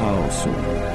[0.00, 0.50] chaosu.
[0.50, 0.89] Welcome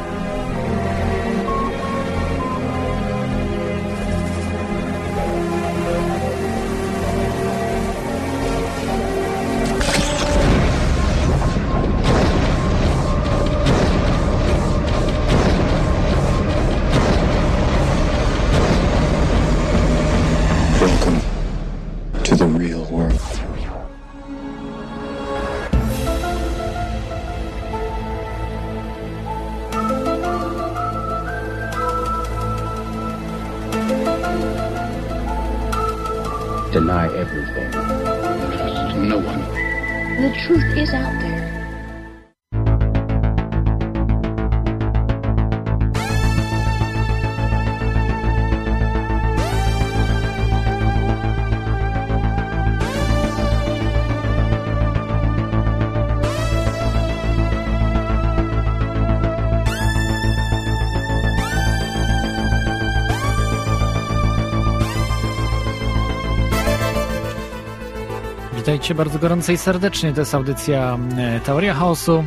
[68.76, 70.14] Witajcie bardzo gorąco i serdecznie.
[70.14, 72.24] To jest audycja e, Teoria Chaosu.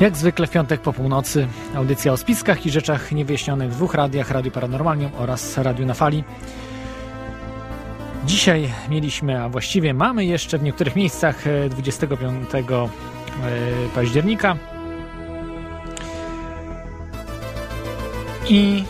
[0.00, 1.48] Jak zwykle w piątek po północy.
[1.74, 6.24] Audycja o spiskach i rzeczach niewyjaśnionych w dwóch radiach, Radiu Paranormalnium oraz Radiu na Fali.
[8.26, 12.88] Dzisiaj mieliśmy, a właściwie mamy jeszcze w niektórych miejscach e, 25 e,
[13.94, 14.56] października.
[18.48, 18.84] I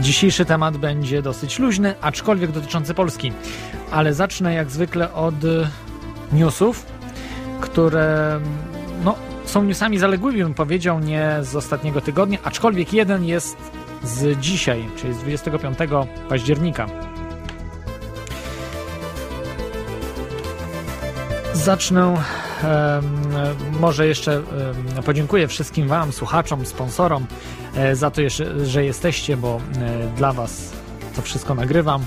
[0.00, 3.32] Dzisiejszy temat będzie dosyć luźny, aczkolwiek dotyczący Polski.
[3.90, 5.68] Ale zacznę jak zwykle od y,
[6.32, 6.86] newsów,
[7.60, 8.40] które
[9.04, 13.56] no, są newsami zaległymi, bym powiedział, nie z ostatniego tygodnia, aczkolwiek jeden jest
[14.04, 15.78] z dzisiaj, czyli z 25
[16.28, 16.86] października.
[21.52, 22.16] Zacznę.
[23.80, 24.42] Może jeszcze
[25.06, 27.26] podziękuję wszystkim Wam, słuchaczom, sponsorom
[27.74, 28.22] e, za to,
[28.64, 30.72] że jesteście, bo e, dla Was
[31.16, 32.04] to wszystko nagrywam.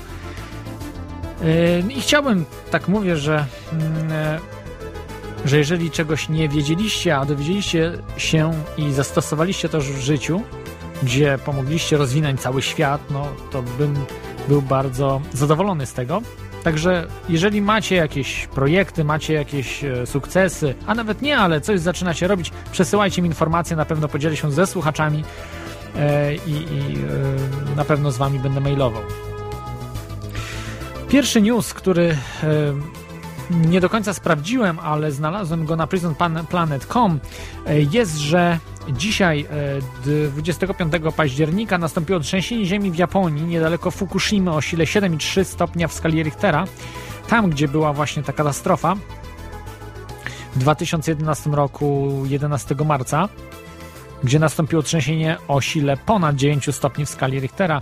[1.90, 4.40] I chciałbym, tak mówię, że, mm, e,
[5.46, 10.42] że jeżeli czegoś nie wiedzieliście, a dowiedzieliście się i zastosowaliście to w życiu,
[11.04, 14.06] gdzie pomogliście rozwinąć cały świat, no to bym
[14.48, 16.22] był bardzo zadowolony z tego.
[16.64, 22.28] Także jeżeli macie jakieś projekty, macie jakieś e, sukcesy, a nawet nie, ale coś zaczynacie
[22.28, 25.24] robić, przesyłajcie mi informacje, na pewno podzielę się ze słuchaczami
[25.96, 26.98] e, i, i
[27.74, 29.02] e, na pewno z wami będę mailował.
[31.10, 32.18] Pierwszy news, który
[33.50, 37.20] nie do końca sprawdziłem, ale znalazłem go na prisonplanet.com
[37.92, 39.46] jest, że dzisiaj,
[40.06, 45.94] e, 25 października, nastąpiło trzęsienie ziemi w Japonii, niedaleko Fukushimy o sile 7,3 stopnia w
[45.94, 46.66] skali Richtera.
[47.28, 48.96] Tam, gdzie była właśnie ta katastrofa
[50.56, 53.30] w 2011 roku, 11 marca,
[54.24, 57.82] gdzie nastąpiło trzęsienie o sile ponad 9 stopni w skali Richtera.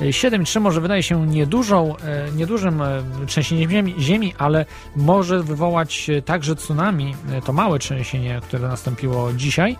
[0.00, 4.66] E, 7,3 może wydaje się niedużą, e, niedużym e, trzęsieniem ziemi, ale
[4.96, 9.76] może wywołać e, także tsunami, to małe trzęsienie, które nastąpiło dzisiaj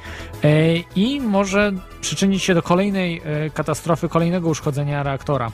[0.96, 3.22] i może przyczynić się do kolejnej
[3.54, 5.52] katastrofy, kolejnego uszkodzenia reaktora.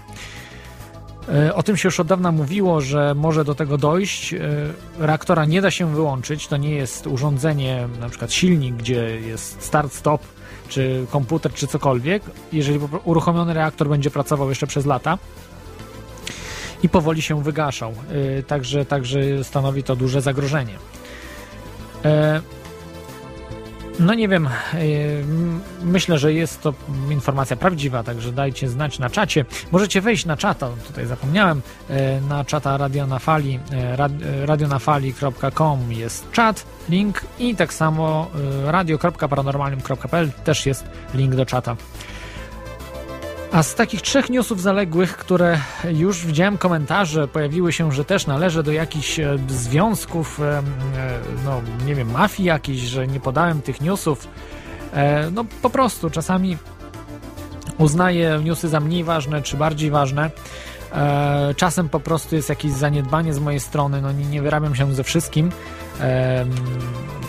[1.54, 4.34] O tym się już od dawna mówiło, że może do tego dojść.
[4.98, 6.46] Reaktora nie da się wyłączyć.
[6.46, 10.20] To nie jest urządzenie, na przykład silnik, gdzie jest start-stop,
[10.70, 12.22] czy komputer, czy cokolwiek.
[12.52, 15.18] Jeżeli uruchomiony reaktor będzie pracował jeszcze przez lata
[16.82, 17.94] i powoli się wygaszał.
[18.38, 20.74] E, Także, także stanowi to duże zagrożenie.
[23.98, 24.50] No nie wiem, e,
[25.82, 26.74] myślę, że jest to
[27.10, 29.44] informacja prawdziwa, także dajcie znać na czacie.
[29.72, 35.92] Możecie wejść na czata, tutaj zapomniałem, e, na czata Radio na Fali, e, rad- radionafali.com
[35.92, 38.26] jest czat, link i tak samo
[38.64, 40.84] radio.paranormalium.pl też jest
[41.14, 41.76] link do czata.
[43.52, 45.58] A z takich trzech newsów zaległych, które
[45.92, 50.62] już widziałem komentarze, pojawiły się, że też należy do jakichś e, związków, e, e,
[51.44, 54.28] no nie wiem, mafii jakiejś, że nie podałem tych newsów.
[55.32, 56.56] No po prostu czasami
[57.78, 60.30] uznaję newsy za mniej ważne czy bardziej ważne.
[61.56, 65.04] Czasem po prostu jest jakieś zaniedbanie z mojej strony, no nie, nie wyrabiam się ze
[65.04, 65.50] wszystkim.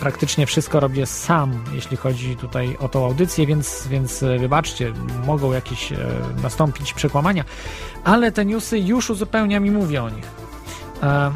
[0.02, 4.92] Praktycznie wszystko robię sam, jeśli chodzi tutaj o tą audycję, więc, więc e, wybaczcie,
[5.26, 5.96] mogą jakieś e,
[6.42, 7.44] nastąpić przekłamania,
[8.04, 10.24] ale te newsy już uzupełniam i mówię o nich.
[11.02, 11.32] E,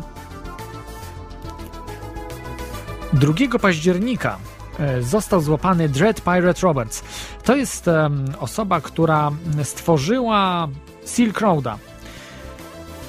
[3.13, 4.39] 2 października
[4.79, 7.03] e, został złapany Dread Pirate Roberts.
[7.45, 7.91] To jest
[8.39, 9.31] osoba, która
[9.63, 10.69] stworzyła
[11.07, 11.79] Silk Roada.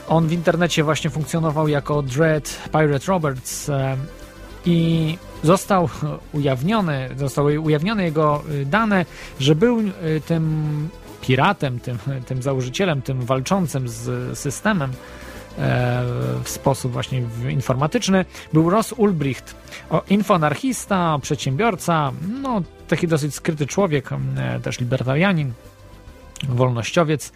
[0.08, 3.70] On w internecie właśnie funkcjonował jako Dread Pirate Roberts
[4.68, 5.90] i został
[6.34, 9.06] ujawniony, zostały ujawnione jego dane,
[9.40, 9.82] że był
[10.26, 10.90] tym
[11.22, 14.92] piratem, tym, tym założycielem, tym walczącym z systemem
[16.44, 19.56] w sposób właśnie informatyczny, był Ross Ulbricht,
[20.10, 22.12] infonarchista, przedsiębiorca,
[22.42, 24.10] no taki dosyć skryty człowiek,
[24.64, 25.54] też libertarianin,
[26.50, 27.32] wolnościowiec.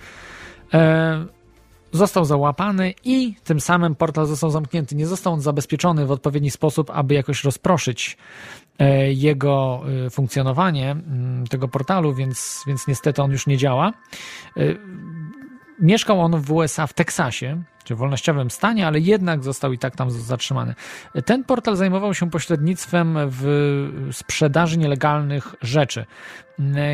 [1.92, 4.96] Został załapany i tym samym portal został zamknięty.
[4.96, 8.18] Nie został on zabezpieczony w odpowiedni sposób, aby jakoś rozproszyć
[9.08, 10.96] jego funkcjonowanie
[11.50, 13.94] tego portalu, więc, więc niestety on już nie działa.
[15.80, 19.96] Mieszkał on w USA, w Teksasie, czy w wolnościowym stanie, ale jednak został i tak
[19.96, 20.76] tam zatrzymany.
[21.26, 26.06] Ten portal zajmował się pośrednictwem w sprzedaży nielegalnych rzeczy,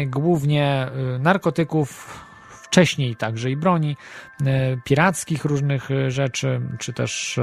[0.07, 0.87] głównie
[1.19, 2.19] narkotyków,
[2.67, 3.97] wcześniej także i broni,
[4.83, 7.39] pirackich różnych rzeczy, czy też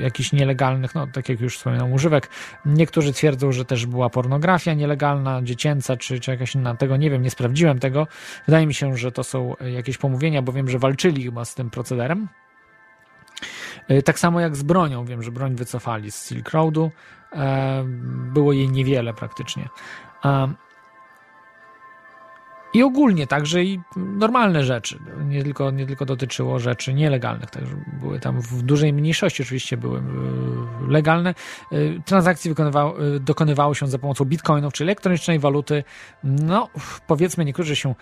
[0.00, 2.30] jakichś nielegalnych, no tak jak już wspominałem, używek.
[2.66, 7.22] Niektórzy twierdzą, że też była pornografia nielegalna, dziecięca, czy, czy jakaś inna, tego nie wiem,
[7.22, 8.06] nie sprawdziłem tego.
[8.46, 11.70] Wydaje mi się, że to są jakieś pomówienia, bo wiem, że walczyli chyba z tym
[11.70, 12.28] procederem.
[14.04, 15.04] Tak samo jak z bronią.
[15.04, 16.90] Wiem, że broń wycofali z Silk Roadu.
[18.32, 19.68] Było jej niewiele praktycznie.
[22.76, 24.98] I ogólnie także i normalne rzeczy.
[25.24, 30.02] Nie tylko, nie tylko dotyczyło rzeczy nielegalnych, także były tam w dużej mniejszości oczywiście były
[30.88, 31.34] legalne.
[32.04, 32.54] Transakcje
[33.20, 35.84] dokonywały się za pomocą bitcoinów, czyli elektronicznej waluty.
[36.24, 36.68] No,
[37.06, 37.94] powiedzmy, niektórzy się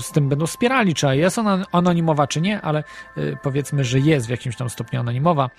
[0.00, 2.84] z tym będą wspierali, czy jest ona anonimowa, czy nie, ale
[3.42, 5.50] powiedzmy, że jest w jakimś tam stopniu anonimowa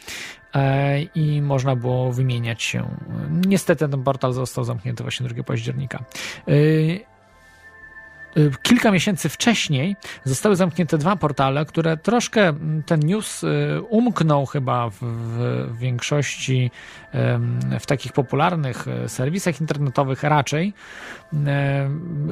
[1.15, 2.89] i można było wymieniać się.
[3.47, 6.03] Niestety ten portal został zamknięty właśnie 2 października.
[8.63, 12.53] Kilka miesięcy wcześniej zostały zamknięte dwa portale, które troszkę
[12.85, 13.45] ten news
[13.89, 16.71] umknął chyba w, w większości,
[17.79, 20.73] w takich popularnych serwisach internetowych raczej,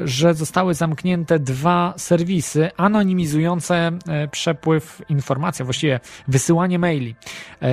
[0.04, 3.92] że zostały zamknięte dwa serwisy anonimizujące
[4.32, 7.16] przepływ informacji, właściwie wysyłanie maili.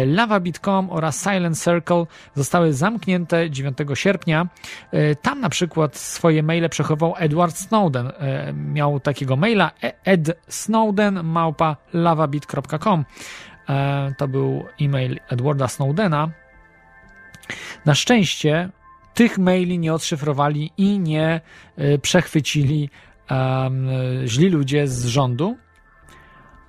[0.07, 4.47] Lavabit.com oraz Silent Circle zostały zamknięte 9 sierpnia.
[5.23, 8.13] Tam na przykład swoje maile przechował Edward Snowden.
[8.55, 9.71] Miał takiego maila
[10.05, 13.05] edsnowden małpa lavabit.com.
[14.19, 16.29] To był e-mail Edwarda Snowdena.
[17.85, 18.69] Na szczęście
[19.15, 21.41] tych maili nie odszyfrowali i nie
[22.03, 22.91] przechwycili
[23.31, 23.89] um,
[24.25, 25.57] źli ludzie z rządu.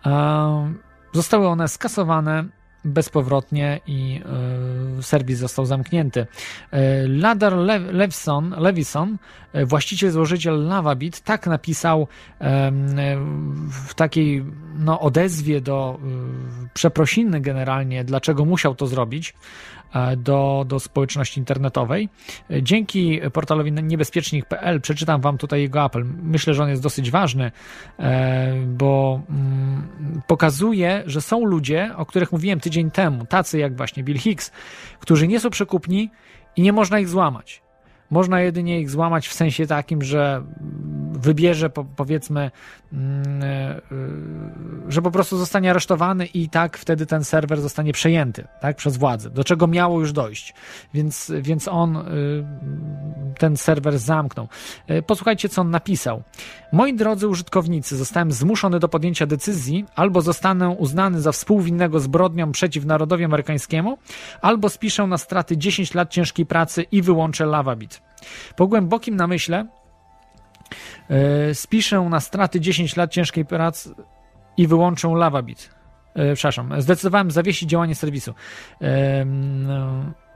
[0.05, 0.79] Um,
[1.13, 2.45] zostały one skasowane
[2.85, 4.21] bezpowrotnie i
[4.99, 6.19] y, serwis został zamknięty.
[6.19, 6.27] Y,
[7.07, 9.17] Ladar Le Levison,
[9.55, 12.07] y, właściciel, złożyciel Lavabit, tak napisał
[13.87, 14.45] w takiej
[14.79, 15.99] no, odezwie do
[16.73, 19.33] przeprosiny generalnie, dlaczego musiał to zrobić
[20.17, 22.09] do, do społeczności internetowej.
[22.61, 26.05] Dzięki portalowi niebezpiecznik.pl przeczytam Wam tutaj jego apel.
[26.23, 27.51] Myślę, że on jest dosyć ważny,
[28.67, 29.87] bo mm,
[30.27, 34.51] pokazuje, że są ludzie, o których mówiłem tydzień temu, tacy jak właśnie Bill Hicks,
[34.99, 36.09] którzy nie są przekupni
[36.55, 37.66] i nie można ich złamać.
[38.09, 40.43] Można jedynie ich złamać w sensie takim, że
[41.11, 42.51] wybierze powiedzmy,
[42.93, 43.81] mm, e,
[44.87, 49.29] że po prostu zostanie aresztowany i tak wtedy ten serwer zostanie przejęty tak, przez władzę,
[49.29, 50.53] do czego miało już dojść.
[50.93, 52.01] Więc, więc on y,
[53.39, 54.47] ten serwer zamknął.
[54.87, 56.23] E, posłuchajcie, co on napisał.
[56.71, 62.85] Moi drodzy użytkownicy, zostałem zmuszony do podjęcia decyzji, albo zostanę uznany za współwinnego zbrodnią przeciw
[62.85, 63.97] narodowi amerykańskiemu,
[64.41, 67.96] albo spiszę na straty 10 lat ciężkiej pracy i wyłączę Lavabit.
[68.55, 69.65] Po głębokim namyśle
[71.09, 73.95] yy, spiszę na straty 10 lat ciężkiej pracy
[74.57, 75.69] i wyłączę Lavabit.
[76.15, 78.33] Yy, przepraszam, zdecydowałem zawiesić działanie serwisu.
[78.81, 78.87] Yy,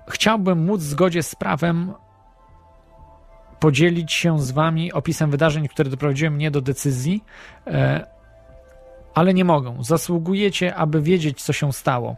[0.09, 1.93] chciałbym móc w zgodzie z prawem
[3.59, 7.23] podzielić się z wami opisem wydarzeń, które doprowadziły mnie do decyzji,
[9.13, 9.83] ale nie mogą.
[9.83, 12.15] Zasługujecie, aby wiedzieć, co się stało.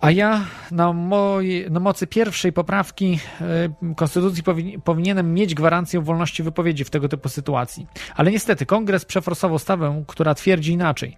[0.00, 0.94] A ja na,
[1.70, 3.20] na mocy pierwszej poprawki
[3.90, 7.86] y, Konstytucji powin, powinienem mieć gwarancję wolności wypowiedzi w tego typu sytuacji.
[8.14, 11.16] Ale niestety Kongres przeforsował stawę, która twierdzi inaczej.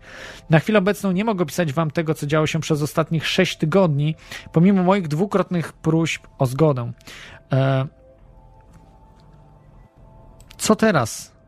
[0.50, 4.14] Na chwilę obecną nie mogę pisać wam tego, co działo się przez ostatnich sześć tygodni,
[4.52, 6.92] pomimo moich dwukrotnych próśb o zgodę.
[7.52, 7.86] E,
[10.56, 11.39] co teraz?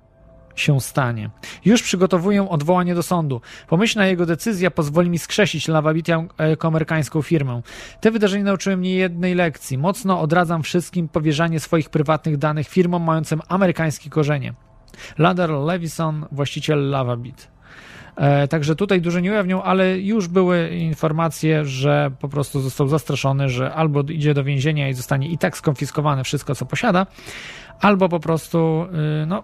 [0.57, 1.31] Się stanie.
[1.65, 3.41] Już przygotowuję odwołanie do sądu.
[3.69, 6.27] Pomyślna jego decyzja pozwoli mi skrzesić Lawabitę
[6.61, 7.63] amerykańską firmę.
[8.01, 9.79] Te wydarzenia nauczyły mnie jednej lekcji.
[9.79, 14.55] Mocno odradzam wszystkim powierzanie swoich prywatnych danych firmom mającym amerykańskie korzenie.
[15.19, 17.53] Ladar Levison, właściciel Lavabit.
[18.17, 23.49] E, także tutaj dużo nie ujawnią, ale już były informacje, że po prostu został zastraszony,
[23.49, 27.07] że albo idzie do więzienia i zostanie i tak skonfiskowane wszystko, co posiada,
[27.81, 28.87] albo po prostu
[29.23, 29.43] y, no,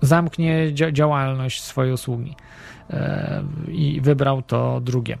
[0.00, 2.36] zamknie dzia działalność swojej usługi.
[2.90, 5.18] E, I wybrał to drugie.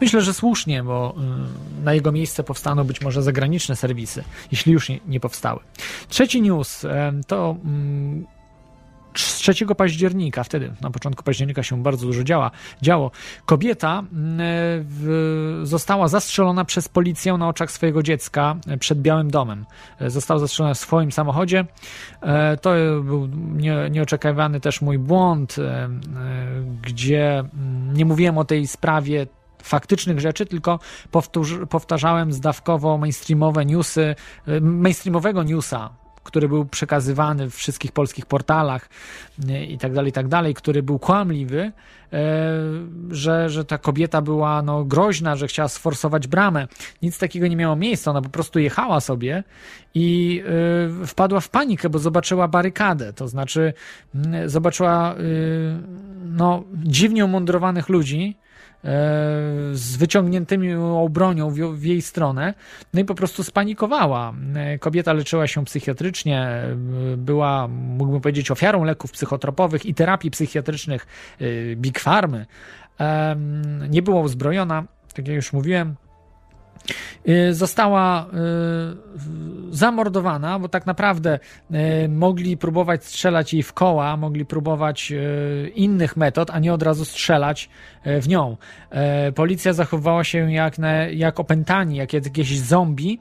[0.00, 1.14] Myślę, że słusznie, bo
[1.80, 5.60] y, na jego miejsce powstaną być może zagraniczne serwisy, jeśli już nie, powstały.
[6.08, 6.86] Trzeci news
[7.26, 8.26] to mm,
[9.14, 12.50] 3 października, wtedy na początku października się bardzo dużo działa,
[12.82, 13.10] działo.
[13.46, 14.38] Kobieta mm,
[14.88, 19.64] w, została zastrzelona przez policję na oczach swojego dziecka przed Białym Domem.
[20.00, 21.64] Została zastrzelona w swoim samochodzie.
[22.20, 22.70] E, to
[23.04, 25.90] był nie, nieoczekiwany też mój błąd, e, e,
[26.82, 29.26] gdzie mm, nie mówiłem o tej sprawie
[29.62, 30.78] faktycznych rzeczy, tylko
[31.70, 34.14] powtarzałem zdawkowo mainstreamowe newsy,
[34.60, 35.90] mainstreamowego newsa,
[36.24, 38.88] który był przekazywany w wszystkich polskich portalach
[39.68, 41.72] i tak dalej, i tak dalej, który był kłamliwy,
[43.10, 46.68] że, że ta kobieta była no, groźna, że chciała sforsować bramę.
[47.02, 49.44] Nic takiego nie miało miejsca, ona po prostu jechała sobie
[49.94, 50.42] i
[51.06, 53.72] wpadła w panikę, bo zobaczyła barykadę, to znaczy
[54.46, 55.14] zobaczyła
[56.24, 58.53] no, dziwnie umundrowanych ludzi, E,
[59.72, 60.68] z wyciągniętymi
[61.10, 62.54] bronią w, w, jej stronę,
[62.94, 64.34] no i po prostu spanikowała.
[64.54, 66.76] E, kobieta leczyła się psychiatrycznie, e,
[67.16, 71.06] była, mógłbym powiedzieć, ofiarą leków psychotropowych i terapii psychiatrycznych
[71.76, 72.46] Big Farmy.
[73.90, 75.94] Nie była uzbrojona, tak jak już mówiłem,
[77.50, 81.38] została y, zamordowana, bo tak naprawdę
[82.04, 85.12] y, mogli próbować strzelać jej w koła, mogli próbować
[85.74, 87.68] innych metod, a nie od razu strzelać
[88.04, 88.56] w nią.
[89.34, 93.20] Policja zachowywała się jak, na, jak opętani, jak jakieś zombie.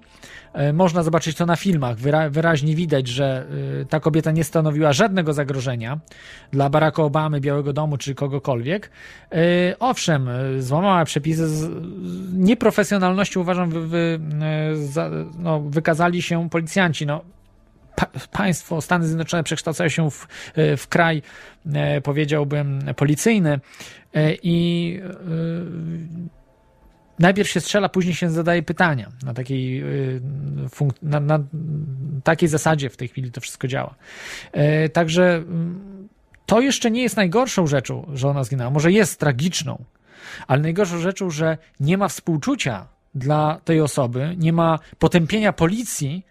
[0.74, 1.98] Można zobaczyć to na filmach.
[1.98, 3.48] Wyra wyraźnie widać, że
[3.89, 6.00] ta kobieta nie stanowiła żadnego zagrożenia
[6.51, 8.89] dla Baracka Obamy, Białego Domu czy kogokolwiek.
[9.79, 10.29] Owszem,
[10.60, 11.70] złamała przepisy.
[12.34, 14.20] Nieprofesjonalnością uważam wy, wy,
[14.74, 17.06] za, no, wykazali się policjanci.
[17.06, 17.22] No,
[17.96, 20.28] pa, państwo, Stany Zjednoczone przekształcają się w,
[20.78, 21.22] w kraj,
[21.74, 23.60] e, powiedziałbym, policyjny
[24.14, 25.14] e, i e,
[27.20, 29.12] najpierw się strzela, później się zadaje pytania.
[29.26, 29.84] Na takiej,
[31.02, 31.40] na, na
[32.24, 33.96] takiej zasadzie w tej chwili to wszystko działa.
[34.94, 36.10] Także mm,
[36.46, 38.70] to jeszcze nie jest najgorszą rzeczą, że ona zginęła.
[38.70, 39.84] Może jest tragiczną,
[40.48, 46.25] ale najgorszą rzeczą, że nie ma współczucia dla tej osoby, nie ma potępienia policji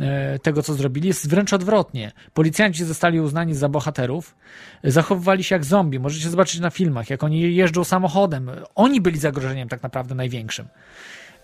[0.00, 2.12] e, tego, co zrobili, jest wręcz odwrotnie.
[2.34, 4.36] Policjanci zostali uznani za bohaterów,
[4.84, 5.98] zachowywali się jak zombie.
[5.98, 8.50] Możecie zobaczyć na filmach, jak oni jeżdżą samochodem.
[8.74, 10.68] Oni byli zagrożeniem tak naprawdę największym.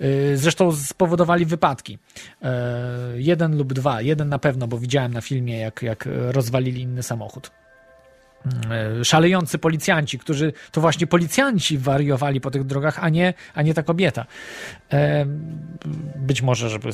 [0.01, 1.99] E, zresztą spowodowali wypadki.
[2.43, 2.53] E,
[3.15, 4.03] jeden lub dwa.
[4.03, 7.51] Jeden na pewno, bo widziałem na filmie, jak, jak rozwalili inny samochód.
[8.71, 13.75] E, szalejący policjanci, którzy to właśnie policjanci wariowali po tych drogach, a nie, a nie
[13.75, 14.27] ta kobieta.
[14.93, 15.27] E,
[16.17, 16.89] być może, żeby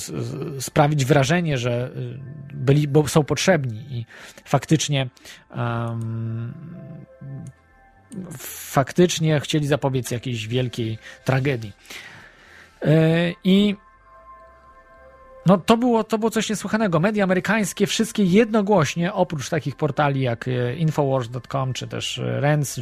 [0.61, 2.19] sprawić wrażenie, że y,
[2.55, 4.07] byli, bo są potrzebni i
[4.45, 5.09] faktycznie
[5.57, 6.55] um,
[8.71, 11.73] faktycznie chcieli zapobiec jakiejś wielkiej tragedii.
[12.83, 13.77] E, I
[15.49, 17.01] no to było, to było coś niesłychanego.
[17.01, 22.81] Media amerykańskie wszystkie jednogłośnie, oprócz takich portali jak e, Infowars.com czy też e, Rens,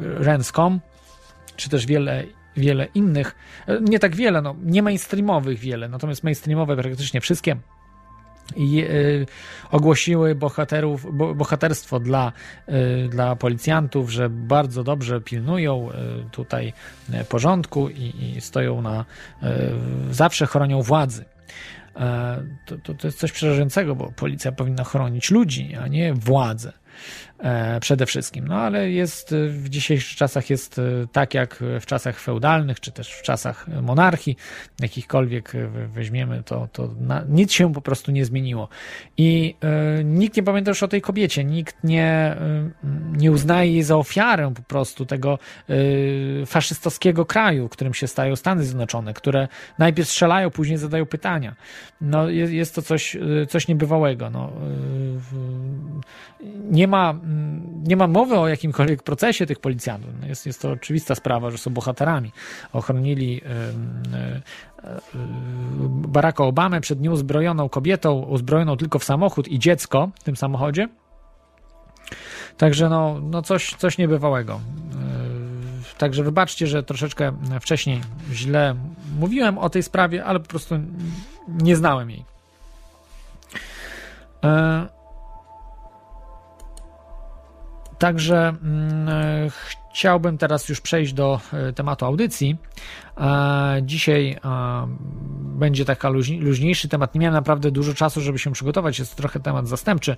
[0.00, 0.80] Rens.com, e,
[1.56, 2.24] czy też wiele,
[2.56, 3.36] wiele innych,
[3.80, 7.56] nie tak wiele, no, nie mainstreamowych wiele, natomiast mainstreamowe praktycznie wszystkie
[8.56, 9.26] i y,
[9.70, 12.32] ogłosiły bohaterów, bo, bohaterstwo dla,
[12.68, 15.94] y, dla policjantów, że bardzo dobrze pilnują y,
[16.30, 16.72] tutaj
[17.28, 19.04] porządku i, i stoją na,
[20.10, 21.24] zawsze chronią władzy.
[21.96, 26.72] E, to, to, to jest coś przerażającego, bo policja powinna chronić ludzi, a nie władzę.
[27.38, 28.48] E, przede wszystkim.
[28.48, 33.12] No ale jest w dzisiejszych czasach jest e, tak jak w czasach feudalnych, czy też
[33.12, 34.36] w czasach monarchii,
[34.80, 35.52] jakichkolwiek
[35.88, 38.68] weźmiemy, to, to na, nic się po prostu nie zmieniło.
[39.16, 39.54] I
[40.00, 42.36] y, nikt nie pamięta już o tej kobiecie, nikt nie,
[42.84, 45.38] y, nie uznaje jej za ofiarę po prostu tego
[45.70, 51.54] y, faszystowskiego kraju, którym się stają Stany Zjednoczone, które najpierw strzelają, później zadają pytania.
[52.00, 53.16] No, jest, jest to coś,
[53.48, 54.30] coś niebywałego.
[54.30, 54.52] No,
[56.70, 57.14] nie ma
[57.82, 60.10] nie ma mowy o jakimkolwiek procesie tych policjantów.
[60.20, 62.32] No, jest, jest to oczywista sprawa, że są bohaterami.
[62.72, 63.48] Ochronili e,
[64.16, 64.40] e,
[65.88, 70.88] Baracka Obamę przed nieuzbrojoną kobietą, uzbrojoną tylko w samochód i dziecko w tym samochodzie.
[72.56, 74.54] Także no, no coś, coś niebywałego.
[74.54, 78.00] E, także wybaczcie, że troszeczkę wcześniej
[78.32, 78.74] źle
[79.18, 80.74] mówiłem o tej sprawie, ale po prostu
[81.48, 82.24] nie znałem jej.
[87.98, 89.50] Także mm,
[89.92, 92.56] chciałbym teraz już przejść do e, tematu audycji.
[93.18, 94.38] E, Dzisiaj e,
[95.58, 97.14] będzie taka luźni- luźniejszy temat.
[97.14, 98.98] Nie miałem naprawdę dużo czasu, żeby się przygotować.
[98.98, 100.16] Jest trochę temat zastępczy.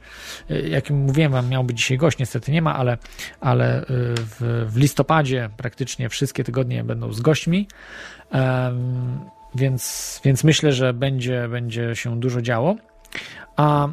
[0.69, 2.99] Jak mówiłem wam, miał być dzisiaj gość, niestety nie ma, ale,
[3.41, 7.69] ale w, w listopadzie praktycznie wszystkie tygodnie będą z gośćmi.
[9.55, 12.77] Więc, więc myślę, że będzie, będzie się dużo działo.
[13.57, 13.89] A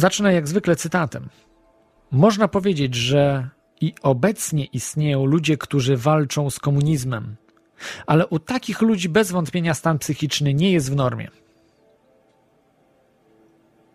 [0.00, 1.28] zacznę jak zwykle cytatem.
[2.10, 3.48] Można powiedzieć, że
[3.80, 7.36] i obecnie istnieją ludzie, którzy walczą z komunizmem,
[8.06, 11.28] ale u takich ludzi bez wątpienia stan psychiczny nie jest w normie.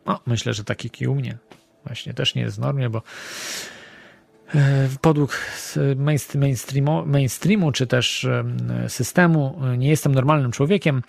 [0.06, 1.38] No, myślę, że taki i u mnie
[1.86, 3.02] właśnie też nie jest w normie, bo
[4.56, 5.40] e, podług
[6.36, 8.58] mainstreamu, mainstreamu czy też em,
[8.88, 11.02] systemu e, nie jestem normalnym człowiekiem.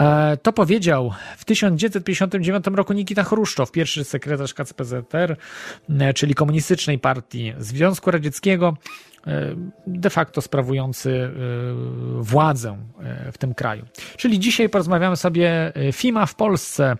[0.00, 5.36] E, To powiedział w 1959 roku Nikita Chruszczow, pierwszy sekretarz KCPZR,
[6.00, 8.76] e, czyli Komunistycznej Partii Związku Radzieckiego,
[9.26, 9.54] e,
[9.86, 11.30] de facto sprawujący
[12.18, 12.78] władzę
[13.32, 13.84] w tym kraju.
[14.16, 16.96] Czyli dzisiaj porozmawiamy sobie FIMA w Polsce,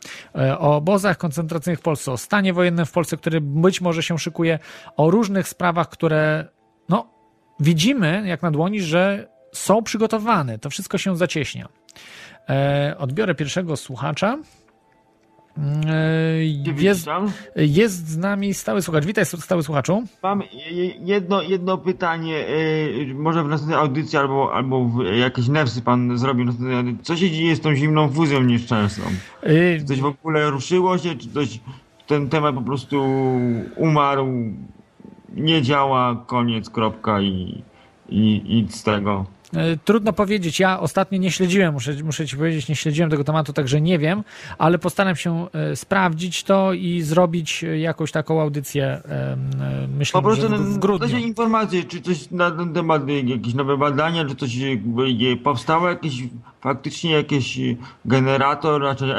[0.58, 4.58] o obozach koncentracyjnych w Polsce, o stanie wojennym w Polsce, który być może się szykuje,
[4.96, 6.48] o różnych sprawach, które
[6.88, 7.10] no,
[7.60, 10.58] widzimy jak na dłoni, że są przygotowane.
[10.58, 11.68] To wszystko się zacieśnia.
[12.48, 14.38] E, odbiorę pierwszego słuchacza.
[15.86, 16.44] E,
[16.82, 17.06] jest,
[17.56, 19.04] jest z nami stały słuchacz.
[19.04, 20.02] Witaj, stały słuchaczu.
[20.22, 22.46] Mam je- jedno, jedno pytanie,
[23.10, 26.46] e, może w następnej audycji albo, albo w jakieś newsy pan zrobił.
[27.02, 29.04] Co się dzieje z tą zimną fuzją nieszczęsną?
[29.78, 31.60] Czy coś w ogóle ruszyło się, czy coś,
[32.06, 33.04] ten temat po prostu
[33.76, 34.28] umarł,
[35.34, 37.62] nie działa, koniec, kropka i,
[38.08, 39.26] i, i z tego.
[39.56, 40.60] E, Trudno powiedzieć.
[40.60, 44.24] Ja ostatnio nie śledziłem, muszę, muszę ci powiedzieć, nie śledziłem tego tematu, także nie wiem,
[44.58, 49.02] ale postaram się e, sprawdzić to i zrobić e, jakąś taką audycję.
[49.98, 51.08] Myślę, Po prostu że w, grudniu.
[51.08, 54.58] się informacje, czy coś na ten temat, jakieś nowe badania, czy coś
[55.42, 56.14] powstało jakieś
[56.60, 57.58] faktycznie jakiś
[58.04, 59.14] generator, znaczy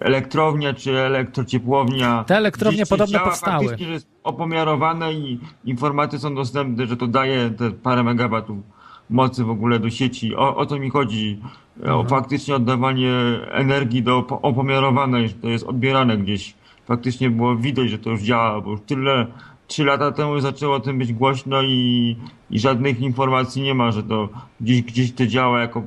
[0.00, 2.24] elektrownia, czy elektrociepłownia.
[2.24, 3.68] Te elektrownie podobno działa powstały.
[3.68, 8.73] Faktycznie, jest opomiarowane i informacje są dostępne, że to daje te parę megawatów
[9.10, 10.36] mocy w ogóle do sieci.
[10.36, 11.40] O, o to mi chodzi.
[11.76, 11.96] Mhm.
[11.96, 13.10] O faktycznie oddawanie
[13.52, 16.54] energii do opo- opomiarowanej, że to jest odbierane gdzieś.
[16.86, 19.26] Faktycznie było widać, że to już działa, bo już tyle,
[19.66, 22.16] trzy lata temu zaczęło o tym być głośno i,
[22.50, 24.28] i żadnych informacji nie ma, że to
[24.60, 25.82] gdzieś, gdzieś to działa jako,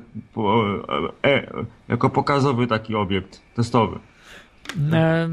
[1.25, 1.47] e,
[1.87, 3.99] jako pokazowy taki obiekt testowy.
[4.93, 5.29] E,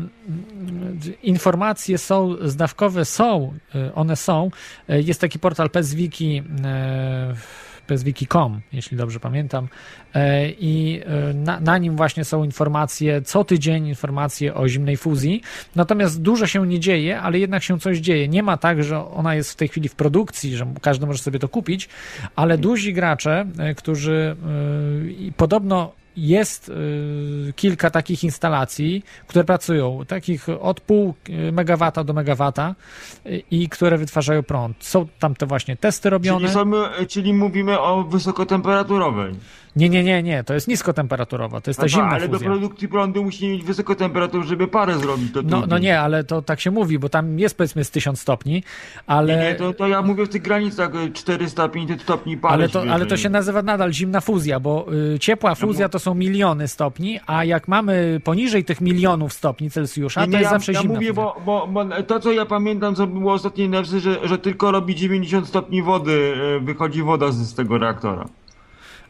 [1.22, 4.50] Informacje są, zdawkowe są, e, one są.
[4.88, 7.34] E, Jest taki portal PSWiki, e,
[7.86, 9.68] pswiki.com, jeśli dobrze pamiętam.
[10.14, 15.42] E, I e, na, na nim właśnie są informacje, co tydzień informacje o zimnej fuzji.
[15.76, 18.28] Natomiast dużo się nie dzieje, ale jednak się coś dzieje.
[18.28, 21.38] Nie ma tak, że ona jest w tej chwili w produkcji, że każdy może sobie
[21.38, 21.88] to kupić,
[22.36, 24.36] ale duzi gracze, e, którzy
[25.36, 32.74] podobno jest y, kilka takich instalacji, które pracują, takich od pół y, megawata do megawata
[33.26, 34.76] y, i które wytwarzają prąd.
[34.80, 36.40] Są tam te właśnie testy robione.
[36.40, 36.70] Czyli, są,
[37.08, 39.34] czyli mówimy o wysokotemperaturowej.
[39.76, 42.50] Nie, nie, nie, nie, to jest niskotemperaturowa, to jest ta No zimna ale do fuzja.
[42.50, 45.32] produkcji prądu musi mieć wysoką temperaturę, żeby parę zrobić.
[45.32, 48.20] To No, no nie, ale to tak się mówi, bo tam jest powiedzmy z 1000
[48.20, 48.62] stopni,
[49.06, 49.36] ale...
[49.36, 52.54] Nie, nie, to, to ja mówię w tych granicach e, 400-500 stopni parę.
[52.54, 56.14] Ale to, ale to się nazywa nadal zimna fuzja, bo y, ciepła fuzja to są
[56.14, 60.58] miliony stopni, a jak mamy poniżej tych milionów stopni Celsjusza, Nie, to nie, jest ja,
[60.58, 64.00] zawsze ja zimna mówię, bo, bo, bo to co ja pamiętam, co było ostatniej newsy,
[64.00, 68.24] że, że tylko robi 90 stopni wody, e, wychodzi woda z, z tego reaktora.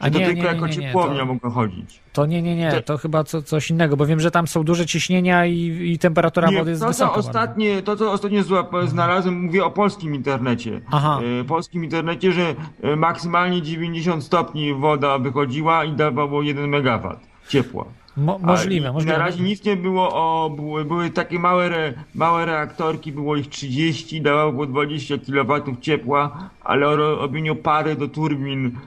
[0.05, 2.01] A to nie, tylko nie, nie, jako ciepłownia to- mogła chodzić.
[2.13, 4.87] To nie, nie, nie, to chyba co, coś innego, bo wiem, że tam są duże
[4.87, 7.13] ciśnienia i, i temperatura wody jest to, co wysoka.
[7.13, 7.29] bardzo.
[7.29, 10.81] ostatnie, to, co ostatnio złap, znalazłem, mówię o polskim internecie.
[10.91, 11.21] Aha.
[11.41, 17.85] E, polskim internecie, że e, maksymalnie 90 stopni woda wychodziła i dawało 1 megawat ciepła.
[18.17, 19.19] Mo, możliwe, możliwe.
[19.19, 20.51] Na razie nic nie było o.
[20.51, 26.51] Były, były takie małe, re, małe reaktorki, było ich 30, dawało po 20 kW ciepła,
[26.65, 28.79] ale o ro- robieniu pary do turbin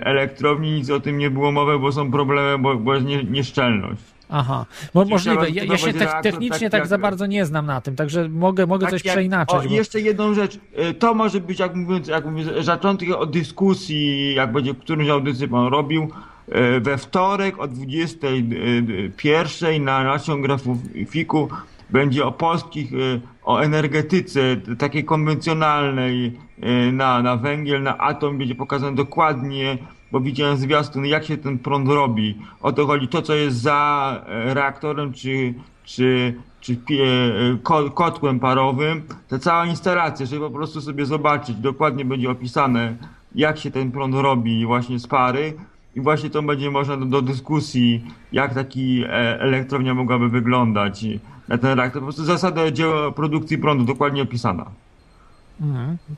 [0.00, 4.00] elektrowni nic o tym nie było mowy, bo są problemy, bo, bo jest nie, nieszczelność.
[4.28, 5.50] Aha, Mo, Czyli możliwe.
[5.50, 8.66] Ja, ja się te, technicznie tak jak- za bardzo nie znam na tym, także mogę,
[8.66, 9.56] mogę Tak coś jak- przeinaczyć.
[9.56, 9.74] O, bo...
[9.74, 10.58] jeszcze jedną rzecz.
[10.76, 15.48] E, To może być, jak mówiąc, jak mówię, zaczątek od dyskusji, jak będzie którąś audycję
[15.48, 16.08] pan robił.
[16.52, 21.48] e, We wtorek o 21 na naszym grafiku
[21.94, 24.40] będzie o polskich, e, o energetyce
[24.78, 29.78] takiej konwencjonalnej e, na, na węgiel, na atom będzie pokazane dokładnie,
[30.12, 32.38] bo widziałem zwiastun, jak się ten prąd robi.
[32.62, 35.54] O to chodzi, to co jest za e, reaktorem, czy,
[35.84, 36.76] czy, czy
[37.62, 42.96] ko, kotłem parowym, ta cała instalacja, żeby po prostu sobie zobaczyć, dokładnie będzie opisane,
[43.34, 45.54] jak się ten prąd robi właśnie z pary
[45.94, 51.06] i właśnie to będzie można do, do dyskusji, jak taki e, elektrownia mogłaby wyglądać
[51.48, 52.02] ten reaktor.
[52.02, 54.64] Po prostu zasada dzieła produkcji prądu dokładnie opisana.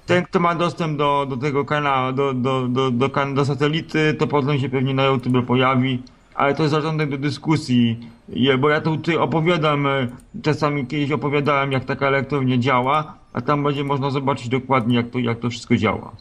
[0.06, 4.14] Ten, kto ma dostęp do, do tego kanału, do, do, do, do, kan- do satelity,
[4.14, 6.02] to potem się pewnie na YouTube pojawi,
[6.34, 8.10] ale to jest zarządek do dyskusji,
[8.58, 10.08] bo ja tu tutaj opowiadam, e,
[10.42, 15.18] czasami kiedyś opowiadałem, jak taka elektrownia działa, a tam będzie można zobaczyć dokładnie, jak to,
[15.18, 16.12] jak to wszystko działa.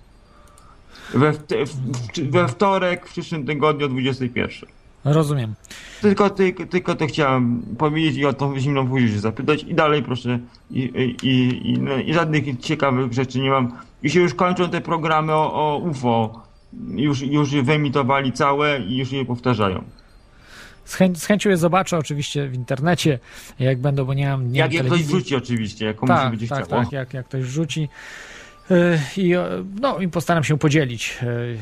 [1.13, 1.33] We,
[2.23, 4.69] we wtorek, w przyszłym tygodniu o 21.
[5.05, 5.53] Rozumiem.
[6.01, 10.03] Tylko, tylko, tylko to chciałem powiedzieć i o tą zimną buzię się zapytać i dalej
[10.03, 10.39] proszę
[10.71, 10.79] i,
[11.23, 13.71] i, i, no, i żadnych ciekawych rzeczy nie mam.
[14.03, 16.43] I się już kończą te programy o, o UFO.
[16.95, 19.83] Już, już je wyemitowali całe i już je powtarzają.
[20.85, 23.19] Z, chęć, z chęcią je zobaczę oczywiście w internecie,
[23.59, 26.47] jak będą, bo nie mam, nie Jak je ktoś wrzuci oczywiście, jak komuś tak, będzie
[26.47, 26.83] tak, chciało.
[26.83, 27.89] tak, jak, jak ktoś wrzuci.
[28.69, 29.45] Yy, I, e,
[29.82, 31.58] no, I postaram się podzielić, yy,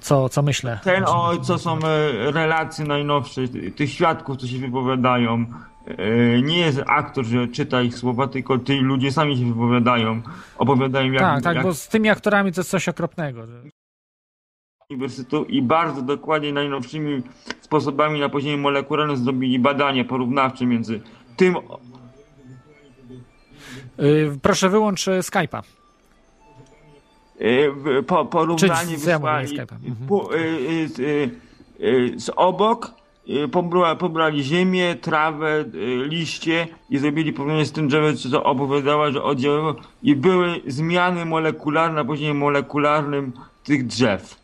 [0.00, 0.80] co, co myślę.
[0.84, 5.46] Ten o co są e, relacje najnowsze, ty- tych świadków, co się wypowiadają.
[5.86, 10.22] e, Nie jest aktor, że czyta ich słowa, tylko ci ludzie sami się wypowiadają,
[10.58, 13.42] opowiadają jak, tak, tak, jak bo z tymi aktorami to jest coś okropnego.
[14.90, 17.22] uniwersytetu i bardzo dokładnie najnowszymi
[17.60, 21.00] sposobami na poziomie molekularnym zrobili badania porównawcze między
[21.36, 21.56] tym,
[24.42, 25.62] proszę wyłącz e, Skype'a.
[27.74, 29.74] W- po, porównanie wysłali Skype'a.
[29.86, 30.08] Mhm.
[30.08, 32.90] po, e, e, z, obok
[33.28, 35.64] e, pobra, pobrali ziemię, trawę,
[36.08, 41.94] liście i zrobili porównanie z tym drzewem, co opowiadała, że oddziaływało i były zmiany molekularne
[41.96, 43.32] na poziomie molekularnym
[43.64, 44.40] tych drzew.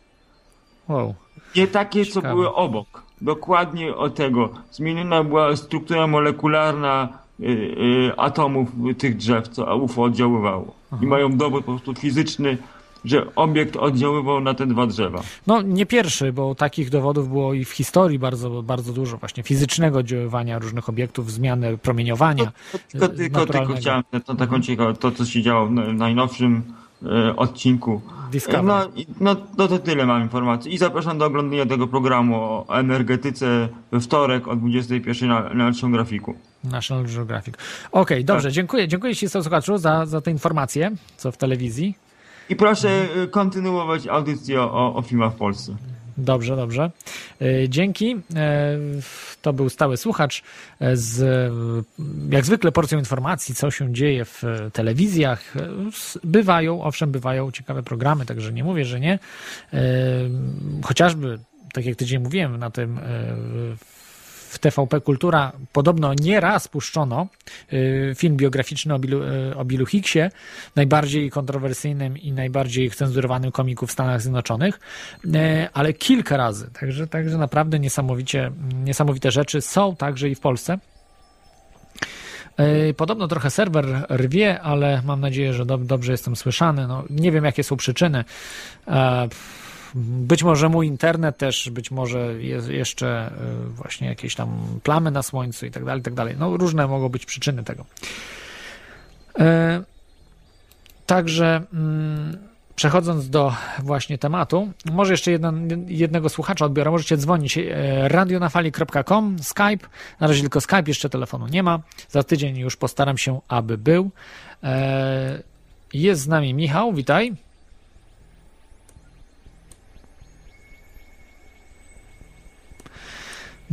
[0.89, 1.15] Wow.
[1.55, 2.33] Nie takie, co Ciekawe.
[2.33, 3.03] były obok.
[3.21, 4.49] Dokładnie od tego.
[4.71, 10.75] Zmieniona była struktura molekularna y, y, atomów tych drzew, co UFO oddziaływało.
[11.01, 12.57] I mają dowód po prostu fizyczny,
[13.05, 15.21] że obiekt oddziaływał na te dwa drzewa.
[15.47, 19.99] No nie pierwszy, bo takich dowodów było i w historii bardzo, bardzo dużo właśnie fizycznego
[19.99, 22.51] oddziaływania różnych obiektów, zmiany promieniowania.
[22.91, 23.79] Tylko, y, tylko, tylko naturalnego.
[23.79, 26.61] chciałem to taką ciekawą, to co się działo w na- najnowszym
[27.05, 28.01] e, odcinku.
[28.31, 28.63] Discovery.
[28.63, 28.87] No,
[29.19, 30.73] no, no to tyle mam informacji.
[30.73, 35.91] I zapraszam do oglądania tego programu o energetyce we wtorek o 21 na, na naszym
[35.91, 36.35] grafiku.
[36.63, 37.55] National Geographic.
[37.91, 38.53] Okej, dobrze, Tak.
[38.53, 38.87] dziękuję.
[38.87, 41.95] Dziękuję Ci, słuchaczu, za, za te informacje, co w telewizji.
[42.49, 45.75] I proszę y, kontynuować audycję o, o filmach w Polsce.
[46.17, 46.91] Dobrze, dobrze.
[47.41, 48.15] E, Dzięki.
[48.35, 48.77] E,
[49.41, 50.43] To był stały słuchacz
[50.79, 55.57] e, z, e, jak zwykle, porcją informacji, co się dzieje w e, telewizjach.
[55.57, 55.69] E,
[56.23, 59.19] Bywają, owszem, bywają ciekawe programy, także nie mówię, że nie.
[59.73, 59.79] E,
[60.83, 61.39] Chociażby,
[61.73, 63.01] tak jak tydzień mówiłem, na tym e,
[64.53, 67.27] w TVP Kultura podobno nieraz puszczono
[67.73, 70.19] y, film biograficzny o Billu, y, o Hicksie,
[70.75, 74.79] najbardziej kontrowersyjnym i najbardziej cenzurowanym komiku w Stanach Zjednoczonych,
[75.25, 75.29] y,
[75.73, 76.69] ale kilka razy.
[76.79, 78.51] Także, także naprawdę niesamowicie,
[78.83, 80.77] niesamowite rzeczy są także i w Polsce.
[82.97, 86.87] Podobno trochę serwer rwie, ale mam nadzieję, że dob- dobrze jestem słyszany.
[86.87, 88.23] No, nie wiem, jakie są przyczyny.
[88.87, 89.27] E,
[89.95, 93.31] być może mój internet też, być może jest jeszcze
[93.67, 96.35] y, właśnie jakieś tam plamy na słońcu i tak dalej, tak dalej.
[96.39, 97.85] No różne mogą być przyczyny tego.
[99.39, 99.83] E,
[101.05, 102.37] Także mm,
[102.75, 105.31] przechodząc do właśnie tematu, może jeszcze
[105.87, 106.91] jednego słuchacza odbiorę.
[106.91, 107.63] Możecie dzwonić e,
[108.07, 109.87] radionafali.com, Skype.
[110.19, 111.79] Na razie tylko Skype, jeszcze telefonu nie ma.
[112.09, 114.11] Za tydzień już postaram się, aby był.
[114.63, 115.43] E,
[115.93, 117.33] Jest z nami Michał, witaj.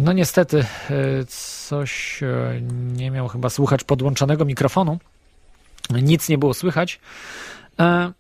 [0.01, 0.65] No niestety e,
[1.27, 2.61] coś e,
[2.97, 4.99] nie miał chyba słuchacz podłączonego mikrofonu.
[5.91, 7.01] Nic nie było słychać.
[7.81, 8.13] E,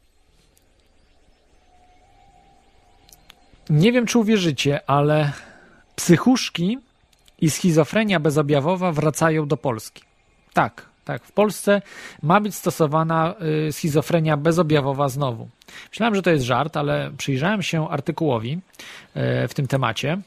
[3.71, 5.33] Nie wiem, czy uwierzycie, ale
[5.97, 6.79] psychuszki
[7.41, 10.03] i schizofrenia bezobjawowa wracają do Polski.
[10.53, 11.25] Tak, tak.
[11.25, 11.83] W Polsce
[12.23, 13.35] ma być stosowana
[13.71, 15.49] schizofrenia bezobjawowa znowu.
[15.91, 18.61] Myślałem, że to jest żart, ale przyjrzałem się artykułowi
[19.49, 20.19] w tym temacie.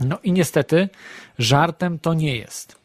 [0.00, 0.88] No i niestety
[1.38, 2.76] żartem to nie jest.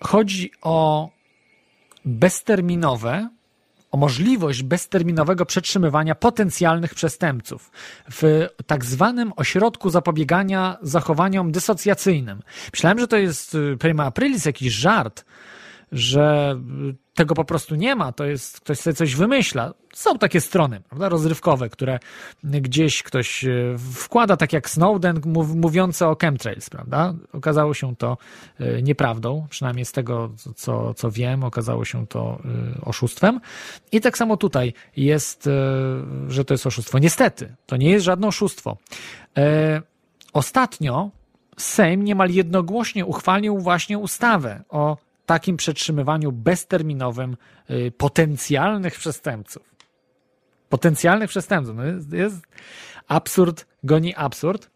[0.00, 1.10] Chodzi o
[2.04, 3.28] bezterminowe,
[3.90, 7.70] o możliwość bezterminowego przetrzymywania potencjalnych przestępców
[8.10, 12.42] w tak zwanym ośrodku zapobiegania zachowaniom dysocjacyjnym.
[12.72, 15.24] Myślałem, że to jest y, prima aprilis, jakiś żart,
[15.92, 16.56] że
[17.14, 19.74] tego po prostu nie ma, to jest, ktoś sobie coś wymyśla.
[19.94, 21.98] Są takie strony, prawda, rozrywkowe, które
[22.44, 27.14] gdzieś ktoś e, wkłada, tak jak Snowden mów, mówiący o chemtrails, prawda?
[27.32, 28.18] Okazało się to
[28.60, 32.38] e, nieprawdą, przynajmniej z tego, co, co wiem, okazało się to
[32.78, 33.40] e, oszustwem.
[33.92, 35.48] I tak samo tutaj jest,
[36.28, 36.98] że to jest oszustwo.
[36.98, 38.76] Niestety, to nie jest żadne oszustwo.
[40.32, 41.10] Ostatnio
[41.56, 47.36] Sejm niemal jednogłośnie uchwalił właśnie ustawę o takim przetrzymywaniu bezterminowym
[47.70, 49.76] y, potencjalnych przestępców.
[50.68, 51.76] Potencjalnych przestępców.
[51.76, 52.36] No jest, jest
[53.08, 54.70] absurd, goni absurd.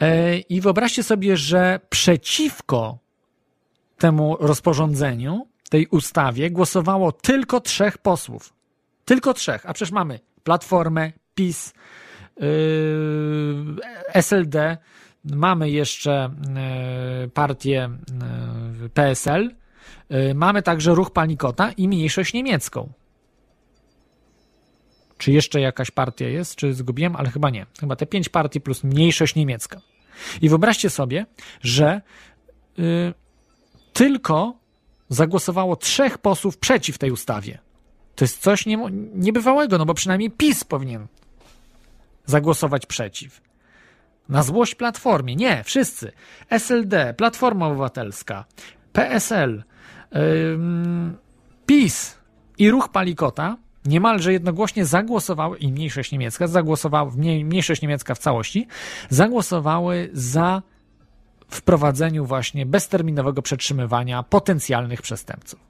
[0.00, 2.98] E, I wyobraźcie sobie, że przeciwko
[3.98, 8.54] temu rozporządzeniu, tej ustawie, głosowało tylko trzech posłów.
[9.04, 9.66] Tylko trzech.
[9.66, 11.72] A przecież mamy Platformę, PiS,
[12.40, 13.76] Yy,
[14.14, 14.76] SLD,
[15.24, 16.30] mamy jeszcze
[17.22, 17.90] yy, partię
[18.80, 19.54] yy, PSL,
[20.34, 22.92] mamy także ruch Panikota i mniejszość niemiecką.
[25.18, 27.66] Czy jeszcze jakaś partia jest, czy zgubiłem, ale chyba nie.
[27.80, 29.80] Chyba te pięć partii plus mniejszość niemiecka.
[30.40, 31.26] I wyobraźcie sobie,
[31.60, 32.00] że
[32.78, 33.14] y,
[33.92, 34.54] tylko
[35.08, 37.58] zagłosowało trzech posłów przeciw tej ustawie.
[38.14, 38.78] To jest coś nie,
[39.14, 41.06] niebywałego, no bo przynajmniej PiS powinien
[42.26, 43.47] zagłosować przeciw.
[44.28, 45.36] Na złość Platformie.
[45.36, 46.12] Nie, wszyscy.
[46.50, 48.44] SLD, Platforma Obywatelska,
[48.92, 49.64] PSL,
[50.12, 50.20] yy,
[51.66, 52.18] PiS
[52.58, 57.12] i Ruch Palikota niemalże jednogłośnie zagłosowały, i mniejszość niemiecka, zagłosowały,
[57.44, 58.66] mniejszość niemiecka w całości,
[59.10, 60.62] zagłosowały za
[61.48, 65.67] wprowadzeniu właśnie bezterminowego przetrzymywania potencjalnych przestępców.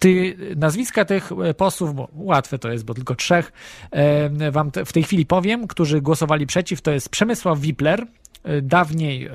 [0.00, 3.52] Ty, nazwiska tych e, posłów, bo łatwe to jest, bo tylko trzech,
[3.90, 8.06] e, wam w tej chwili powiem, którzy głosowali przeciw, to jest Przemysław Wipler,
[8.44, 9.28] e, dawniej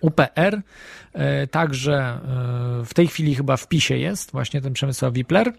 [0.00, 0.62] UPR,
[1.50, 2.20] także
[2.84, 5.52] w tej chwili chyba w PiSie jest właśnie ten Przemysław Wipler,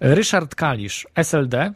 [0.00, 1.72] Ryszard Kalisz, SLD,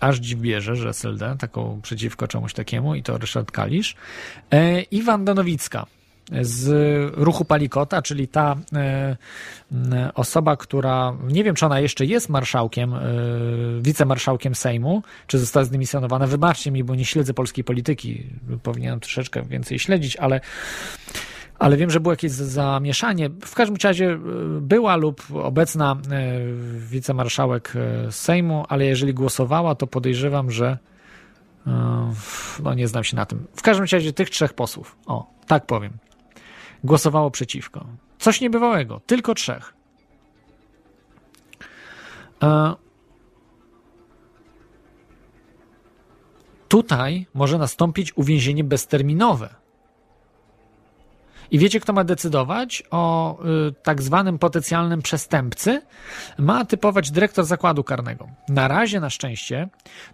[0.00, 3.96] aż dziw bierze, że SLD, taką przeciwko czemuś takiemu i to Ryszard Kalisz,
[4.90, 5.86] i Wanda Nowicka,
[6.40, 6.70] z
[7.16, 9.16] ruchu Palikota, czyli ta e,
[10.14, 13.00] osoba, która nie wiem, czy ona jeszcze jest marszałkiem, e,
[13.80, 16.26] wicemarszałkiem Sejmu, czy została zdymisjonowana.
[16.26, 18.26] Wybaczcie mi, bo nie śledzę polskiej polityki.
[18.62, 20.40] Powinienem troszeczkę więcej śledzić, ale
[21.58, 23.30] ale wiem, że było jakieś zamieszanie.
[23.44, 24.18] W każdym razie e,
[24.60, 25.96] była lub obecna
[26.90, 27.72] wicemarszałek
[28.10, 30.78] Sejmu, ale jeżeli głosowała, to podejrzewam, że
[32.62, 33.46] no nie znam się na tym.
[33.56, 35.92] W każdym razie tych trzech posłów, o, tak powiem
[36.84, 37.86] głosowało przeciwko.
[38.18, 39.74] Coś niebywałego, tylko trzech.
[42.42, 42.74] E,
[46.68, 49.54] tutaj może nastąpić uwięzienie bezterminowe.
[51.50, 53.36] I wiecie, kto ma decydować o
[53.68, 55.82] y, tak zwanym potencjalnym przestępcy?
[56.38, 58.28] Ma typować dyrektor zakładu karnego.
[58.48, 59.68] Na razie, na szczęście,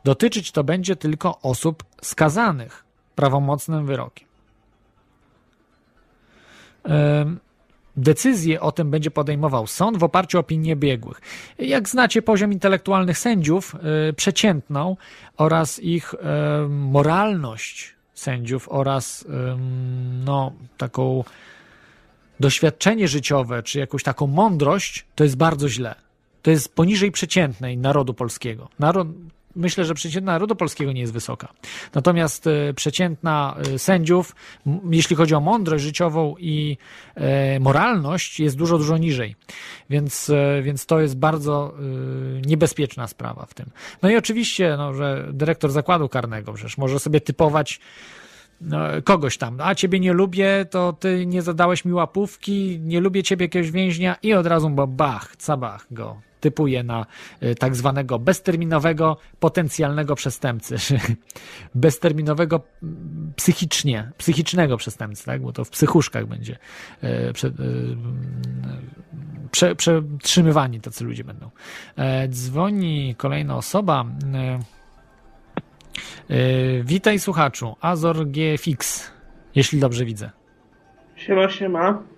[0.05, 4.34] dotyczyć to będzie tylko osób skazanych prawomocnym wyrokiem.
[7.97, 11.21] Decyzję o tym będzie podejmował sąd w oparciu o opinię biegłych.
[11.59, 14.97] Jak znacie poziom intelektualnych sędziów, e, przeciętną
[15.37, 16.15] oraz ich
[16.69, 19.27] moralność sędziów oraz
[20.25, 21.25] no, taką
[22.41, 25.95] doświadczenie życiowe, czy jakąś taką mądrość, to jest bardzo źle.
[26.43, 28.69] To jest poniżej przeciętnej narodu polskiego.
[28.79, 29.09] Narod,
[29.57, 31.49] myślę, że przeciętna narodu polskiego nie jest wysoka.
[31.95, 34.37] Natomiast e, przeciętna e, sędziów,
[34.91, 36.77] jeśli chodzi o mądrość życiową i
[37.15, 39.37] e, moralność, jest dużo, dużo niżej.
[39.91, 40.31] Więc,
[40.63, 41.75] więc to jest bardzo
[42.47, 43.71] niebezpieczna sprawa w tym.
[44.03, 47.81] No i oczywiście, no, że dyrektor zakładu karnego przecież może sobie typować
[48.61, 49.59] no, kogoś tam.
[49.61, 54.17] A ciebie nie lubię, to ty nie zadałeś mi łapówki, nie lubię ciebie jakiegoś więźnia
[54.23, 57.07] i od razu bo bach, cabach go typuje na
[57.43, 60.77] y, tak zwanego bezterminowego potencjalnego przestępcy,
[61.75, 65.43] bezterminowego mm, psychicznie, psychicznego przestępcy, tak?
[65.43, 66.57] bo to w psychuszkach będzie
[67.05, 67.53] y, prze, y,
[69.51, 71.51] prze, przetrzymywani tacy ludzie będą.
[71.97, 74.05] E, dzwoni kolejna osoba.
[76.85, 79.11] Witaj słuchaczu, Azor GFX,
[79.55, 80.31] jeśli dobrze widzę.
[81.17, 82.14] Siema, siema.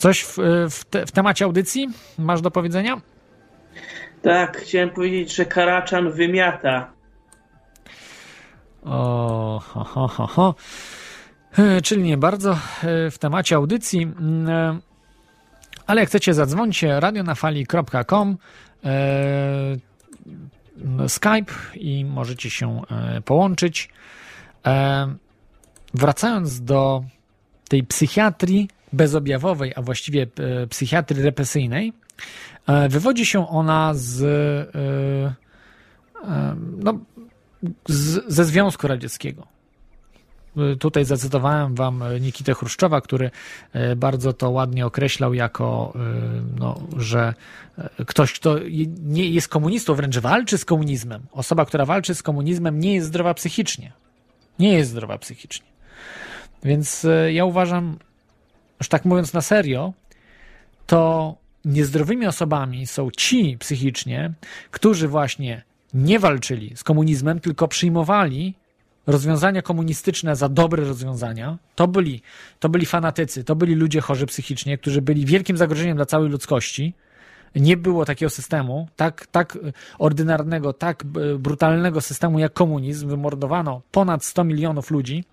[0.00, 0.38] Coś w,
[0.70, 3.00] w, te, w temacie audycji masz do powiedzenia?
[4.22, 6.92] Tak, chciałem powiedzieć, że Karaczan wymiata.
[8.84, 10.54] O, ho, ho, ho, ho.
[11.58, 14.12] E, czyli nie bardzo e, w temacie audycji,
[14.48, 14.78] e,
[15.86, 18.36] ale jak chcecie zadzwońcie radionafali.com
[21.08, 22.82] Skype i możecie się
[23.24, 23.88] połączyć.
[25.94, 27.04] Wracając do
[27.68, 31.92] tej psychiatrii bezobjawowej, a właściwie e, psychiatrii represyjnej,
[32.66, 34.22] e, wywodzi się ona z,
[34.74, 35.34] e,
[36.78, 36.98] no,
[37.88, 39.46] z, ze Związku Radzieckiego.
[40.78, 43.30] Tutaj zacytowałem wam Nikitę Chruszczowa, który
[43.96, 45.92] bardzo to ładnie określał jako,
[46.58, 47.34] no, że
[48.06, 48.56] ktoś, kto
[49.02, 51.22] nie jest komunistą, wręcz walczy z komunizmem.
[51.32, 53.92] Osoba, która walczy z komunizmem, nie jest zdrowa psychicznie.
[54.58, 55.66] Nie jest zdrowa psychicznie.
[56.64, 57.98] Więc ja uważam,
[58.80, 59.92] już tak mówiąc na serio,
[60.86, 64.32] to niezdrowymi osobami są ci psychicznie,
[64.70, 65.62] którzy właśnie
[65.94, 68.54] nie walczyli z komunizmem, tylko przyjmowali
[69.06, 71.58] rozwiązania komunistyczne za dobre rozwiązania.
[71.74, 72.22] To byli,
[72.58, 76.94] to byli fanatycy, to byli ludzie chorzy psychicznie, którzy byli wielkim zagrożeniem dla całej ludzkości.
[77.54, 79.58] Nie było takiego systemu, tak, tak
[79.98, 83.08] ordynarnego, tak e, brutalnego systemu jak komunizm.
[83.08, 85.24] Wymordowano ponad 100 milionów ludzi.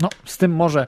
[0.00, 0.86] No, z tym może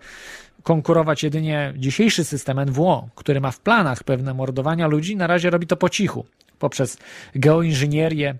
[0.62, 5.16] konkurować jedynie dzisiejszy system NWO, który ma w planach pewne mordowania ludzi.
[5.16, 6.26] Na razie robi to po cichu,
[6.58, 6.98] poprzez
[7.34, 8.34] geoinżynierię.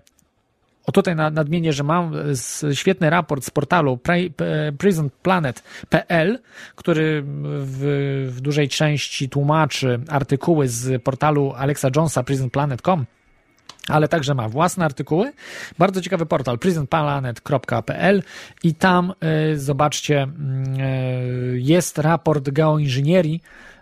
[0.85, 4.29] O tutaj na- nadmienię, że mam z- świetny raport z portalu p-
[4.77, 6.39] prisonplanet.pl,
[6.75, 13.05] który w, w dużej części tłumaczy artykuły z portalu Alexa Jonesa prisonplanet.com
[13.87, 15.33] ale także ma własne artykuły.
[15.77, 18.23] Bardzo ciekawy portal prisonplanet.pl
[18.63, 19.13] i tam
[19.53, 23.41] y, zobaczcie, mm, y, jest raport geoinżynierii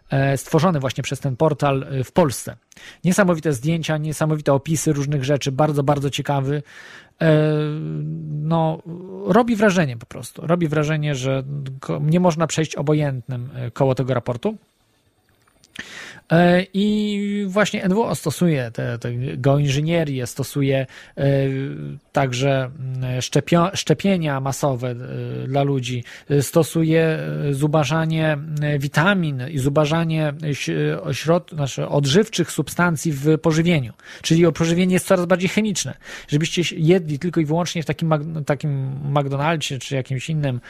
[0.09, 2.55] e, stworzony właśnie przez ten portal w Polsce.
[3.03, 6.63] Niesamowite zdjęcia, niesamowite opisy różnych rzeczy, bardzo, bardzo ciekawy.
[7.21, 7.31] E,
[8.41, 8.81] No,
[9.25, 10.47] robi wrażenie po prostu.
[10.47, 11.43] Robi wrażenie, że
[12.01, 14.57] nie można przejść obojętnym e, koło tego raportu.
[16.31, 21.25] E, I właśnie NWO stosuje te, te geoinżynierię, stosuje e,
[22.11, 26.03] także mm, szczepio, szczepienia masowe e, dla ludzi,
[26.41, 27.19] stosuje
[27.51, 28.37] zubażanie
[28.79, 33.93] witamin i zubażanie ś- ośrod, znaczy odżywczych substancji w pożywieniu.
[34.21, 35.93] Czyli pożywienie jest coraz bardziej chemiczne.
[36.27, 38.13] Żebyście jedli tylko i wyłącznie w takim,
[38.45, 40.61] takim McDonaldzie czy jakimś innym,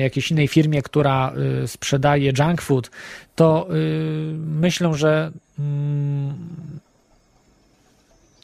[0.00, 1.32] jakiejś innej firmie, która
[1.66, 2.90] sprzedaje junk food,
[3.36, 4.32] to y,
[4.80, 6.34] myślę, że mm,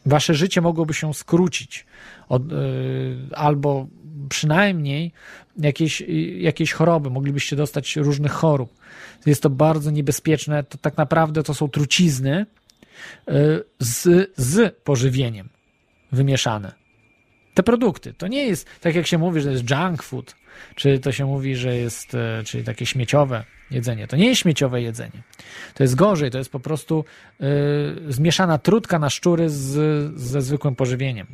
[0.07, 1.87] wasze życie mogłoby się skrócić
[2.29, 3.87] od, y, albo
[4.29, 5.13] przynajmniej
[5.59, 6.05] jakieś, y,
[6.39, 8.75] jakieś choroby, moglibyście dostać różnych chorób.
[9.27, 12.47] Jest to bardzo niebezpieczne, to tak naprawdę to są trucizny
[13.29, 13.33] y,
[13.79, 15.49] z, z pożywieniem
[16.13, 16.73] wymieszane.
[17.55, 20.35] Te produkty, to nie jest tak jak się mówi, że to jest junk food,
[20.75, 24.07] czy to się mówi, że jest, e, czyli takie śmieciowe jedzenie.
[24.07, 25.23] To nie jest śmieciowe jedzenie.
[25.75, 27.05] To jest gorzej, to jest po prostu
[27.41, 31.27] y, zmieszana trutka na szczury z, ze zwykłym pożywieniem.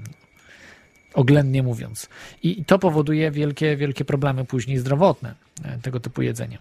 [1.15, 2.09] Oględnie mówiąc.
[2.43, 6.59] I to powoduje wielkie, wielkie problemy później zdrowotne e, tego typu jedzenia.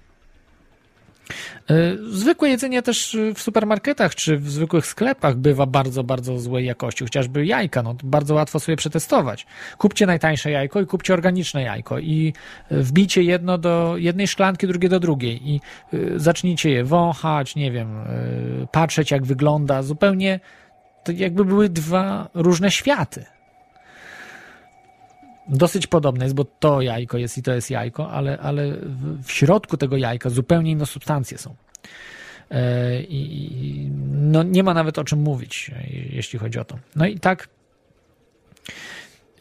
[1.72, 6.66] Y, Zwykłe jedzenie też y, w supermarketach czy w zwykłych sklepach bywa bardzo, bardzo złej
[6.66, 7.04] jakości.
[7.04, 9.46] Chociażby jajka, no bardzo łatwo sobie przetestować.
[9.78, 12.34] Kupcie najtańsze jajko i kupcie organiczne jajko i
[12.72, 15.62] y, wbijcie jedno do jednej szklanki, drugie do drugiej i
[16.16, 17.88] zacznijcie je wąchać, nie wiem,
[18.72, 19.84] patrzeć jak wygląda.
[19.84, 20.40] Zupełnie
[21.04, 23.26] to jakby były dwa różne światy.
[25.50, 28.72] Dosyć podobne jest, bo to jajko jest i to jest jajko, ale, ale
[29.24, 31.56] w, środku tego jajka zupełnie inne substancje są.
[32.52, 35.72] E, I no, nie ma nawet o czym mówić,
[36.10, 36.80] jeśli chodzi o to.
[36.96, 37.50] No i tak.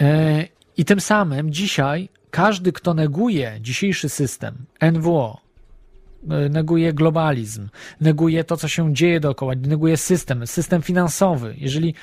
[0.00, 0.44] E,
[0.76, 4.54] I tym samym dzisiaj każdy, kto neguje dzisiejszy system
[4.92, 5.40] NWO,
[6.30, 7.68] e, neguje globalizm,
[8.00, 11.54] neguje to, co się dzieje dookoła, neguje system, system finansowy.
[11.58, 11.94] Jeżeli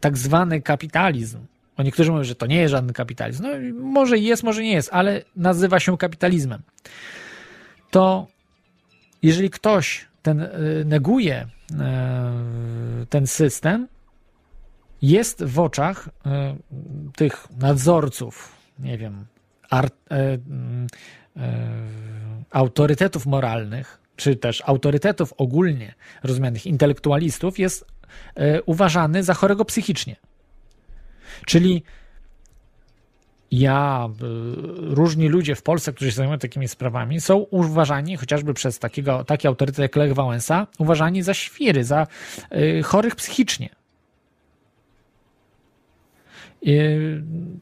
[0.00, 1.38] tak zwany kapitalizm,
[1.78, 3.48] bo niektórzy mówią, że to nie jest żaden kapitalizm, no
[3.80, 6.62] może jest, może nie jest, ale nazywa się kapitalizmem,
[7.90, 8.26] to
[9.22, 10.48] jeżeli ktoś ten e,
[10.84, 11.46] neguje
[11.80, 13.88] e, ten system,
[15.02, 16.56] jest w oczach e,
[17.16, 19.24] tych nadzorców, nie wiem,
[19.70, 19.94] art,
[22.50, 27.84] autorytetów moralnych, czy też autorytetów ogólnie rozumianych intelektualistów, jest
[28.66, 30.16] uważany za chorego psychicznie.
[31.46, 31.82] Czyli
[33.50, 38.78] ja, y, różni ludzie w Polsce, którzy się zajmują takimi sprawami, są uważani, chociażby przez
[38.78, 42.06] takiego, taki autorytet jak Lech Wałęsa, uważani za świry, za
[42.52, 43.68] y, chorych psychicznie.
[46.62, 46.78] I,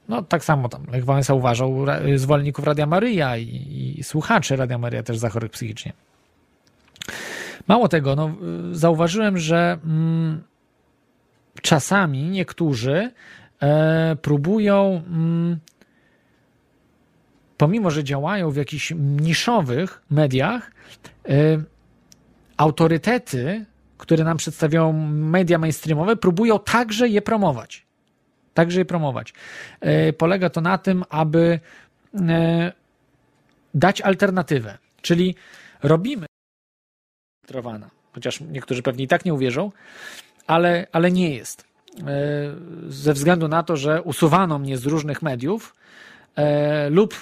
[0.08, 5.02] no tak samo tam Lech Wałęsa uważał zwolenników Radia Maryja i, i słuchaczy Radia Maryja
[5.02, 5.92] też za chorych psychicznie.
[7.68, 8.34] Mało tego, no,
[8.72, 10.42] zauważyłem, że mm,
[11.62, 13.10] czasami niektórzy e,
[14.22, 15.58] próbują mm,
[17.56, 20.70] pomimo że działają w jakichś niszowych mediach,
[21.30, 21.64] y,
[22.56, 23.64] autorytety,
[23.98, 27.86] które nam przedstawiają media mainstreamowe, próbują także je promować.
[28.54, 29.32] Także je promować.
[30.08, 31.60] Y, Polega to na tym, aby
[33.74, 34.78] dać alternatywę.
[35.02, 35.34] Czyli
[35.82, 36.26] robimy
[37.40, 39.72] filtrowana, chociaż niektórzy pewnie i tak nie uwierzą,
[40.46, 41.64] ale, ale nie jest.
[42.00, 42.02] E,
[42.88, 45.74] Ze względu na to, że usuwano mnie z różnych mediów
[46.36, 47.14] e, lub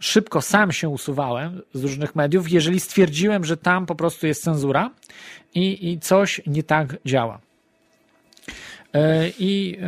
[0.00, 4.90] szybko sam się usuwałem z różnych mediów, jeżeli stwierdziłem, że tam po prostu jest cenzura
[5.54, 7.40] i, i coś nie tak działa.
[8.94, 9.78] E, I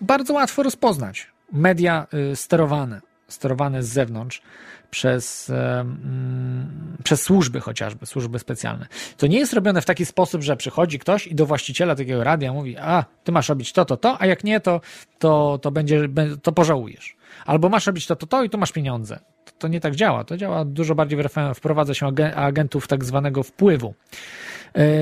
[0.00, 4.42] bardzo łatwo rozpoznać media sterowane, sterowane z zewnątrz
[4.90, 5.56] przez, em,
[6.04, 8.86] mm, przez służby chociażby, służby specjalne.
[9.16, 12.52] To nie jest robione w taki sposób, że przychodzi ktoś i do właściciela takiego radia
[12.52, 14.80] mówi, a ty masz robić to, to, to, a jak nie, to,
[15.18, 17.16] to, to będzie, bę- to pożałujesz.
[17.46, 19.18] Albo masz robić to, to, to i tu masz pieniądze.
[19.44, 20.24] To, to nie tak działa.
[20.24, 21.18] To działa dużo bardziej,
[21.54, 23.94] wprowadza się agen- agentów tak zwanego wpływu,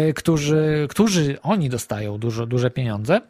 [0.08, 3.20] y, którzy, którzy oni dostają dużo, duże pieniądze e,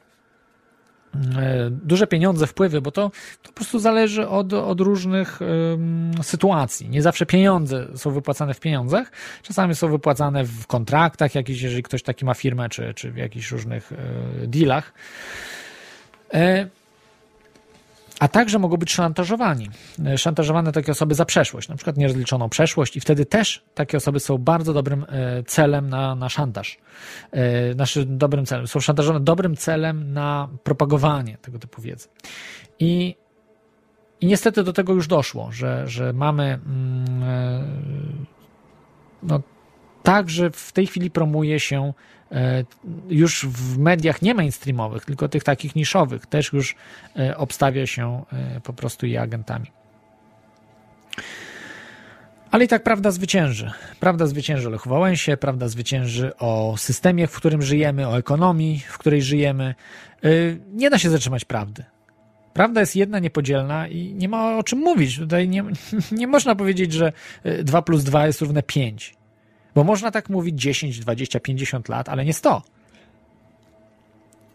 [1.71, 3.11] duże pieniądze, wpływy, bo to,
[3.43, 6.89] to po prostu zależy od, od różnych em, sytuacji.
[6.89, 9.13] Nie zawsze pieniądze są wypłacane w pieniądzach,
[9.43, 13.51] czasami są wypłacane w kontraktach jakichś, jeżeli ktoś taki ma firmę, czy, czy w jakichś
[13.51, 13.97] różnych e,
[14.47, 14.93] dealach.
[16.35, 16.67] E,
[18.21, 19.71] a także mogą być szantażowani.
[20.07, 24.21] E, Szantażowane takie osoby za przeszłość, na przykład nierozliczoną przeszłość, i wtedy też takie osoby
[24.21, 26.79] są bardzo dobrym e, celem na, na szantaż.
[27.33, 28.67] E, Naszym dobrym celem.
[28.67, 32.09] Są szantażowane dobrym celem na propagowanie tego typu wiedzy.
[32.79, 33.17] I,
[34.21, 38.27] i niestety do tego już doszło, że, że mamy mm,
[39.23, 39.41] no,
[40.03, 41.93] także w tej chwili promuje się
[43.09, 46.77] już w mediach nie mainstreamowych, tylko tych takich niszowych, też już
[47.17, 49.71] e, obstawia się e, po prostu je agentami.
[52.51, 53.71] Ale i tak prawda zwycięży.
[54.01, 58.99] Prawda zwycięży o Lechu Wałęsie, prawda zwycięży o systemie, w którym żyjemy, o ekonomii, w
[58.99, 59.75] której żyjemy.
[60.73, 61.85] Nie da się zatrzymać prawdy.
[62.53, 65.19] Prawda jest jedna, niepodzielna i nie ma o czym mówić.
[65.19, 65.65] Tutaj nie,
[66.13, 67.13] nie można powiedzieć, że
[67.63, 69.15] 2 plus 2 jest równe 5.
[69.75, 72.63] Bo można tak mówić 10, 20, 50 lat, ale nie 100.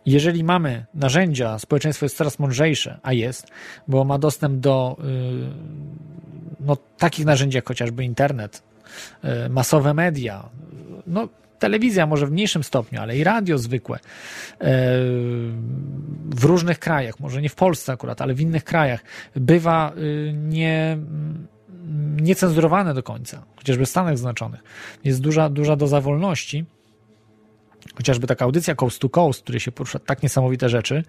[0.05, 3.47] Jeżeli mamy narzędzia, społeczeństwo jest coraz mądrzejsze, a jest,
[3.87, 5.03] bo ma dostęp do y,
[6.59, 8.63] no, takich narzędzi jak chociażby internet,
[9.45, 10.49] y, masowe media,
[11.07, 11.27] no,
[11.59, 14.01] telewizja może w mniejszym stopniu, ale i radio zwykłe y,
[16.29, 19.03] w różnych krajach, może nie w Polsce akurat, ale w innych krajach,
[19.35, 19.93] bywa
[20.33, 20.97] nie,
[22.21, 24.63] niecenzurowane do końca, chociażby w Stanach Zjednoczonych.
[25.03, 26.65] Jest duża, duża doza wolności.
[27.95, 31.03] Chociażby taka audycja Coast to Coast, w której się porusza tak niesamowite rzeczy,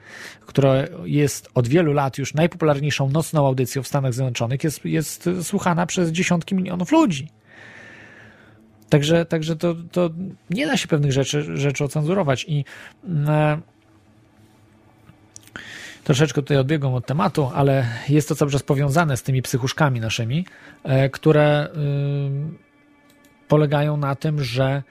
[0.47, 0.75] która
[1.05, 6.11] jest od wielu lat już najpopularniejszą nocną audycją w Stanach Zjednoczonych, jest, jest słuchana przez
[6.11, 7.29] dziesiątki milionów ludzi.
[8.89, 10.11] Także, także to, to
[10.51, 12.65] nie da się pewnych rzeczy, rzeczy ocenzurować i
[13.29, 13.61] e,
[16.11, 20.47] troszeczkę tutaj odbiegłem od tematu, ale jest to cały czas powiązane z tymi psychuszkami naszymi,
[20.85, 24.83] e, które y, polegają na tym, że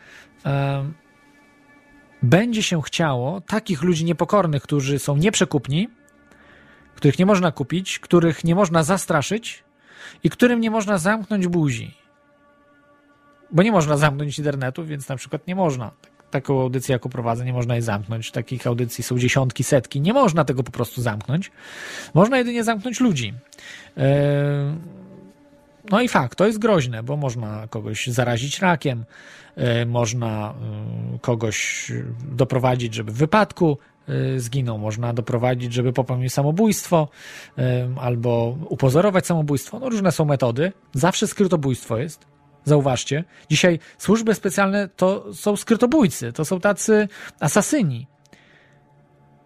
[0.46, 0.86] e,
[2.24, 5.90] będzie się chciało takich ludzi niepokornych, którzy są nieprzekupni,
[6.96, 9.64] których nie można kupić, których nie można zastraszyć
[10.24, 11.96] i którym nie można zamknąć buzi.
[13.52, 15.92] Bo nie można zamknąć internetu, więc na przykład nie można.
[16.32, 18.32] Taką audycję, jaką prowadzę, nie można jej zamknąć.
[18.32, 20.02] Takich audycji są dziesiątki, setki.
[20.02, 21.52] Nie można tego po prostu zamknąć.
[22.14, 23.34] Można jedynie zamknąć ludzi.
[23.98, 24.04] Yy,
[25.92, 29.06] no i fakt, to jest groźne, bo można kogoś zarazić rakiem,
[29.58, 30.54] yy, można
[31.12, 31.92] yy, kogoś
[32.32, 33.78] doprowadzić, żeby w wypadku
[34.38, 37.08] zginął, można doprowadzić, żeby popełnił samobójstwo
[38.02, 39.80] albo upozorować samobójstwo.
[39.80, 40.72] No różne są metody.
[40.94, 42.26] Zawsze skrytobójstwo jest.
[42.66, 47.08] Zauważcie, dzisiaj służby specjalne to są skrytobójcy, to są tacy
[47.40, 48.08] asasyni.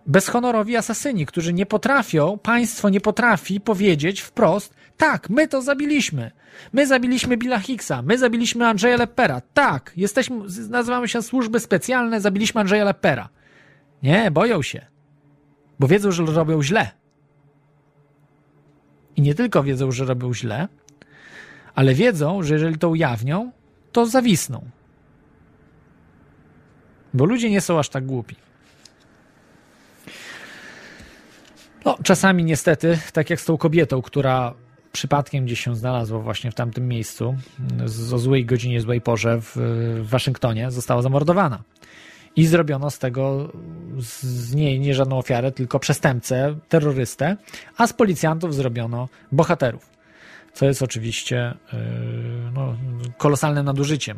[0.06, 6.32] Bezhonorowi asasyni, którzy nie potrafią, państwo nie potrafi powiedzieć wprost, tak, my to zabiliśmy.
[6.74, 9.42] My zabiliśmy Billa Hicksa, my zabiliśmy Andrzeja Lepera.
[9.54, 10.38] Tak, jesteśmy,
[10.70, 13.30] nazywamy się służby specjalne, zabiliśmy Andrzeja Lepera.
[14.04, 14.86] Nie, boją się,
[15.80, 16.92] bo wiedzą, że robią źle.
[19.16, 20.68] I nie tylko wiedzą, że robią źle,
[21.76, 23.52] ale wiedzą, że jeżeli to ujawnią,
[23.92, 24.66] to zawisną.
[27.14, 28.36] Bo ludzie nie są aż tak głupi.
[31.86, 34.54] No, czasami niestety, tak jak z tą kobietą, która
[34.92, 37.36] przypadkiem gdzieś się znalazła właśnie w tamtym miejscu,
[38.14, 39.52] o złej godzinie, złej porze w,
[40.02, 41.64] w Waszyngtonie, została zamordowana.
[42.36, 43.52] i zrobiono z tego
[43.98, 47.38] z niej nie żadną ofiarę, tylko przestępcę, terrorystę,
[47.78, 49.93] a z policjantów zrobiono bohaterów.
[50.54, 51.80] Co jest oczywiście yy,
[52.54, 52.78] no,
[53.18, 54.18] kolosalnym nadużyciem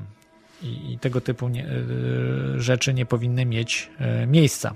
[0.61, 4.75] i, i tego typu nie, yy, rzeczy nie powinny mieć yy, miejsca.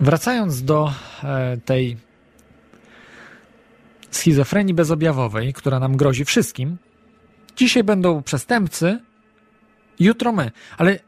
[0.00, 0.92] Wracając do
[1.24, 1.96] e, tej
[4.10, 6.76] schizofrenii bezobjawowej, która nam grozi wszystkim,
[7.56, 9.00] dzisiaj będą przestępcy,
[10.00, 10.50] jutro my.
[10.78, 10.98] Ale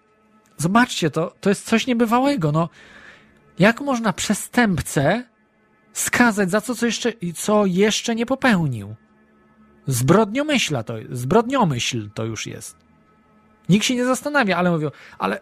[0.63, 2.53] zobaczcie, to, to jest coś niebywałego.
[2.53, 2.69] No,
[3.59, 5.25] jak można przestępcę
[5.93, 8.95] skazać za to, co jeszcze, co jeszcze nie popełnił?
[9.87, 12.77] Zbrodniomyśla to, zbrodniomyśl to już jest.
[13.69, 15.41] Nikt się nie zastanawia, ale mówią, ale,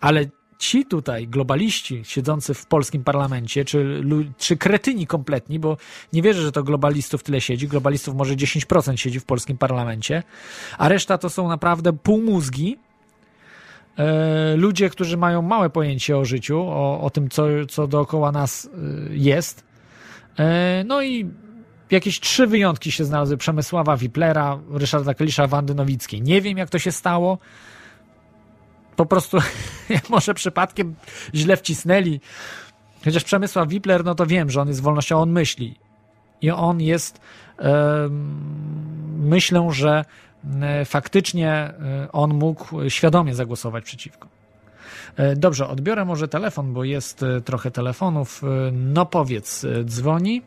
[0.00, 0.26] ale
[0.58, 4.04] ci tutaj globaliści siedzący w polskim parlamencie, czy,
[4.38, 5.76] czy kretyni kompletni, bo
[6.12, 10.22] nie wierzę, że to globalistów tyle siedzi, globalistów może 10% siedzi w polskim parlamencie,
[10.78, 12.78] a reszta to są naprawdę półmózgi,
[14.56, 19.16] ludzie, którzy mają małe pojęcie o życiu, o, o tym, co, co dookoła nas e,
[19.16, 19.64] jest.
[20.38, 21.30] E, no i
[21.90, 23.36] jakieś trzy wyjątki się znalazły.
[23.36, 26.22] Przemysława Wiplera, Ryszarda Klisza, Wandy Nowickiej.
[26.22, 27.38] Nie wiem, jak to się stało
[28.96, 29.38] po prostu
[30.10, 30.94] może przypadkiem
[31.34, 32.20] źle wcisnęli.
[33.04, 35.78] Chociaż Przemysław Wipler, no to wiem, że on jest wolnością, on myśli.
[36.40, 37.20] I on jest,
[37.58, 38.36] em,
[39.18, 40.04] myślę, że e,
[40.84, 41.72] faktycznie e,
[42.12, 44.28] on mógł świadomie zagłosować przeciwko.
[45.16, 48.42] E, Dobrze, odbiorę może telefon, bo jest e, trochę telefonów.
[48.44, 50.42] E, No powiedz, e, dzwoni.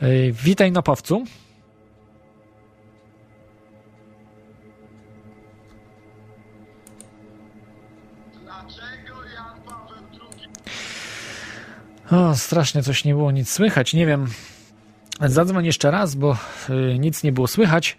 [0.00, 1.24] E, Witaj, Nopowcu.
[12.10, 13.94] O, strasznie coś nie było nic słychać.
[13.94, 14.26] Nie wiem.
[15.20, 16.36] Zadzwoń jeszcze raz, bo
[16.98, 17.98] nic nie było słychać.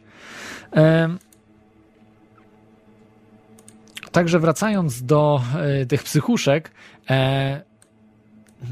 [4.11, 5.41] Także wracając do
[5.81, 6.71] y, tych psychuszek,
[7.09, 7.61] e,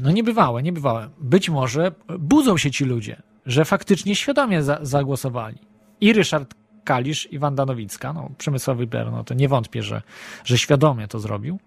[0.02, 1.08] no niebywałe, niebywałe.
[1.18, 5.58] Być może budzą się ci ludzie, że faktycznie świadomie za, zagłosowali.
[6.00, 10.02] I Ryszard Kalisz, i Wanda Nowicka, no Przemysław Wyber, no to nie wątpię, że,
[10.44, 11.58] że świadomie to zrobił.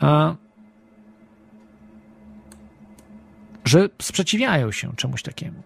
[0.00, 0.34] A,
[3.64, 5.62] że sprzeciwiają się czemuś takiemu.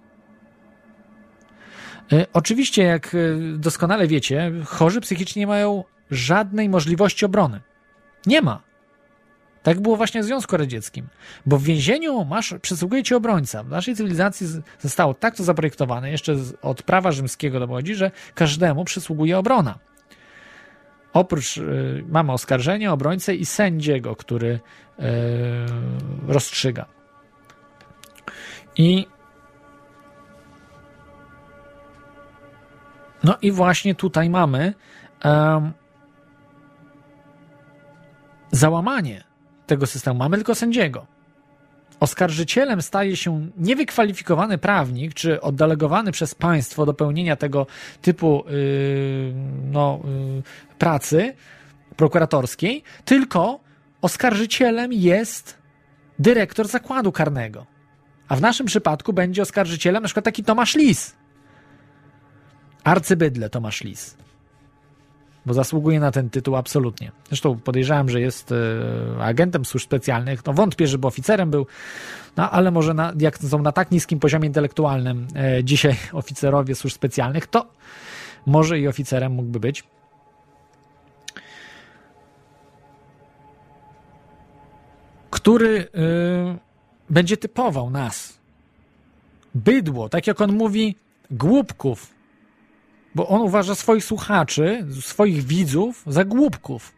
[2.13, 3.19] E, Oczywiście, jak e,
[3.59, 7.61] doskonale wiecie, chorzy psychicznie nie mają żadnej możliwości obrony.
[8.27, 8.69] Nie ma.
[9.63, 11.09] Tak było właśnie w Związku Radzieckim.
[11.47, 13.63] Bo w więzieniu masz, przysługuje ci obrońca.
[13.63, 14.47] W naszej cywilizacji
[14.81, 19.79] zostało tak to zaprojektowane, jeszcze od prawa rzymskiego dochodzi, że każdemu przysługuje obrona.
[21.13, 25.03] Oprócz y, mamy oskarżenie, obrońcę i sędziego, który y,
[26.27, 26.87] rozstrzyga.
[28.77, 29.07] I
[33.25, 34.75] no i właśnie tutaj mamy
[35.21, 35.73] em,
[38.51, 39.25] załamanie
[39.67, 40.19] tego systemu.
[40.19, 41.07] Mamy tylko sędziego.
[42.01, 47.67] Oskarżycielem staje się niewykwalifikowany prawnik, czy oddelegowany przez państwo do pełnienia tego
[48.03, 49.35] typu yy,
[49.73, 50.43] no, yy,
[50.79, 51.35] pracy
[51.97, 53.61] prokuratorskiej, tylko
[54.03, 55.59] oskarżycielem jest
[56.19, 57.67] dyrektor zakładu karnego.
[58.29, 61.17] A w naszym przypadku będzie oskarżycielem na przykład taki Tomasz Lis.
[62.89, 64.17] Arcybydle Tomasz Lis.
[65.47, 67.13] Bo zasługuje na ten tytuł absolutnie.
[67.29, 70.47] Zresztą podejrzewam, że jest e, agentem służb specjalnych.
[70.47, 71.67] No wątpię, żeby oficerem był,
[72.37, 76.95] no ale może na, jak są na tak niskim poziomie intelektualnym e, dzisiaj oficerowie służb
[76.95, 77.67] specjalnych, to
[78.47, 79.85] może i oficerem mógłby być.
[85.31, 86.59] Który e,
[87.11, 88.39] będzie typował nas.
[89.55, 90.97] Bydło, tak jak on mówi,
[91.31, 92.18] głupków,
[93.19, 96.95] bo on uważa swoich słuchaczy, swoich widzów za głupków.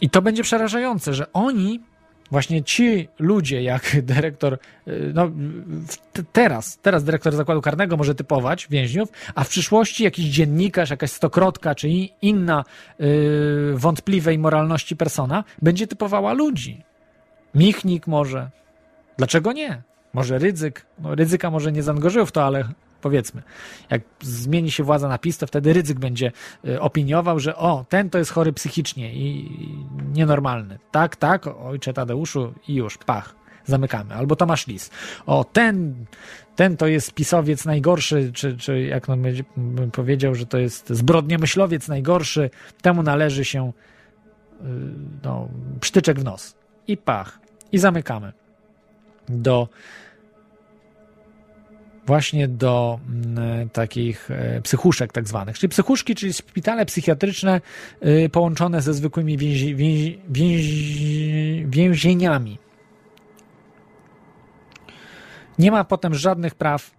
[0.00, 1.84] I to będzie przerażające, że oni,
[2.34, 4.58] właśnie ci ludzie, jak dyrektor,
[4.88, 5.30] y, no
[6.32, 11.74] teraz, teraz dyrektor zakładu karnego może typować więźniów, a w przyszłości jakiś dziennikarz, jakaś stokrotka,
[11.74, 11.88] czy
[12.22, 12.64] inna
[13.00, 16.82] y, wątpliwej moralności persona będzie typowała ludzi.
[17.54, 18.50] Michnik może.
[19.16, 19.82] Dlaczego nie?
[20.12, 20.86] Może Rydzyk.
[20.98, 22.64] No, Rydzyka może nie zaangażują w to, ale
[23.04, 23.42] powiedzmy,
[23.90, 26.32] jak zmieni się władza na PiS, to wtedy Rydzyk będzie
[26.64, 29.58] y, opiniował, że o, ten to jest chory psychicznie i,
[30.12, 30.78] nienormalny.
[30.90, 33.34] Tak, tak, ojcze Tadeuszu i już, pach,
[33.64, 34.14] zamykamy.
[34.14, 34.90] Albo Tomasz Lis.
[35.26, 35.94] O, ten,
[36.56, 40.88] ten to jest pisowiec najgorszy, czy, czy jak on będzie, bym powiedział, że to jest
[40.88, 42.50] zbrodniomyślowiec najgorszy,
[42.82, 43.72] temu należy się
[45.22, 45.48] no,
[45.80, 46.54] psztyczek w nos.
[46.88, 47.40] I pach.
[47.72, 48.32] I zamykamy.
[49.28, 49.68] Do
[52.06, 55.58] właśnie do mm, takich e, psychuszek tak zwanych.
[55.58, 57.60] Czyli psychuszki, czyli szpitale psychiatryczne
[58.06, 62.58] y, połączone ze zwykłymi więzi, więzi, więzi, więzieniami.
[65.58, 66.90] Nie ma potem żadnych praw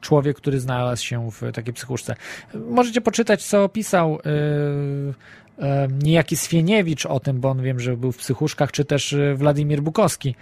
[0.00, 2.16] człowiek, który znalazł się w takiej psychuszce.
[2.54, 5.14] Możecie poczytać, co opisał yy,
[5.58, 5.66] yy,
[6.02, 10.34] niejaki Swieniewicz o tym, bo on wiem, że był w psychuszkach, czy też Władimir Bukowski.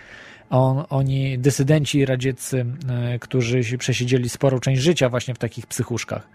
[0.52, 6.28] On, oni, dysydenci radzieccy, yy, którzy przesiedzieli sporą część życia właśnie w takich psychuszkach.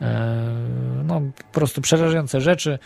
[0.00, 0.06] Yy,
[1.04, 2.78] no, po prostu przerażające rzeczy.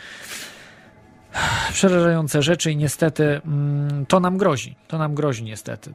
[1.72, 4.76] Przerażające rzeczy i niestety mm, to nam grozi.
[4.88, 5.92] To nam grozi niestety.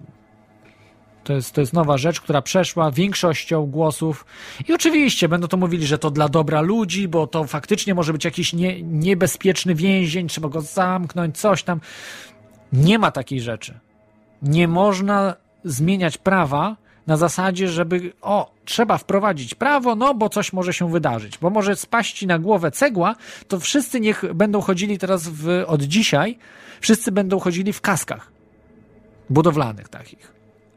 [1.23, 4.25] To jest, to jest nowa rzecz, która przeszła większością głosów.
[4.67, 8.25] I oczywiście będą to mówili, że to dla dobra ludzi, bo to faktycznie może być
[8.25, 11.81] jakiś nie, niebezpieczny więzień, trzeba go zamknąć, coś tam.
[12.73, 13.79] Nie ma takiej rzeczy.
[14.41, 16.77] Nie można zmieniać prawa
[17.07, 21.75] na zasadzie, żeby o, trzeba wprowadzić prawo, no bo coś może się wydarzyć, bo może
[21.75, 23.15] spaść na głowę cegła,
[23.47, 26.37] to wszyscy niech będą chodzili teraz w, od dzisiaj,
[26.81, 28.31] wszyscy będą chodzili w kaskach
[29.29, 30.33] budowlanych takich.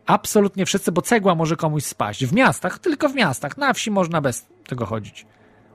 [0.06, 2.26] Absolutnie wszyscy, bo cegła może komuś spaść.
[2.26, 3.56] W miastach, tylko w miastach.
[3.56, 5.26] Na wsi można bez tego chodzić.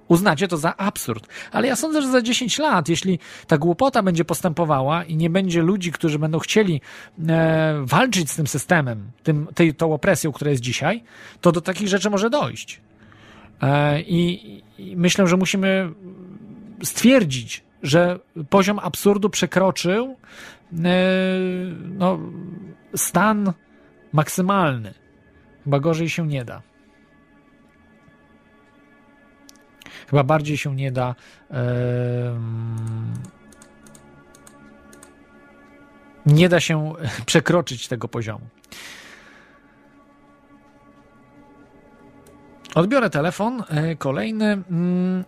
[0.09, 1.27] Uznacie to za absurd.
[1.51, 5.61] Ale ja sądzę, że za 10 lat, jeśli ta głupota będzie postępowała i nie będzie
[5.61, 6.81] ludzi, którzy będą chcieli
[7.27, 11.03] e, walczyć z tym systemem, tym, tej, tą opresją, która jest dzisiaj,
[11.41, 12.81] to do takich rzeczy może dojść.
[13.61, 15.89] E, i, I myślę, że musimy
[16.83, 20.15] stwierdzić, że poziom absurdu przekroczył
[20.73, 20.85] e,
[21.97, 22.19] no,
[22.95, 23.53] stan
[24.13, 24.93] maksymalny.
[25.63, 26.68] Chyba gorzej się nie da.
[30.09, 31.15] Chyba bardziej się nie da.
[36.25, 36.93] Nie da się
[37.25, 38.45] przekroczyć tego poziomu.
[42.75, 43.63] Odbiorę telefon.
[43.69, 44.45] E, kolejny.
[44.45, 45.23] Mm,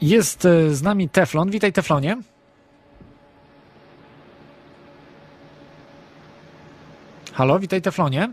[0.00, 1.50] jest e, z nami Teflon.
[1.50, 2.16] Witaj, Teflonie.
[7.32, 8.32] Halo, witaj Teflonie.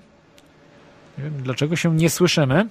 [1.18, 2.70] Nie wiem, dlaczego się nie słyszymy.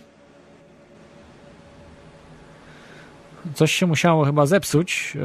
[3.54, 5.16] Coś się musiało chyba zepsuć.
[5.16, 5.22] Eee,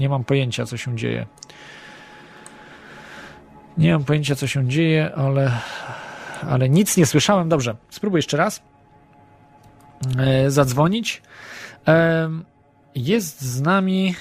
[0.00, 1.26] nie mam pojęcia, co się dzieje.
[3.78, 5.52] Nie mam pojęcia, co się dzieje, ale,
[6.48, 7.48] ale nic nie słyszałem.
[7.48, 8.62] Dobrze, spróbuj jeszcze raz
[10.18, 11.22] eee, zadzwonić.
[11.86, 12.28] Eee,
[12.94, 14.14] jest z nami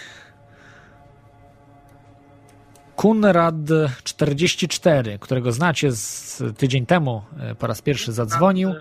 [2.97, 8.73] Kunrad44, którego znacie z tydzień temu, e, po raz pierwszy zadzwonił.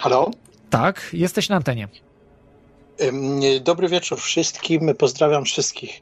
[0.00, 0.30] Halo?
[0.70, 1.88] Tak, jesteś na antenie.
[3.60, 4.94] Dobry wieczór wszystkim.
[4.98, 6.00] Pozdrawiam wszystkich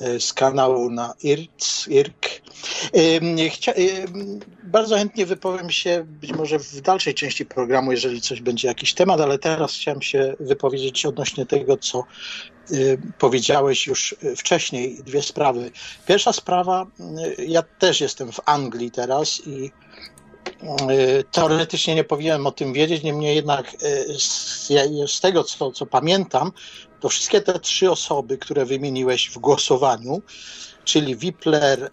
[0.00, 2.26] e, z kanału na IRC, IRK.
[3.50, 3.72] Chcia,
[4.64, 9.20] bardzo chętnie wypowiem się być może w dalszej części programu, jeżeli coś będzie jakiś temat,
[9.20, 12.04] ale teraz chciałem się wypowiedzieć odnośnie tego, co
[12.72, 15.70] Y, powiedziałeś już wcześniej dwie sprawy.
[16.06, 16.86] Pierwsza sprawa,
[17.38, 19.70] ja też jestem w Anglii teraz i
[21.30, 23.76] teoretycznie nie powinienem o tym wiedzieć, niemniej jednak
[24.18, 24.68] z,
[25.06, 26.52] z tego, co, co pamiętam,
[27.00, 30.22] to wszystkie te trzy osoby, które wymieniłeś w głosowaniu,
[30.84, 31.90] czyli Wipler,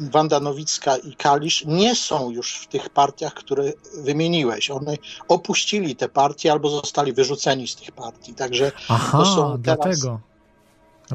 [0.00, 4.70] Wanda Nowicka i Kalisz, nie są już w tych partiach, które wymieniłeś.
[4.70, 4.96] One
[5.28, 8.34] opuścili te partie albo zostali wyrzuceni z tych partii.
[8.34, 9.60] Także Aha, to są teraz...
[9.60, 10.20] dlatego.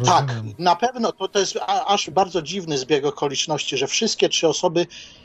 [0.05, 1.57] Tak, na pewno to, to jest
[1.87, 5.20] aż bardzo dziwny zbieg okoliczności, że wszystkie trzy osoby y,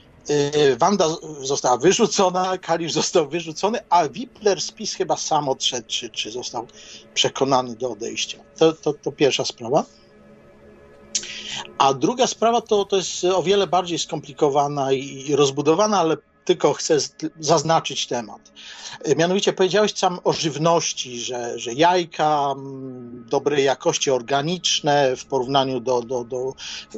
[0.79, 1.09] Wanda
[1.41, 6.67] została wyrzucona, Kalisz został wyrzucony, a Wipler z PiS chyba sam odszedł, czy, czy został
[7.15, 8.39] przekonany do odejścia.
[8.59, 9.85] To, to, to pierwsza sprawa.
[11.79, 16.17] A druga sprawa to, to jest o wiele bardziej skomplikowana i rozbudowana, ale
[16.47, 16.99] tylko chcę
[17.41, 18.53] zaznaczyć temat.
[19.17, 26.03] Mianowicie powiedziałeś sam o żywności, że, że jajka mm, dobrej jakości, organiczne w porównaniu do,
[26.03, 26.53] do, do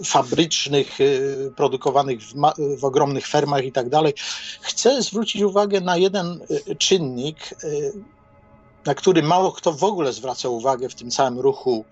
[0.05, 2.35] fabrycznych, y, produkowanych w,
[2.79, 4.13] w ogromnych fermach i tak dalej.
[4.61, 7.93] Chcę zwrócić uwagę na jeden y, czynnik, y,
[8.87, 11.85] na który mało kto w ogóle zwraca uwagę w tym całym ruchu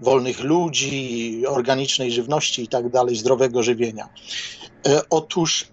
[0.00, 4.08] wolnych ludzi, organicznej żywności i tak dalej, zdrowego żywienia.
[5.10, 5.68] Otóż,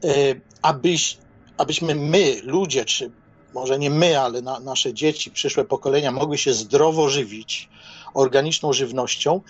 [0.62, 1.18] abyś,
[1.58, 3.12] abyśmy my, ludzie, czy
[3.54, 7.70] może nie my, ale na, nasze dzieci, przyszłe pokolenia mogły się zdrowo żywić
[8.14, 9.42] organiczną żywnością,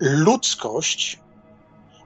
[0.00, 1.18] ludzkość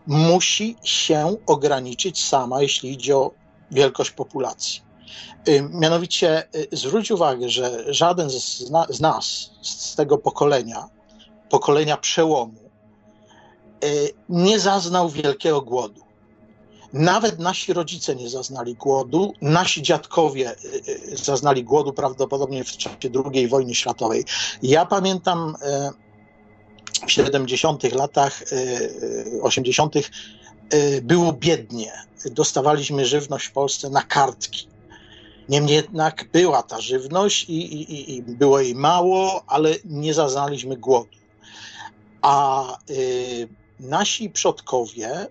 [0.07, 3.31] musi się ograniczyć sama, jeśli idzie o
[3.71, 4.83] wielkość populacji.
[5.47, 8.59] E, mianowicie zwróć uwagę, że żaden z,
[8.91, 10.89] z nas, z tego pokolenia,
[11.51, 12.71] pokolenia przełomu,
[13.85, 13.89] e,
[14.29, 16.06] nie zaznał wielkiego głodu.
[16.93, 20.53] Nawet nasi rodzice nie zaznali głodu, nasi dziadkowie e,
[21.13, 22.97] e, zaznali głodu prawdopodobnie w czasie
[23.35, 24.25] II wojny światowej.
[24.63, 25.91] Ja pamiętam e,
[27.07, 30.03] w 70 latach, e, 80 e,
[31.03, 31.93] było biednie.
[32.31, 34.69] Dostawaliśmy żywność w Polsce na kartki.
[35.49, 41.11] Niemniej jednak była ta żywność i, i- i było jej mało, ale nie zaznaliśmy głodu.
[42.23, 43.49] A y,
[43.81, 45.27] nasi przodkowie,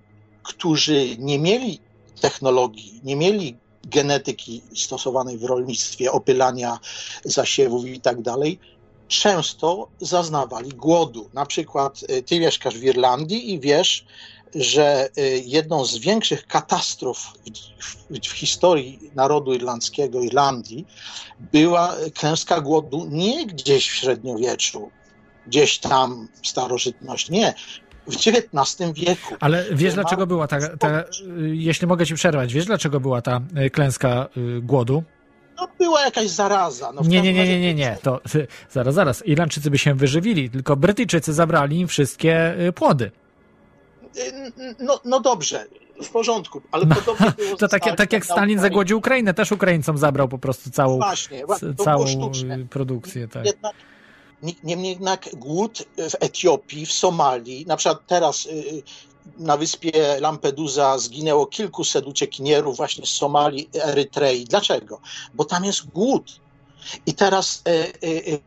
[0.45, 1.79] którzy nie mieli
[2.21, 6.79] technologii, nie mieli genetyki stosowanej w rolnictwie, opylania
[7.25, 8.59] zasiewów i tak dalej,
[9.07, 11.29] często zaznawali głodu.
[11.33, 14.05] Na przykład y, ty mieszkasz w Irlandii i wiesz,
[14.55, 20.85] że y, jedną z większych katastrof w, w, w historii narodu irlandzkiego, Irlandii,
[21.39, 24.91] była klęska głodu nie gdzieś w średniowieczu,
[25.47, 27.53] gdzieś tam starożytność, nie.
[28.07, 29.35] W XIX wieku.
[29.39, 31.03] Ale wiesz, dlaczego była ta, ta,
[31.37, 35.03] jeśli mogę ci przerwać, wiesz, dlaczego była ta y, klęska y, głodu?
[35.57, 36.91] No, była jakaś zaraza.
[36.91, 37.97] No, Nie, nie, nie, nie, nie, nie.
[38.01, 38.21] To
[38.69, 39.25] zaraz, zaraz.
[39.25, 43.11] Irlandczycy by się wyżywili, tylko Brytyjczycy zabrali im wszystkie y, płody.
[44.17, 45.65] Y, No, no dobrze,
[46.03, 49.97] w porządku, ale No, podobnie było To tak, tak jak Stalin zagłodził Ukrainę, też Ukraińcom
[49.97, 51.43] zabrał po prostu całą, Właśnie,
[51.83, 53.27] całą y, produkcję.
[53.27, 53.45] Tak.
[53.45, 53.73] Jednak,
[54.63, 58.83] niemniej jednak głód w Etiopii, w Somalii, na przykład teraz y, y,
[59.37, 64.45] na wyspie Lampedusa zginęło kilkuset uciekinierów właśnie z Somalii, Erytrei.
[64.45, 64.99] Dlaczego?
[65.33, 66.39] Bo tam jest głód.
[67.05, 68.39] I teraz y,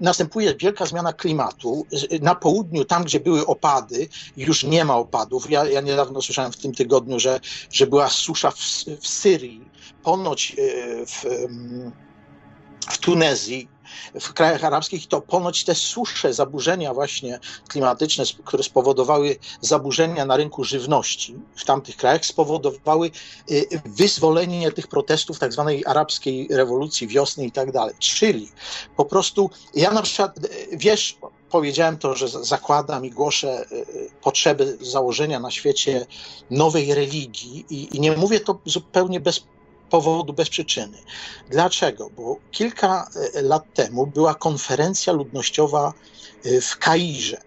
[0.00, 1.86] następuje wielka zmiana klimatu.
[2.20, 5.50] Na południu, tam gdzie były opady, już nie ma opadów.
[5.50, 7.40] Ja, ja niedawno słyszałem w tym tygodniu, że,
[7.70, 8.58] że była susza w,
[9.00, 9.70] w Syrii,
[10.02, 10.56] ponoć
[11.06, 11.92] w, ym,
[12.90, 13.68] w Tunezji,
[14.20, 20.64] w krajach arabskich, to ponoć te susze, zaburzenia właśnie klimatyczne, które spowodowały zaburzenia na rynku
[20.64, 23.10] żywności w tamtych krajach, spowodowały
[23.50, 27.94] y, wyzwolenie tych protestów tak zwanej arabskiej rewolucji wiosny i tak dalej.
[27.98, 28.48] Czyli
[28.96, 31.18] po prostu ja na przykład, y, wiesz,
[31.50, 36.06] powiedziałem to, że za- zakładam i głoszę y, potrzeby założenia na świecie
[36.50, 39.40] nowej religii i, i nie mówię to zupełnie bez
[39.90, 40.98] powodu, bez przyczyny.
[41.50, 42.10] Dlaczego?
[42.16, 45.92] Bo kilka e, lat temu była konferencja ludnościowa
[46.44, 47.40] e, w Kairze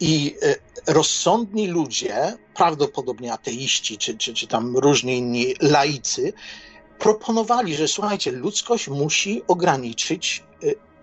[0.00, 0.54] i e,
[0.92, 6.32] rozsądni ludzie, prawdopodobnie ateiści, czy, czy, czy tam różni inni laicy,
[6.98, 10.44] proponowali, że słuchajcie, ludzkość musi ograniczyć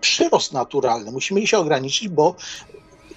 [0.00, 2.36] przyrost naturalny, musimy się ograniczyć, bo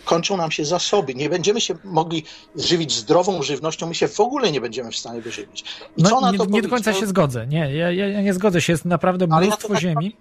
[0.05, 1.15] kończą nam się zasoby.
[1.15, 2.23] Nie będziemy się mogli
[2.55, 5.63] żywić zdrową żywnością, my się w ogóle nie będziemy w stanie wyżywić.
[5.97, 7.47] I co No, na nie, to nie do końca się zgodzę.
[7.47, 8.73] Nie, ja, ja, ja nie zgodzę się.
[8.73, 10.15] Jest naprawdę ja mnóstwo to tak ziemi.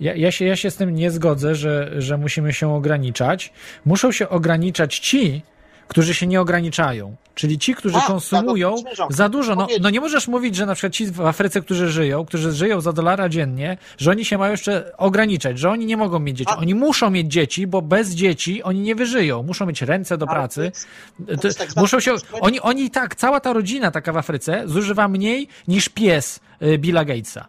[0.00, 3.52] Ja, ja, się, ja się z tym nie zgodzę, że, że musimy się ograniczać.
[3.84, 5.42] Muszą się ograniczać ci,
[5.88, 7.16] którzy się nie ograniczają.
[7.34, 8.74] Czyli ci, którzy A, konsumują
[9.10, 9.54] za dużo.
[9.54, 12.80] No, no nie możesz mówić, że na przykład ci w Afryce, którzy żyją, którzy żyją
[12.80, 16.50] za dolara dziennie, że oni się mają jeszcze ograniczać, że oni nie mogą mieć dzieci.
[16.54, 19.42] A- Oni muszą mieć dzieci, bo bez dzieci oni nie wyżyją.
[19.42, 20.64] Muszą mieć ręce do to pracy.
[20.74, 20.86] jest-
[21.28, 24.62] to To- jest tak muszą się, oni, oni tak, cała ta rodzina taka w Afryce
[24.66, 27.48] zużywa mniej niż pies y, Billa Gatesa.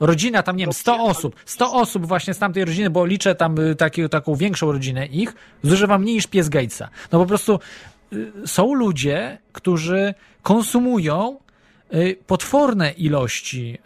[0.00, 1.36] Rodzina tam, nie wiem, 100 Dobrze, ale- osób.
[1.46, 5.34] 100 osób właśnie z tamtej rodziny, bo liczę tam y, taki, taką większą rodzinę ich,
[5.62, 6.88] zużywa mniej niż pies Gatesa.
[7.12, 7.60] No po prostu
[8.12, 11.38] y, są ludzie, którzy konsumują
[11.94, 13.78] y, potworne ilości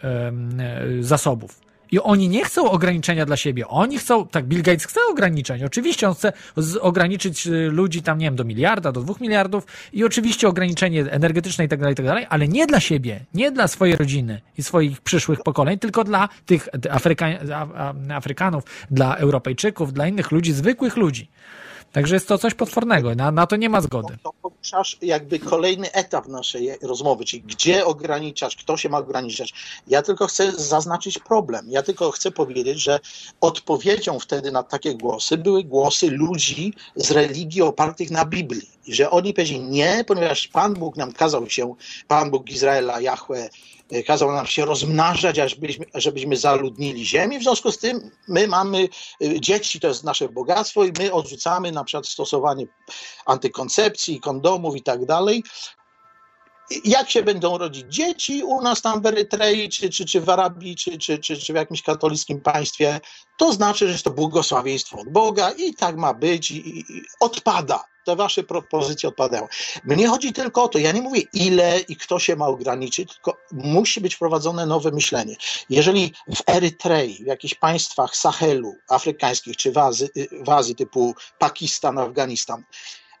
[0.99, 1.64] y, zasobów.
[1.95, 3.67] I oni nie chcą ograniczenia dla siebie.
[3.67, 5.63] Oni chcą, tak, Bill Gates chce ograniczeń.
[5.63, 6.33] Oczywiście on chce
[6.81, 11.65] ograniczyć y, ludzi tam, nie wiem, do miliarda, do dwóch miliardów i oczywiście ograniczenie energetyczne
[11.65, 14.63] i tak dalej, i tak dalej, ale nie dla siebie, nie dla swojej rodziny i
[14.63, 17.25] swoich przyszłych pokoleń, tylko dla tych Afryka,
[18.09, 21.27] Afrykanów, dla Europejczyków, dla innych ludzi, zwykłych ludzi.
[21.95, 23.15] Także jest to coś potwornego.
[23.15, 24.17] Na, na to nie ma zgody.
[24.23, 29.53] To poruszasz jakby kolejny etap naszej rozmowy, czyli gdzie ograniczać, kto się ma ograniczać.
[29.87, 31.65] Ja tylko chcę zaznaczyć problem.
[31.69, 32.99] Ja tylko chcę powiedzieć, że
[33.41, 38.74] odpowiedzią wtedy na takie głosy były głosy ludzi z religii opartych na Biblii.
[38.87, 41.75] Że oni powiedzieli nie, ponieważ Pan Bóg nam kazał się,
[42.07, 43.49] Pan Bóg Izraela, Jahwe,
[43.91, 47.39] e, kazał nam się rozmnażać, ażbyśmy, żebyśmy zaludnili ziemię.
[47.39, 48.87] W związku z tym my mamy
[49.23, 52.65] y, dzieci, to jest nasze bogactwo i my odrzucamy na przykład stosowanie
[53.25, 55.43] antykoncepcji, kondomów i tak dalej.
[56.85, 60.75] Jak się będą rodzić dzieci u nas tam w Erytrei, czy, czy, czy w Arabii,
[60.75, 62.99] czy, czy, czy, czy w jakimś katolickim państwie,
[63.37, 66.83] to znaczy, że jest to błogosławieństwo od Boga i tak ma być i, i,
[67.19, 67.83] odpada.
[68.05, 69.47] Te wasze propozycje odpadają.
[69.83, 73.37] Mnie chodzi tylko o to, ja nie mówię ile i kto się ma ograniczyć, tylko
[73.51, 75.35] musi być wprowadzone nowe myślenie.
[75.69, 80.07] Jeżeli w Erytrei, w jakichś państwach Sahelu afrykańskich, czy w Azji,
[80.41, 82.63] w Azji typu Pakistan, Afganistan,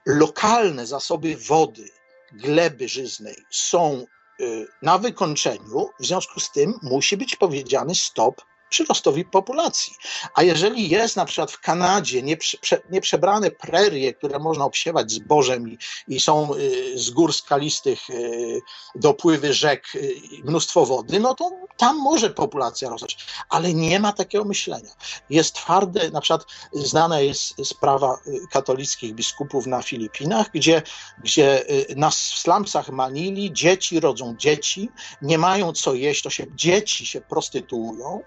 [0.05, 1.89] lokalne zasoby wody,
[2.35, 4.05] gleby żyznej są
[4.41, 9.93] y, na wykończeniu, w związku z tym musi być powiedziany stop przyrostowi populacji.
[10.33, 12.57] A jeżeli jest na przykład w Kanadzie nieprze,
[12.89, 18.61] nieprzebrane prerie, które można obsiewać zbożem i, i są y, z gór skalistych y,
[18.95, 23.17] dopływy rzek y, mnóstwo wody, no to tam może populacja rosnąć,
[23.49, 24.89] ale nie ma takiego myślenia.
[25.29, 28.19] Jest twarde, na przykład znana jest sprawa
[28.51, 30.81] katolickich biskupów na Filipinach, gdzie,
[31.23, 34.89] gdzie na slumsach Manili dzieci rodzą dzieci,
[35.21, 38.21] nie mają co jeść, to się dzieci się prostytuują,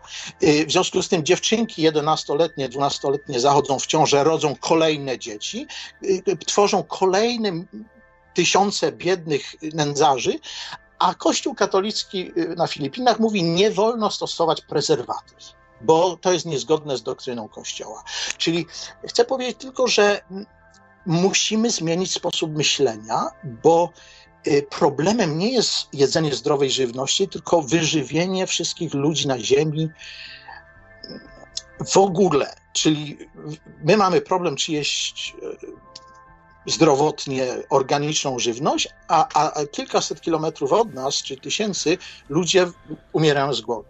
[0.66, 5.66] w związku z tym dziewczynki 11-letnie, 12-letnie zachodzą w ciążę, rodzą kolejne dzieci,
[6.46, 7.52] tworzą kolejne
[8.34, 10.38] tysiące biednych nędzarzy,
[10.98, 17.02] a Kościół katolicki na Filipinach mówi, nie wolno stosować prezerwatyw, bo to jest niezgodne z
[17.02, 18.04] doktryną Kościoła.
[18.38, 18.66] Czyli
[19.08, 20.20] chcę powiedzieć tylko, że
[21.06, 23.92] musimy zmienić sposób myślenia, bo
[24.70, 29.88] problemem nie jest jedzenie zdrowej żywności, tylko wyżywienie wszystkich ludzi na Ziemi
[31.86, 32.54] w ogóle.
[32.72, 33.18] Czyli
[33.84, 35.34] my mamy problem, czy jeść
[36.66, 42.66] zdrowotnie organiczną żywność, a, a kilkaset kilometrów od nas, czy tysięcy, ludzie
[43.12, 43.88] umierają z głodu.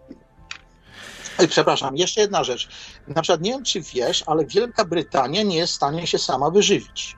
[1.49, 2.69] Przepraszam, jeszcze jedna rzecz.
[3.07, 6.49] Na przykład nie wiem, czy wiesz, ale Wielka Brytania nie jest w stanie się sama
[6.49, 7.15] wyżywić.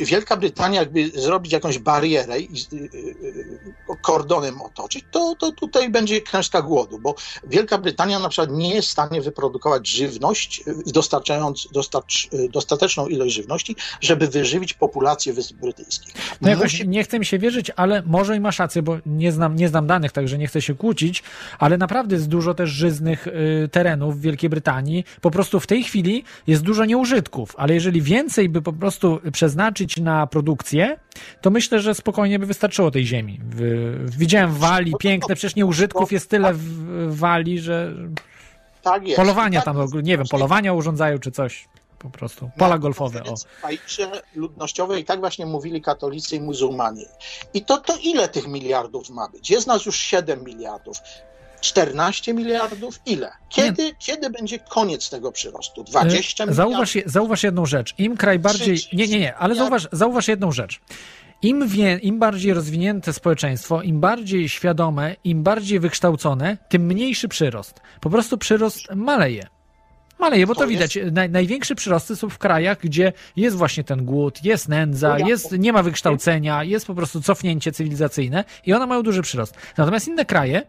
[0.00, 2.48] Wielka Brytania jakby zrobić jakąś barierę i
[4.02, 7.14] kordonem otoczyć, to, to tutaj będzie klęska głodu, bo
[7.46, 13.76] Wielka Brytania na przykład nie jest w stanie wyprodukować żywność, dostarczając dostarcz, dostateczną ilość żywności,
[14.00, 16.14] żeby wyżywić populację Wysp Brytyjskich.
[16.40, 16.88] No jakoś Musi...
[16.88, 19.86] nie chcę mi się wierzyć, ale może i masz rację, bo nie znam, nie znam
[19.86, 21.22] danych, także nie chcę się kłócić,
[21.58, 25.04] ale naprawdę jest dużo też żyznych y, terenów w Wielkiej Brytanii.
[25.20, 29.20] Po prostu w tej chwili jest dużo nieużytków, ale jeżeli więcej by po prostu
[29.54, 30.98] przeznaczyć na produkcję,
[31.40, 33.40] to myślę, że spokojnie by wystarczyło tej ziemi.
[34.18, 37.94] Widziałem w Walii piękne, przecież nieużytków jest tyle w Walii, że
[38.82, 39.16] tak jest.
[39.16, 41.68] polowania tak tam, nie wiem, polowania urządzają czy coś.
[41.98, 42.50] Po prostu.
[42.58, 43.22] Pola golfowe.
[43.24, 43.34] O.
[43.60, 47.04] Fajcze ludnościowe i tak właśnie mówili katolicy i muzułmanie.
[47.54, 49.50] I to, to ile tych miliardów ma być?
[49.50, 50.96] Jest nas już 7 miliardów.
[51.64, 53.00] 14 miliardów?
[53.06, 53.30] Ile?
[53.48, 55.84] Kiedy, kiedy będzie koniec tego przyrostu?
[55.84, 56.56] 20 miliardów?
[56.56, 57.94] Zauważ, zauważ jedną rzecz.
[57.98, 58.78] Im kraj bardziej.
[58.92, 60.80] Nie, nie, nie, ale zauważ, zauważ jedną rzecz.
[61.42, 67.80] Im, wie, Im bardziej rozwinięte społeczeństwo, im bardziej świadome, im bardziej wykształcone, tym mniejszy przyrost.
[68.00, 69.46] Po prostu przyrost maleje.
[70.18, 70.98] Maleje, bo to, to widać.
[71.12, 75.72] Naj, największe przyrosty są w krajach, gdzie jest właśnie ten głód, jest nędza, jest, nie
[75.72, 79.54] ma wykształcenia, jest po prostu cofnięcie cywilizacyjne i one mają duży przyrost.
[79.76, 80.62] Natomiast inne kraje,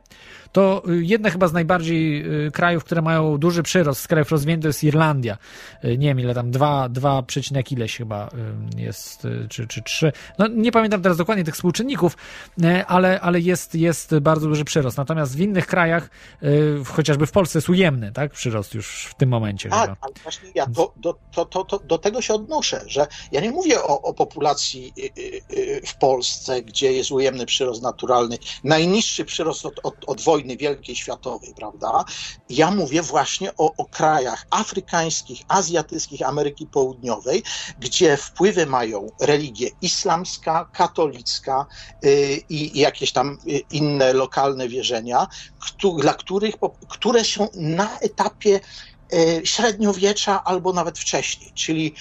[0.56, 5.38] to jedne chyba z najbardziej krajów, które mają duży przyrost z krajów rozwiniętych jest Irlandia.
[5.84, 7.24] Nie wiem ile tam, 2, 2,
[7.72, 8.30] ileś chyba
[8.78, 10.12] jest, czy, czy 3.
[10.40, 12.18] No nie pamiętam teraz dokładnie tych współczynników,
[12.88, 14.98] ale, ale jest, jest bardzo duży przyrost.
[14.98, 16.10] Natomiast w innych krajach,
[16.86, 19.70] chociażby w Polsce jest ujemny, tak, przyrost już w tym momencie.
[19.70, 23.42] Tak, ale właśnie ja do, do, to, to, to, do tego się odnoszę, że ja
[23.42, 24.94] nie mówię o, o populacji
[25.86, 31.54] w Polsce, gdzie jest ujemny przyrost naturalny, najniższy przyrost od, od, od wojny wielkiej światowej,
[31.56, 32.06] prawda?
[32.50, 37.44] Ja mówię właśnie o, o krajach afrykańskich, azjatyckich, Ameryki Południowej,
[37.80, 41.66] gdzie wpływy mają religie islamska, katolicka
[42.04, 45.28] yy, i jakieś tam yy, inne lokalne wierzenia,
[45.60, 46.56] któ dla których,
[46.90, 48.60] które są na etapie
[49.44, 51.96] średniowiecza albo nawet wcześniej, czyli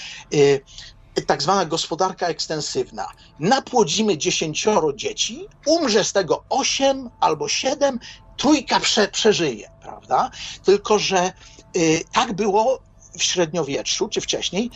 [1.22, 3.08] tak zwana gospodarka ekstensywna.
[3.38, 7.98] Napłodzimy dziesięcioro dzieci, umrze z tego osiem albo siedem,
[8.36, 10.30] trójka prze, przeżyje, prawda?
[10.64, 11.32] Tylko, że
[11.76, 12.80] y, tak było
[13.18, 14.70] w średniowieczu czy wcześniej,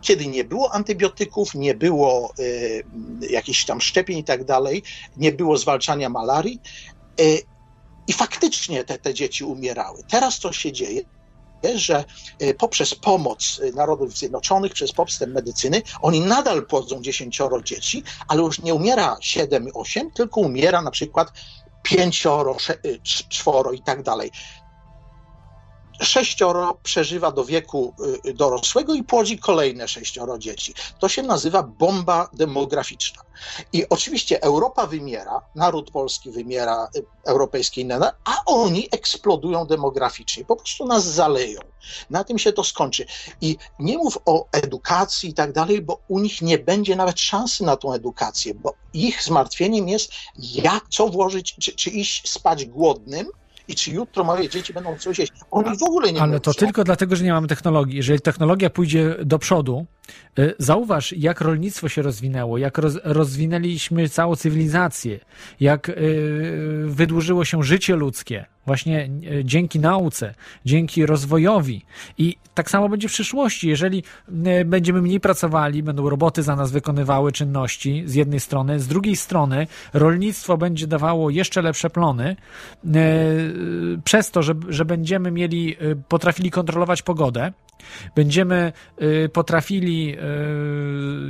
[0.00, 2.84] kiedy nie było antybiotyków, nie było y,
[3.30, 4.82] jakichś tam szczepień i tak dalej,
[5.16, 6.60] nie było zwalczania malarii
[7.20, 7.42] y,
[8.06, 10.02] i faktycznie te, te dzieci umierały.
[10.10, 11.02] Teraz co się dzieje?
[11.74, 12.04] Że
[12.58, 18.74] poprzez pomoc Narodów Zjednoczonych, przez postęp medycyny, oni nadal płodzą dziesięcioro dzieci, ale już nie
[18.74, 21.32] umiera 7-8, tylko umiera na przykład
[21.82, 22.56] pięcioro,
[23.28, 24.30] czworo i tak dalej.
[26.00, 27.94] Sześcioro przeżywa do wieku
[28.26, 30.74] y, dorosłego i płodzi kolejne sześcioro dzieci.
[30.98, 33.22] To się nazywa bomba demograficzna.
[33.72, 40.56] I oczywiście Europa wymiera, naród polski wymiera, y, europejski inne, a oni eksplodują demograficznie, po
[40.56, 41.60] prostu nas zaleją.
[42.10, 43.06] Na tym się to skończy.
[43.40, 47.64] I nie mów o edukacji i tak dalej, bo u nich nie będzie nawet szansy
[47.64, 53.26] na tą edukację, bo ich zmartwieniem jest, jak co włożyć, czy, czy iść spać głodnym,
[53.70, 55.32] i czy jutro moje dzieci będą coś jeść.
[55.50, 57.96] Oni w ogóle nie Ale to tylko dlatego, że nie mamy technologii.
[57.96, 59.86] Jeżeli technologia pójdzie do przodu,
[60.38, 65.20] y, zauważ, jak rolnictwo się rozwinęło, jak roz, rozwinęliśmy całą cywilizację,
[65.60, 71.82] jak y, wydłużyło się życie ludzkie, właśnie y, dzięki nauce, dzięki rozwojowi.
[72.18, 73.68] I tak samo będzie w przyszłości.
[73.68, 74.02] Jeżeli
[74.60, 79.16] y, będziemy mniej pracowali, będą roboty za nas wykonywały czynności z jednej strony, z drugiej
[79.16, 82.36] strony rolnictwo będzie dawało jeszcze lepsze plony,
[82.94, 85.76] y, przez to, że, że będziemy mieli,
[86.08, 87.52] potrafili kontrolować pogodę,
[88.16, 88.72] będziemy
[89.02, 90.18] y, potrafili y,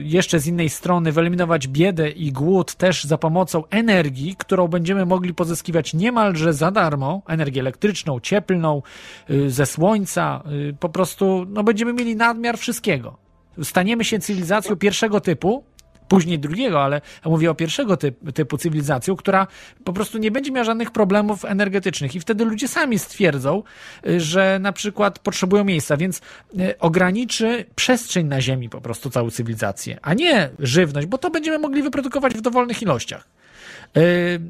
[0.03, 5.35] jeszcze z innej strony wyeliminować biedę i głód też za pomocą energii, którą będziemy mogli
[5.35, 8.83] pozyskiwać niemalże za darmo, energię elektryczną, cieplną,
[9.31, 10.43] y, ze słońca,
[10.81, 13.17] po prostu no, będziemy mieli nadmiar wszystkiego.
[13.63, 15.65] Staniemy się cywilizacją pierwszego typu,
[16.11, 19.47] później drugiego, ale mówię o pierwszego typ, typu cywilizacją, która
[19.85, 23.63] po prostu nie będzie miała żadnych problemów energetycznych i wtedy ludzie sami stwierdzą,
[24.07, 29.31] y, że na przykład potrzebują miejsca, więc y, ograniczy przestrzeń na Ziemi po prostu całą
[29.31, 33.29] cywilizację, a nie żywność, bo to będziemy mogli wyprodukować w dowolnych ilościach.
[33.97, 34.41] Y,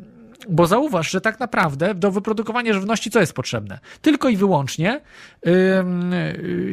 [0.49, 3.79] Bo zauważ, że tak naprawdę do wyprodukowania żywności co jest potrzebne?
[4.03, 5.01] Tylko i wyłącznie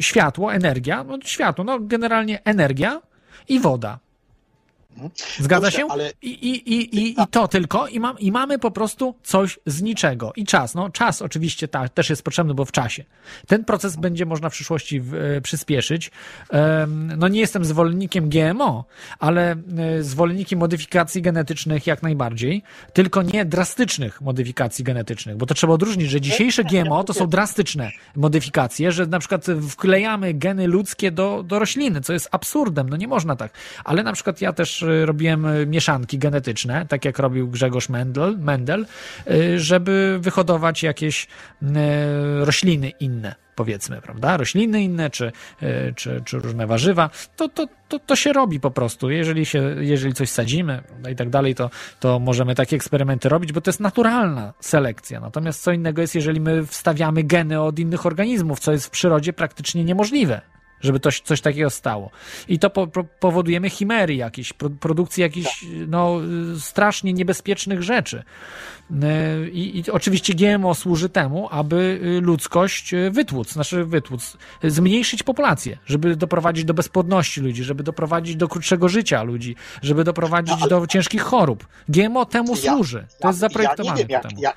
[0.00, 3.00] światło, energia, no światło, no generalnie energia
[3.48, 3.98] i woda.
[5.38, 5.86] Zgadza Dobrze, się?
[5.90, 9.58] ale- I, i, i, i, I to tylko, i, mam, i mamy po prostu coś
[9.66, 10.32] z niczego.
[10.36, 10.74] I czas.
[10.74, 13.04] No, czas oczywiście ta, też jest potrzebny, bo w czasie.
[13.46, 16.10] Ten proces będzie można w przyszłości w, e, przyspieszyć.
[16.50, 18.84] Em, no, nie jestem zwolennikiem GMO,
[19.18, 25.72] ale e, zwolennikiem modyfikacji genetycznych jak najbardziej, tylko nie drastycznych modyfikacji genetycznych, bo to trzeba
[25.72, 31.42] odróżnić, że dzisiejsze GMO to są drastyczne modyfikacje, że na przykład wklejamy geny ludzkie do,
[31.42, 33.52] do rośliny, co jest absurdem, no nie można tak.
[33.84, 38.86] Ale na przykład ja też robiłem y, mieszanki genetyczne, tak jak robił Grzegorz Mendel, Mendel
[39.30, 41.66] y, żeby wyhodować jakieś y,
[42.44, 43.34] rośliny inne.
[43.54, 44.36] Powiedzmy, prawda?
[44.36, 45.32] Rośliny inne, czy,
[45.96, 49.10] czy, czy różne warzywa, to, to, to, to się robi po prostu.
[49.10, 51.70] Jeżeli, się, jeżeli coś sadzimy no i tak dalej, to,
[52.00, 55.20] to możemy takie eksperymenty robić, bo to jest naturalna selekcja.
[55.20, 59.32] Natomiast co innego jest, jeżeli my wstawiamy geny od innych organizmów, co jest w przyrodzie
[59.32, 60.40] praktycznie niemożliwe
[60.80, 62.10] żeby coś, coś takiego stało.
[62.48, 66.16] I to po, po, powodujemy chimery jakieś, pro, produkcję jakichś no,
[66.58, 68.22] strasznie niebezpiecznych rzeczy.
[68.90, 75.22] Y, I, I oczywiście GMO służy temu, aby y, ludzkość y, wytłuc, znaczy wytłuc, zmniejszyć
[75.22, 80.68] populację, żeby doprowadzić do bezpłodności ludzi, żeby doprowadzić do krótszego życia ludzi, żeby doprowadzić No,
[80.68, 81.66] do ciężkich chorób.
[81.88, 83.06] GMO temu Ja- służy.
[83.20, 84.42] To jest zaprojektowane Ja nie wiem, jak, temu.
[84.42, 84.56] jak,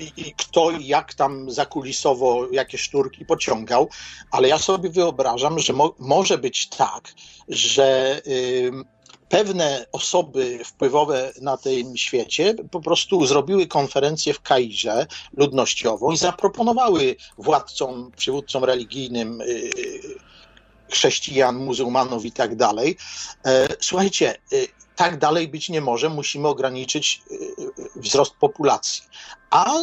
[0.00, 3.88] i, i kto i jak tam zakulisowo jakie szturki pociągał,
[4.30, 7.14] ale ja sobie wyobrażam, że mo, może być tak,
[7.48, 8.20] że
[8.66, 8.84] ym,
[9.28, 17.16] pewne osoby wpływowe na tym świecie po prostu zrobiły konferencję w Kairze ludnościową i zaproponowały
[17.38, 19.70] władcom, przywódcom religijnym yy,
[20.90, 22.96] chrześcijan, muzułmanów i tak dalej.
[23.46, 24.56] E, Słuchajcie, e,
[25.00, 27.34] tak dalej być nie może, musimy ograniczyć e,
[27.96, 29.02] wzrost populacji.
[29.50, 29.74] A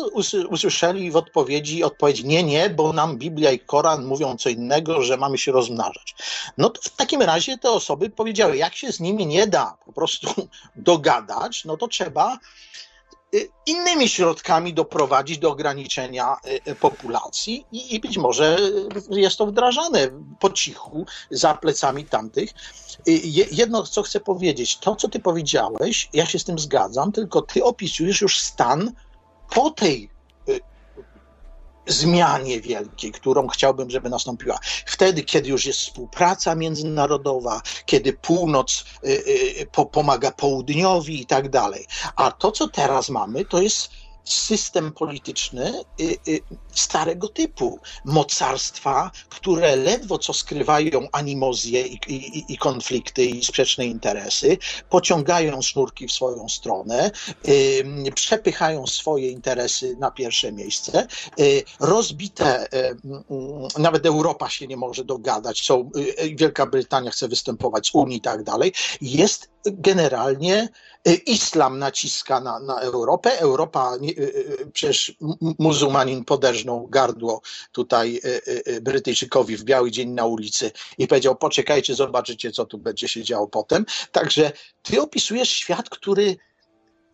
[0.49, 5.17] usłyszeli w odpowiedzi odpowiedź nie, nie, bo nam Biblia i Koran mówią co innego, że
[5.17, 6.15] mamy się rozmnażać.
[6.57, 9.93] No to w takim razie te osoby powiedziały, jak się z nimi nie da po
[9.93, 12.37] prostu dogadać, no to trzeba y,
[13.65, 16.35] innymi środkami doprowadzić do ograniczenia
[16.67, 18.57] y, y, populacji i, i być może
[19.11, 20.07] y, jest to wdrażane
[20.39, 22.49] po cichu za plecami tamtych.
[23.07, 27.11] Y, je- Jedno, co chcę powiedzieć, to co ty powiedziałeś, ja się z tym zgadzam,
[27.11, 28.91] tylko ty opisujesz już stan
[29.55, 30.09] po tej y,
[31.87, 34.59] zmianie wielkiej, którą chciałbym, żeby nastąpiła.
[34.85, 39.07] Wtedy, kiedy już jest współpraca międzynarodowa, kiedy północ y,
[39.61, 41.85] y, po, pomaga południowi i tak dalej.
[42.15, 43.89] A to, co teraz mamy, to jest
[44.33, 46.39] system polityczny y, y,
[46.73, 47.79] starego typu.
[48.05, 54.57] Mocarstwa, które ledwo co skrywają animozje i, i, i konflikty i sprzeczne interesy,
[54.89, 57.11] pociągają sznurki w swoją stronę,
[58.15, 61.07] przepychają swoje interesy na pierwsze miejsce.
[61.39, 62.97] Y, rozbite, y,
[63.79, 65.89] nawet Europa się nie może dogadać, są,
[66.35, 68.73] Wielka Brytania chce występować z Unii i tak dalej.
[69.01, 70.69] Jest generalnie
[71.07, 73.39] y, islam naciska na, na Europę.
[73.39, 75.15] Europa, y, y, przecież
[75.59, 77.41] muzułmanin poderżnął gardło
[77.71, 78.21] tutaj
[78.81, 83.47] Brytyjczykowi w biały dzień na ulicy i powiedział: Poczekajcie, zobaczycie, co tu będzie się działo
[83.47, 83.85] potem.
[84.11, 84.51] Także
[84.83, 86.37] ty opisujesz świat, który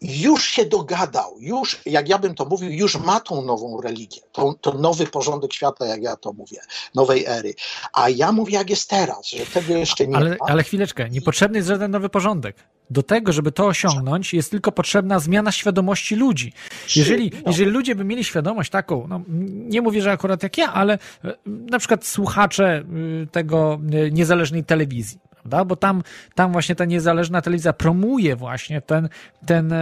[0.03, 4.53] już się dogadał, już, jak ja bym to mówił, już ma tą nową religię, tą,
[4.61, 6.57] to nowy porządek świata, jak ja to mówię,
[6.95, 7.53] nowej ery.
[7.93, 10.35] A ja mówię, jak jest teraz, że tego jeszcze nie Ale, ma.
[10.39, 12.55] ale chwileczkę, niepotrzebny jest żaden nowy porządek.
[12.89, 16.53] Do tego, żeby to osiągnąć, jest tylko potrzebna zmiana świadomości ludzi.
[16.95, 17.41] Jeżeli, no.
[17.45, 19.21] jeżeli ludzie by mieli świadomość taką, no,
[19.53, 22.83] nie mówię, że akurat jak ja, ale e, na przykład słuchacze
[23.23, 25.65] y, tego y, niezależnej telewizji, prawda?
[25.65, 26.03] Bo tam,
[26.35, 29.09] tam właśnie ta niezależna telewizja promuje właśnie ten,
[29.45, 29.73] ten,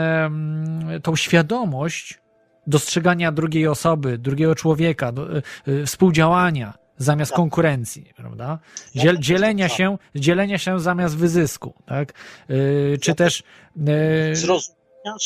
[1.03, 2.21] tą świadomość
[2.67, 5.11] dostrzegania drugiej osoby, drugiego człowieka,
[5.67, 8.59] y, y, współdziałania zamiast konkurencji, prawda?
[8.95, 12.13] Dziel, dzielenia się, dzielenia się zamiast wyzysku, tak?
[12.49, 13.43] Y, czy też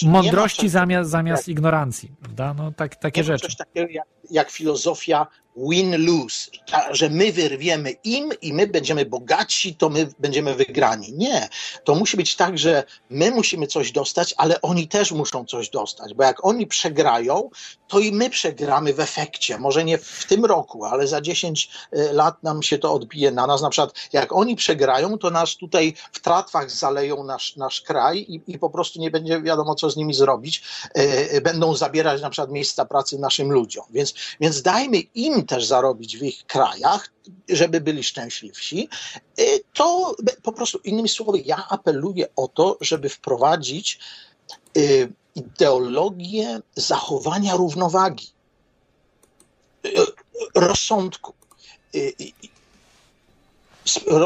[0.05, 2.53] mądrości zamiast, zamiast ignorancji, prawda?
[2.53, 3.45] No tak, takie nie rzeczy.
[3.47, 5.27] coś takiego jak, jak filozofia
[5.57, 6.49] win-lose,
[6.91, 11.13] że my wyrwiemy im i my będziemy bogatsi, to my będziemy wygrani.
[11.13, 11.49] Nie.
[11.83, 16.13] To musi być tak, że my musimy coś dostać, ale oni też muszą coś dostać,
[16.13, 17.49] bo jak oni przegrają,
[17.87, 19.57] to i my przegramy w efekcie.
[19.57, 23.61] Może nie w tym roku, ale za 10 lat nam się to odbije na nas.
[23.61, 28.41] Na przykład, jak oni przegrają, to nas tutaj w tratwach zaleją nasz, nasz kraj i,
[28.47, 30.63] i po prostu nie będzie wiadomo, co z nimi zrobić.
[30.95, 33.85] E, e, Będą zabierać na przykład miejsca pracy naszym ludziom.
[33.89, 37.13] Więc, więc dajmy im też zarobić w ich krajach,
[37.49, 38.89] żeby byli szczęśliwsi.
[39.39, 39.43] E,
[39.73, 43.99] To po prostu, innymi słowy, ja apeluję o to, żeby wprowadzić
[44.77, 44.81] e,
[45.35, 48.27] ideologię zachowania równowagi,
[49.85, 49.89] e,
[50.55, 51.33] rozsądku.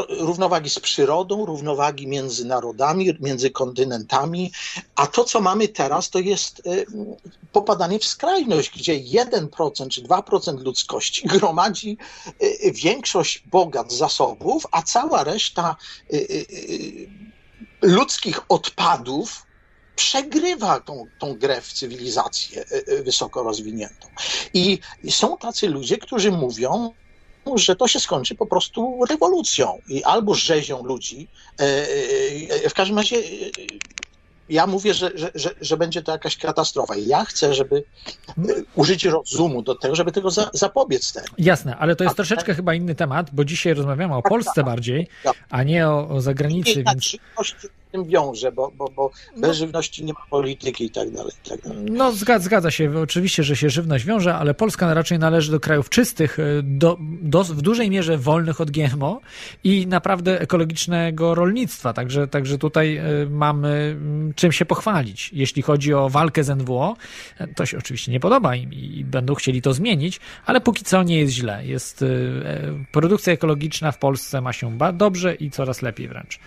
[0.08, 4.52] Równowagi z przyrodą, równowagi między narodami, między kontynentami,
[4.96, 6.86] a to, co mamy teraz, to jest y,
[7.52, 11.98] popadanie w skrajność, gdzie 1% czy 2% ludzkości gromadzi
[12.42, 15.76] y, większość bogactw zasobów, a cała reszta
[16.12, 17.10] y, y, y,
[17.82, 19.46] ludzkich odpadów
[19.96, 24.08] przegrywa tą, tą grę w cywilizację y, y, wysoko rozwiniętą.
[24.54, 24.78] I
[25.10, 26.94] są tacy ludzie, którzy mówią,
[27.58, 31.28] że to się skończy po prostu rewolucją i albo rzezią ludzi.
[31.60, 31.64] e,
[32.64, 33.20] e, W każdym razie e,
[34.48, 36.96] ja mówię, że, że, że, że będzie to jakaś katastrofa.
[36.96, 37.84] I ja chcę, żeby
[38.38, 38.42] e,
[38.74, 41.26] użyć rozumu do tego, żeby tego za, zapobiec temu.
[41.38, 45.08] Jasne, ale to jest A- troszeczkę chyba inny temat, bo dzisiaj rozmawiamy o Polsce bardziej,
[45.24, 45.34] Tak.
[45.50, 47.16] a nie o, o zagranicy, I więc
[47.92, 51.32] tym wiąże, bo, bo, bo bez żywności nie ma polityki i tak dalej.
[51.46, 51.84] I tak dalej.
[51.90, 55.90] No, zgadza, zgadza się, oczywiście, że się żywność wiąże, ale Polska raczej należy do krajów
[55.90, 59.20] czystych, y, do, do, w dużej mierze wolnych od GMO
[59.64, 61.92] i naprawdę ekologicznego rolnictwa.
[61.92, 65.30] Także, także tutaj y, mamy mm, czym się pochwalić.
[65.32, 66.96] Jeśli chodzi o walkę z NWO,
[67.40, 71.02] y, to się oczywiście nie podoba im i, będą chcieli to zmienić, ale póki co
[71.02, 71.66] nie jest źle.
[71.66, 72.06] Jest, e,
[72.92, 76.38] produkcja ekologiczna w Polsce ma się dobrze i coraz lepiej wręcz.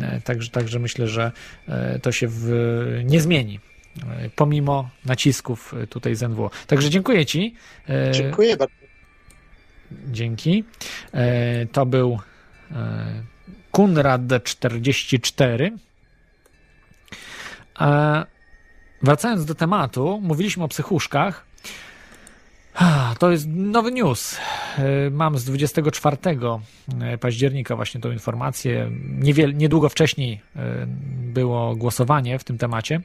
[0.00, 1.32] E, Także, także myślę, że
[1.68, 2.46] e, to się w,
[3.04, 3.60] nie zmieni
[4.02, 6.50] e, pomimo nacisków e, tutaj z NWO.
[6.66, 7.54] Także dziękuję Ci.
[8.12, 8.74] Dziękuję bardzo.
[10.06, 10.64] Dzięki.
[11.72, 12.18] To był
[13.70, 15.72] Kunrad 44.
[17.74, 18.26] A
[19.02, 21.46] Wracając do tematu, mówiliśmy o psychuszkach.
[23.18, 24.38] To jest nowy news.
[24.78, 26.16] E, Mam z 24
[27.20, 28.90] października właśnie tą informację.
[29.18, 30.86] Niewiel, niedługo wcześniej e,
[31.32, 33.00] było głosowanie w tym temacie.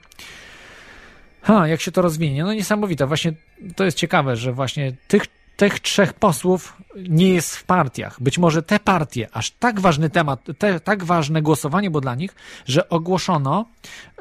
[1.42, 2.44] Ha, jak się to rozwinie?
[2.44, 3.08] No niesamowite.
[3.08, 3.34] Właśnie
[3.76, 5.24] to jest ciekawe, że właśnie tych,
[5.58, 6.78] tych trzech posłów
[7.10, 8.22] nie jest w partiach.
[8.22, 12.36] Być może te partie, aż tak ważny temat, te, tak ważne głosowanie było dla nich,
[12.66, 13.66] że ogłoszono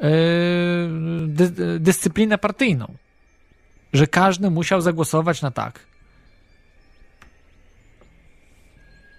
[0.01, 0.09] yy,
[1.27, 2.93] dy, dyscyplinę partyjną.
[3.95, 5.79] Że każdy musiał zagłosować na tak.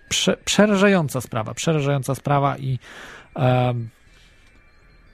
[0.08, 2.78] Prze, przerażająca sprawa, przerażająca sprawa i
[3.34, 3.88] em,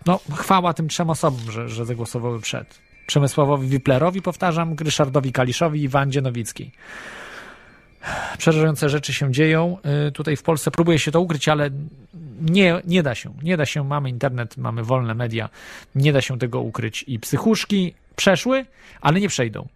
[0.07, 2.79] no, chwała tym trzem osobom, że, że zagłosowały przed.
[3.07, 6.72] Przemysławowi Wiplerowi, powtarzam, Ryszardowi Kaliszowi i Wandzie Nowickiej.
[8.39, 9.79] Przerażające rzeczy się dzieją.
[10.09, 11.71] Y, Tutaj w Polsce próbuje się to ukryć, ale
[12.41, 13.34] nie, nie da się.
[13.43, 13.84] Nie da się.
[13.84, 15.49] Mamy internet, mamy wolne media.
[15.95, 17.05] Nie da się tego ukryć.
[17.07, 18.67] I psychuszki przeszły,
[19.01, 19.68] ale nie przejdą.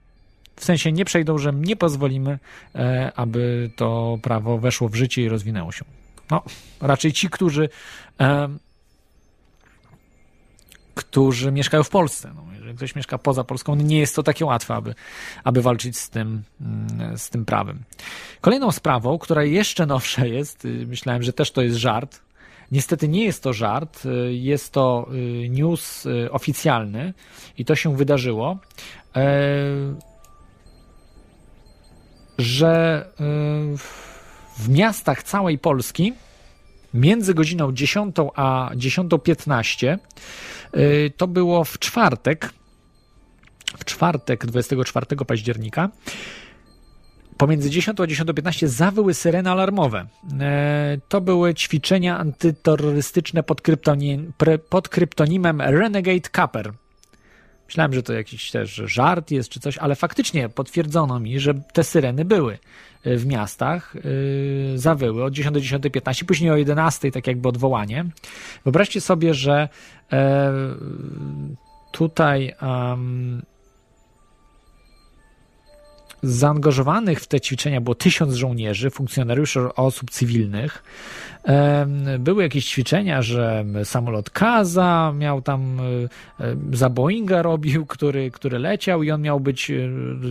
[0.57, 2.39] W sensie nie przejdą, że nie pozwolimy,
[2.75, 5.85] e, aby to prawo weszło w życie i rozwinęło się.
[6.31, 6.43] No,
[6.81, 7.69] raczej ci, którzy
[8.19, 8.59] em,
[10.97, 12.33] którzy mieszkają w Polsce.
[12.35, 14.95] No, jeżeli ktoś mieszka poza Polską, no nie jest to takie łatwe, aby,
[15.45, 17.83] aby walczyć z tym, mm, z tym prawem.
[18.41, 22.21] Kolejną sprawą, która jeszcze nowsza jest, y, myślałem, że też to jest żart,
[22.73, 27.15] Niestety nie jest to żart, y, jest to y, news y, oficjalny
[27.59, 28.59] i to się wydarzyło,
[29.17, 29.27] e,
[32.39, 33.07] że
[34.59, 36.13] w miastach całej Polski
[36.95, 39.99] między godziną 10 a 10.15
[40.77, 42.53] y, to było w czwartek,
[43.79, 45.91] w czwartek 24 października,
[47.39, 50.07] pomiędzy 10 a 10.15 zawyły syreny alarmowe.
[50.41, 54.33] E, To były ćwiczenia antyterrorystyczne pod, kryptonim,
[54.69, 56.73] pod kryptonimem Renegade Capper.
[57.67, 61.85] Myślałem, że to jakiś też żart jest czy coś, ale faktycznie potwierdzono mi, że te
[61.85, 62.59] syreny były
[63.05, 68.05] e, w miastach, yy, zawyły od 10 do 10.15, później o 11, tak jakby odwołanie.
[68.65, 69.69] Wyobraźcie sobie, że
[70.13, 70.53] e,
[71.93, 73.43] tutaj em,
[76.27, 80.83] zaangażowanych w te ćwiczenia było tysiąc żołnierzy, funkcjonariuszy, osób cywilnych.
[82.19, 85.81] Były jakieś ćwiczenia, że samolot Kaza miał tam
[86.41, 89.75] e, za Boeinga robił, który, który leciał i on miał być, e,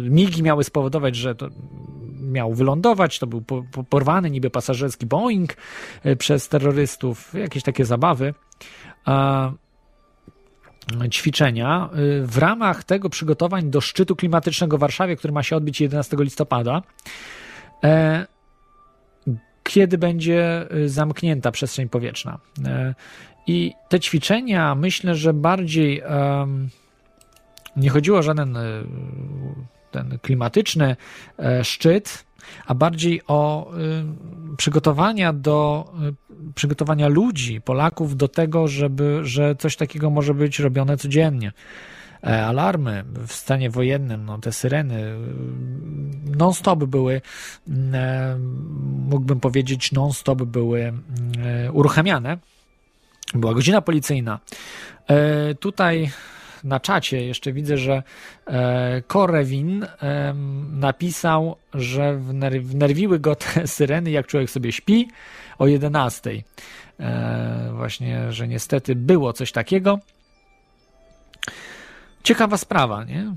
[0.10, 1.50] migi miały spowodować, że to
[2.22, 5.54] miał wylądować, to był po- po- porwany niby pasażerski Boeing
[6.04, 8.34] e, przez terrorystów, jakieś takie zabawy.
[11.12, 11.90] Ćwiczenia
[12.22, 16.18] y, w ramach tego przygotowań do szczytu klimatycznego w Warszawie, który ma się odbyć 11
[16.20, 16.82] listopada,
[17.84, 18.26] e,
[19.64, 22.40] kiedy będzie y, zamknięta przestrzeń powietrzna.
[22.66, 22.96] E,
[23.48, 26.04] I te ćwiczenia myślę, że bardziej
[27.76, 28.84] nie chodziło o żaden y,
[29.92, 30.96] ten klimatyczny
[31.40, 32.26] e, szczyt,
[32.66, 33.72] a bardziej o
[34.54, 35.86] y, przygotowania do
[36.50, 41.52] y, przygotowania ludzi, Polaków do tego, żeby, że coś takiego może być robione codziennie.
[42.24, 47.22] E, Alarmy w stanie wojennym, no te syreny y, non-stop były,
[49.10, 50.94] mógłbym powiedzieć, non-stop były
[51.74, 52.38] uruchamiane.
[53.34, 54.40] Była godzina policyjna.
[55.08, 56.12] E, Tutaj
[56.66, 58.04] na czacie jeszcze widzę, że
[58.48, 59.86] e, Korewin
[60.72, 65.10] napisał, że wner- wnerwiły go te syreny, jak człowiek sobie śpi,
[65.58, 66.32] o 11.
[67.00, 70.00] E, właśnie, że niestety było coś takiego.
[72.24, 73.34] Ciekawa sprawa, nie?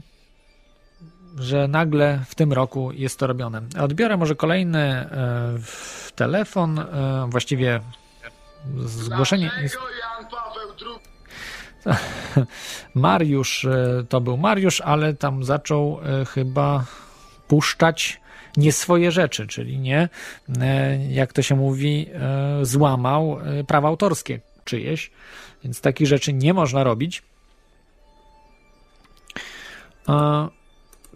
[1.39, 3.63] Że nagle w tym roku jest to robione.
[3.81, 5.59] Odbiorę może kolejny e,
[6.15, 6.85] telefon,
[7.29, 7.81] właściwie
[8.85, 9.51] zgłoszenie.
[12.95, 16.85] Mariusz e, to był Mariusz, ale tam zaczął e, chyba
[17.49, 18.21] puszczać
[18.57, 20.09] nie swoje rzeczy, czyli nie,
[20.61, 22.07] e, jak to się mówi,
[22.63, 25.11] złamał prawa autorskie czyjeś,
[25.65, 27.23] więc takich rzeczy nie można robić.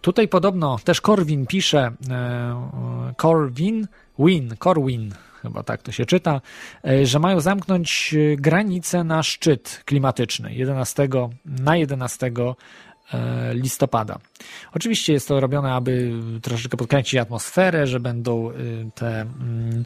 [0.01, 1.93] Tutaj podobno też Korwin pisze,
[3.17, 3.89] Korwin,
[4.19, 6.41] Win, Corwin, chyba tak to się czyta,
[6.85, 11.09] e, że mają zamknąć e, granice na szczyt klimatyczny 11,
[11.45, 12.31] na 11
[13.13, 14.19] e, listopada.
[14.75, 16.13] Oczywiście jest to robione, aby
[16.43, 18.53] troszeczkę podkręcić atmosferę, że będą
[18.95, 19.85] te mm,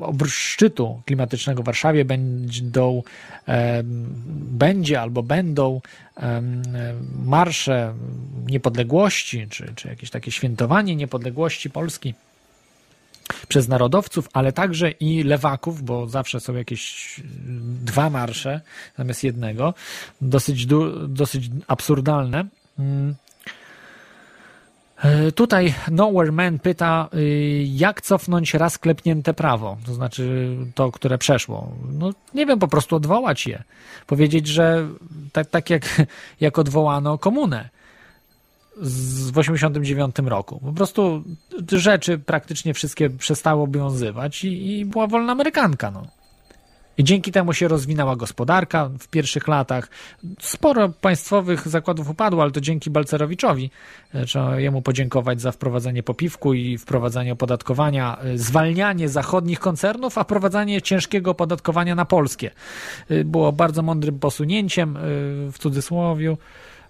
[0.00, 3.02] obrót szczytu klimatycznego w Warszawie będą,
[4.28, 5.80] będzie albo będą
[7.24, 7.94] marsze
[8.46, 12.14] niepodległości, czy, czy jakieś takie świętowanie niepodległości Polski
[13.48, 17.16] przez narodowców, ale także i lewaków, bo zawsze są jakieś
[17.84, 18.60] dwa marsze
[18.98, 19.74] zamiast jednego,
[20.20, 20.66] dosyć,
[21.08, 22.44] dosyć absurdalne.
[22.78, 23.14] Mm.
[24.96, 31.18] E, Tutaj Nowhere Man pyta, y, jak cofnąć raz klepnięte prawo, to znaczy to, które
[31.18, 31.72] przeszło.
[31.92, 33.62] No nie wiem, po prostu odwołać je.
[34.06, 34.88] Powiedzieć, że
[35.32, 35.82] tak, tak jak,
[36.40, 37.68] jak odwołano komunę
[38.80, 40.60] z- w 89 roku.
[40.64, 41.24] Po prostu
[41.72, 45.90] rzeczy praktycznie wszystkie przestały obowiązywać i, i była wolna amerykanka.
[45.90, 46.06] No.
[46.98, 49.88] I dzięki temu się rozwinęła gospodarka w pierwszych latach.
[50.40, 53.70] Sporo państwowych zakładów upadło, ale to dzięki Balcerowiczowi.
[54.14, 60.24] E, Trzeba jemu podziękować za wprowadzenie popiwku i wprowadzanie opodatkowania, e, zwalnianie zachodnich koncernów, a
[60.24, 62.50] wprowadzanie ciężkiego opodatkowania na polskie.
[63.08, 64.98] E, Było bardzo mądrym posunięciem
[65.52, 66.36] w cudzysłowie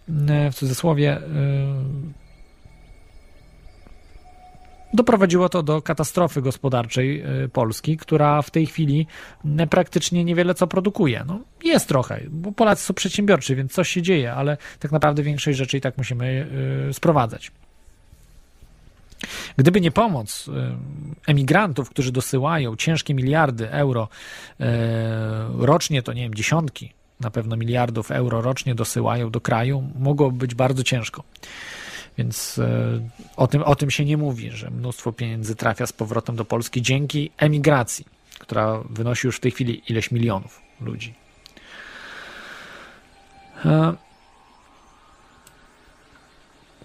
[0.08, 1.20] w cudzysłowie, y,
[4.94, 9.06] doprowadziło to do katastrofy gospodarczej y, Polski, która w tej chwili
[9.70, 11.24] praktycznie niewiele co produkuje.
[11.26, 15.58] No, jest trochę, bo Polacy są przedsiębiorczy, więc coś się dzieje, ale tak naprawdę większość
[15.58, 16.46] rzeczy i tak musimy
[16.92, 17.52] sprowadzać.
[19.56, 20.50] Gdyby nie pomoc
[21.26, 24.08] emigrantów, którzy dosyłają ciężkie miliardy euro
[25.58, 30.55] rocznie, to nie wiem, dziesiątki na pewno miliardów euro rocznie dosyłają do kraju, mogłoby być
[30.55, 31.22] bardzo ciężko.
[32.18, 33.01] Więc e,
[33.36, 36.82] o tym, o tym się nie mówi, że mnóstwo pieniędzy trafia z powrotem do Polski
[36.82, 38.05] dzięki emigracji.
[38.38, 41.14] która wynosi już w tej chwili ileś milionów ludzi.
[43.64, 43.94] E,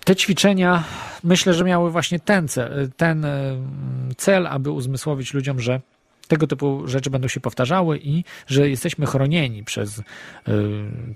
[0.06, 0.84] Te ćwiczenia
[1.24, 3.58] myślę, że miały właśnie ten cel, ten e,
[4.18, 5.82] cel, aby uzmysłowić ludziom, że
[6.32, 10.03] tego typu rzeczy będą się powtarzały i że jesteśmy chronieni przez y,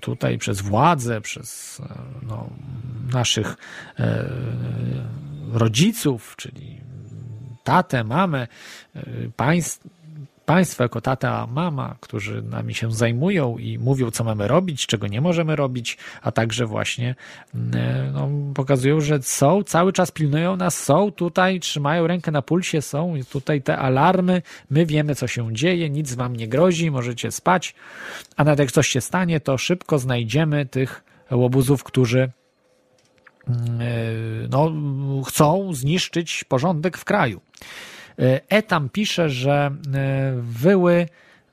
[0.00, 2.50] tutaj, przez władzę, przez e, no,
[3.12, 3.56] naszych
[3.98, 4.30] e,
[5.52, 6.80] rodziców, czyli
[7.64, 8.48] tatę, mamę,
[8.96, 9.86] y, państw,
[10.46, 15.20] państwo jako tata, mama, którzy nami się zajmują i mówią, co mamy robić, czego nie
[15.20, 17.14] możemy robić, a także właśnie
[17.54, 17.58] y,
[18.12, 23.14] no, pokazują, że są, cały czas pilnują nas, są tutaj, trzymają rękę na pulsie, są
[23.32, 27.74] tutaj te alarmy, my wiemy, co się dzieje, nic wam nie grozi, możecie spać,
[28.36, 32.30] a nawet jak coś się stanie, to szybko znajdziemy tych łobuzów, którzy
[34.50, 34.72] no,
[35.26, 37.40] chcą zniszczyć porządek w kraju.
[38.48, 39.70] Etam pisze, że
[40.36, 41.08] wyły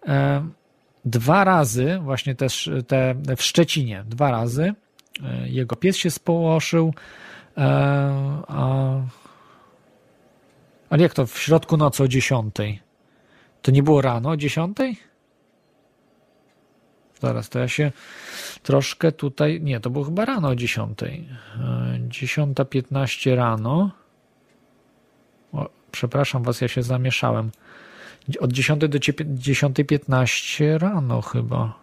[0.07, 0.45] e,
[1.05, 4.73] dwa razy, właśnie też te w Szczecinie, dwa razy.
[5.23, 6.93] E, Jego pies się społoszył.
[7.57, 9.03] e,
[10.89, 12.55] ale jak to w środku nocy o 10?
[13.61, 14.77] To nie było rano o 10?
[17.21, 17.91] Zaraz, to ja się
[18.63, 19.61] troszkę tutaj.
[19.61, 21.03] Nie, to było chyba rano o 10.
[21.03, 21.07] E,
[22.07, 23.91] 10.15 rano.
[25.93, 27.51] Przepraszam was, ja się zamieszałem.
[28.39, 31.73] Od 10 do 10.15 rano chyba.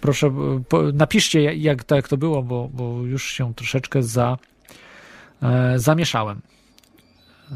[0.00, 0.32] Proszę,
[0.92, 4.38] napiszcie jak to, jak to było, bo, bo już się troszeczkę za,
[5.42, 6.40] e, zamieszałem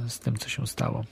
[0.08, 1.04] z tym, co się stało.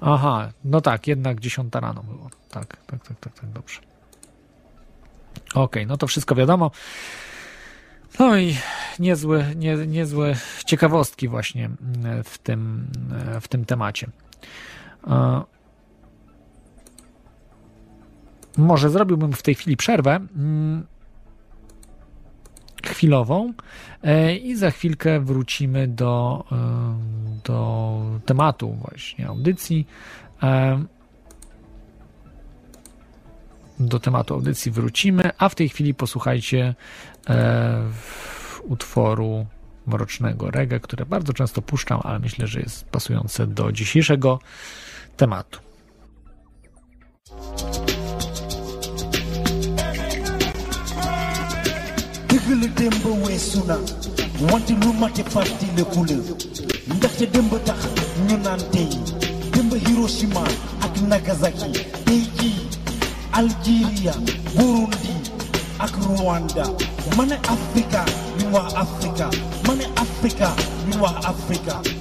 [0.00, 2.30] Aha, no tak, jednak 10 rano było.
[2.50, 3.80] Tak, tak, tak, tak, tak, dobrze.
[5.54, 6.70] Okej, no to wszystko wiadomo.
[8.18, 8.56] No i
[8.98, 10.36] niezłe, nie, niezłe
[10.66, 11.70] ciekawostki właśnie
[12.24, 12.86] w tym,
[13.40, 14.10] w tym temacie.
[15.06, 15.42] E,
[18.56, 20.86] Może zrobiłbym w tej chwili przerwę mm,
[22.84, 23.52] chwilową
[24.02, 26.56] e, i za chwilkę wrócimy do, e,
[27.44, 29.86] do tematu właśnie audycji.
[30.42, 30.84] E,
[33.80, 36.74] Do tematu audycji wrócimy, a w tej chwili posłuchajcie e,
[38.62, 39.46] utworu
[39.86, 44.38] mrocznego reggae, które bardzo często puszczam, ale myślę, że jest pasujące do dzisiejszego
[45.16, 45.58] tematu.
[52.28, 53.76] dëgg la démb weesu na
[54.50, 56.16] wante lu mate fàttaliku la
[56.96, 57.80] ndaxte démb tax
[58.28, 58.88] ñu naan tey
[59.52, 60.44] démb Hiroshima
[60.84, 61.72] ak Nagasaki
[62.04, 62.68] tey jii
[63.32, 64.12] Algeria
[64.56, 65.23] Burundi
[65.80, 66.64] ak Rwanda
[67.48, 68.04] Africa
[68.38, 69.30] you are Africa.
[69.66, 70.54] Ma Africa
[70.92, 71.93] you are Africa.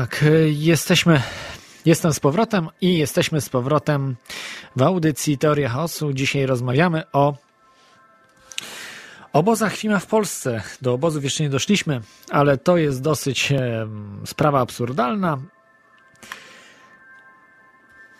[0.00, 1.22] Tak, y, jesteśmy.
[1.84, 4.16] Jestem z powrotem i jesteśmy z powrotem
[4.76, 6.12] w audycji Teoria Chaosu.
[6.12, 7.34] Dzisiaj rozmawiamy o
[9.32, 10.62] obozach FIMA w Polsce.
[10.82, 12.00] Do obozów jeszcze nie doszliśmy,
[12.30, 13.52] ale to jest dosyć
[14.26, 15.38] sprawa absurdalna.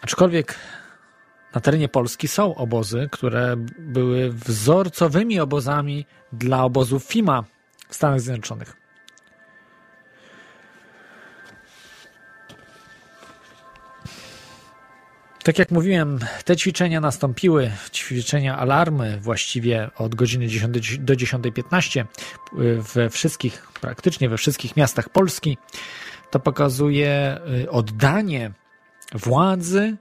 [0.03, 0.57] Aczkolwiek
[1.55, 7.45] na terenie Polski są obozy, które były wzorcowymi obozami dla obozów FIMA
[7.89, 8.80] w Stanach Zjednoczonych.
[15.51, 22.05] Tak jak mówiłem, te ćwiczenia nastąpiły, ćwiczenia alarmy właściwie od godziny 10 do 10.15
[22.95, 25.59] we wszystkich, praktycznie we wszystkich miastach Polski.
[26.31, 28.53] To pokazuje y, oddanie
[29.15, 29.97] władzy,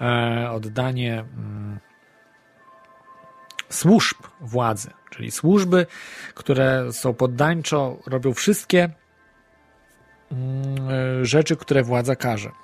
[0.00, 1.78] e, oddanie mm,
[3.68, 5.86] służb władzy, czyli służby,
[6.34, 8.90] które są poddańczo, robią wszystkie
[10.32, 10.90] mm,
[11.22, 12.63] y, rzeczy, które władza każe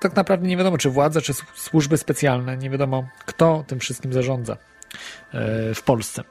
[0.00, 4.56] tak naprawdę nie wiadomo, czy władza, czy służby specjalne, nie wiadomo, kto tym wszystkim zarządza
[5.32, 6.24] e, w Polsce.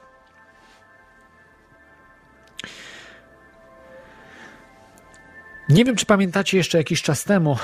[5.68, 7.56] Nie wiem, czy pamiętacie jeszcze jakiś czas temu,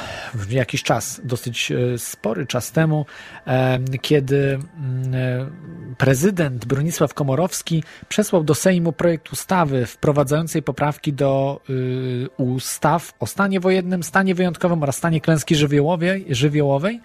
[0.50, 3.06] jakiś czas, dosyć e, spory czas temu,
[3.46, 5.52] e, kiedy mm,
[5.98, 13.60] prezydent Bronisław Komorowski przesłał do Sejmu projekt ustawy wprowadzającej poprawki do y, ustaw o stanie
[13.60, 17.01] wojennym, stanie wyjątkowym oraz stanie klęski żywiołowej, żywiołowej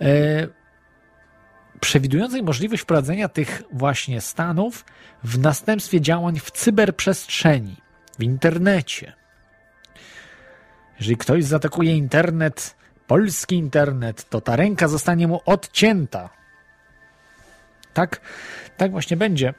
[0.00, 0.46] e,
[1.80, 4.84] przewidującej możliwość wprowadzenia tych właśnie stanów
[5.24, 7.76] w następstwie działań w cyberprzestrzeni,
[8.18, 9.12] w internecie.
[10.98, 12.76] Jeżeli ktoś zaatakuje internet,
[13.06, 16.39] polski internet, to ta ręka zostanie mu odcięta.
[17.94, 18.20] Tak,
[18.76, 19.54] tak właśnie będzie.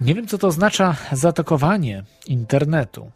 [0.00, 3.10] Nie wiem, co to oznacza zaatakowanie internetu.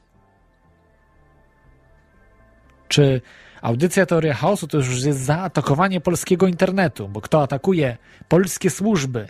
[2.89, 3.21] Czy
[3.63, 7.09] audycja Teoria Chaosu to już jest zaatakowanie polskiego internetu?
[7.09, 7.97] Bo kto atakuje
[8.29, 9.29] polskie służby,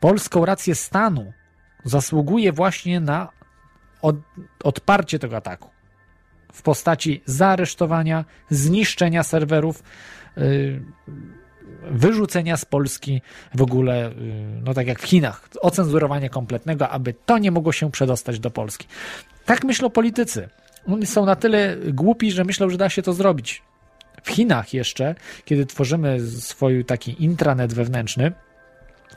[0.00, 1.32] polską rację stanu,
[1.84, 3.28] zasługuje właśnie na
[4.02, 4.16] od,
[4.64, 5.74] odparcie tego ataku
[6.52, 9.82] w postaci zaaresztowania, zniszczenia serwerów,
[10.36, 10.82] yy,
[11.90, 13.22] wyrzucenia z Polski
[13.54, 17.90] w ogóle, yy, no tak jak w Chinach, ocenzurowania kompletnego, aby to nie mogło się
[17.90, 18.86] przedostać do Polski.
[19.44, 20.48] Tak myślą politycy.
[20.86, 23.62] Oni są na tyle głupi, że myślą, że da się to zrobić.
[24.22, 25.14] W Chinach jeszcze,
[25.44, 28.32] kiedy tworzymy swój taki intranet wewnętrzny,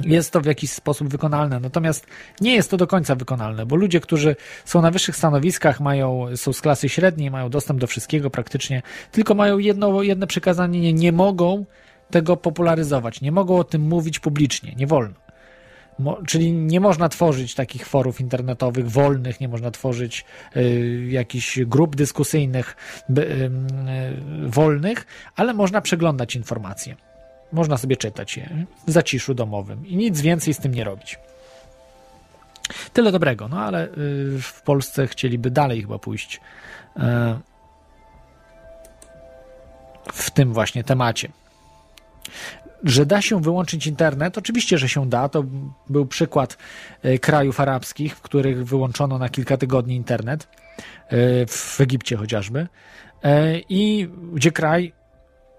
[0.06, 1.60] jest to w jakiś sposób wykonalne.
[1.60, 2.08] Natomiast
[2.42, 6.54] nie jest to do końca wykonalne, bo ludzie, którzy są na wyższych stanowiskach, mają, są
[6.54, 11.12] z klasy średniej, mają dostęp do wszystkiego praktycznie, tylko mają jedno, jedno przykazanie, nie, nie
[11.12, 11.66] mogą
[12.10, 15.16] tego popularyzować, nie mogą o tym mówić publicznie, nie wolno.
[16.00, 20.26] Mo, czyli nie można tworzyć takich forów internetowych wolnych, nie można tworzyć
[20.58, 22.76] y, jakichś grup dyskusyjnych
[23.10, 23.50] y, y,
[24.50, 25.06] wolnych,
[25.36, 26.96] ale można przeglądać informacje.
[27.52, 31.20] Można sobie czytać je w zaciszu domowym i nic więcej z tym nie robić.
[32.94, 33.90] Tyle dobrego, no ale y,
[34.42, 36.42] w Polsce chcieliby dalej chyba pójść
[36.98, 37.02] y,
[40.14, 41.30] w tym właśnie temacie.
[42.84, 44.38] Że da się wyłączyć internet?
[44.38, 45.30] Oczywiście, że się da.
[45.30, 45.44] To
[45.90, 46.58] był przykład
[47.06, 50.48] y, krajów arabskich, w których wyłączono na kilka tygodni internet,
[51.48, 52.68] w Egipcie chociażby,
[53.70, 54.94] i gdzie kraj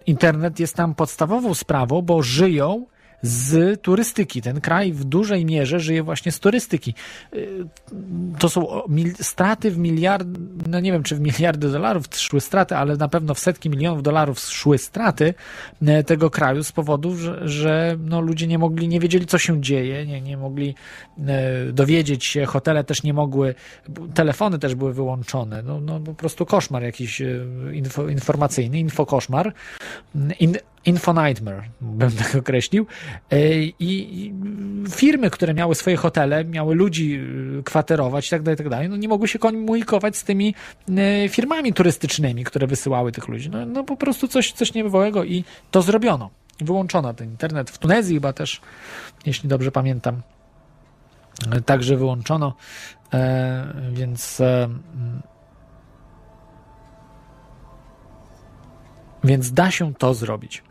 [0.06, 2.86] internet jest tam podstawową sprawą, bo żyją
[3.22, 4.42] z turystyki.
[4.42, 6.94] Ten kraj w dużej mierze żyje właśnie z turystyki.
[7.34, 7.66] Y,
[8.38, 8.82] to są
[9.20, 10.28] straty w miliard,
[10.66, 14.02] no nie wiem czy w miliardy dolarów szły straty, ale na pewno w setki milionów
[14.02, 15.34] dolarów szły straty
[15.82, 19.60] y, tego kraju z powodu, że, że no ludzie nie mogli, nie wiedzieli co się
[19.60, 20.74] dzieje, nie, nie mogli
[21.68, 23.54] y, dowiedzieć się, hotele też nie mogły,
[24.14, 25.62] telefony też były wyłączone.
[25.62, 27.22] No, no po prostu koszmar jakiś
[27.72, 29.52] info, informacyjny, infokoszmar.
[30.40, 30.56] In,
[30.88, 32.86] Info Nightmare, bym tak określił.
[33.30, 33.38] E,
[33.78, 34.32] I
[34.90, 37.20] firmy, które miały swoje hotele, miały ludzi
[37.58, 40.54] e, kwaterować i tak dalej, tak dalej, no nie mogły się komunikować z tymi
[40.88, 43.50] e, firmami turystycznymi, które wysyłały tych ludzi.
[43.50, 46.30] No, no po prostu coś, coś niebywałego i to zrobiono.
[46.60, 47.70] Wyłączono ten internet.
[47.70, 48.60] W Tunezji chyba też,
[49.26, 50.22] jeśli dobrze pamiętam,
[51.66, 52.54] także wyłączono.
[53.92, 54.42] Więc
[59.24, 60.62] Więc da się to zrobić.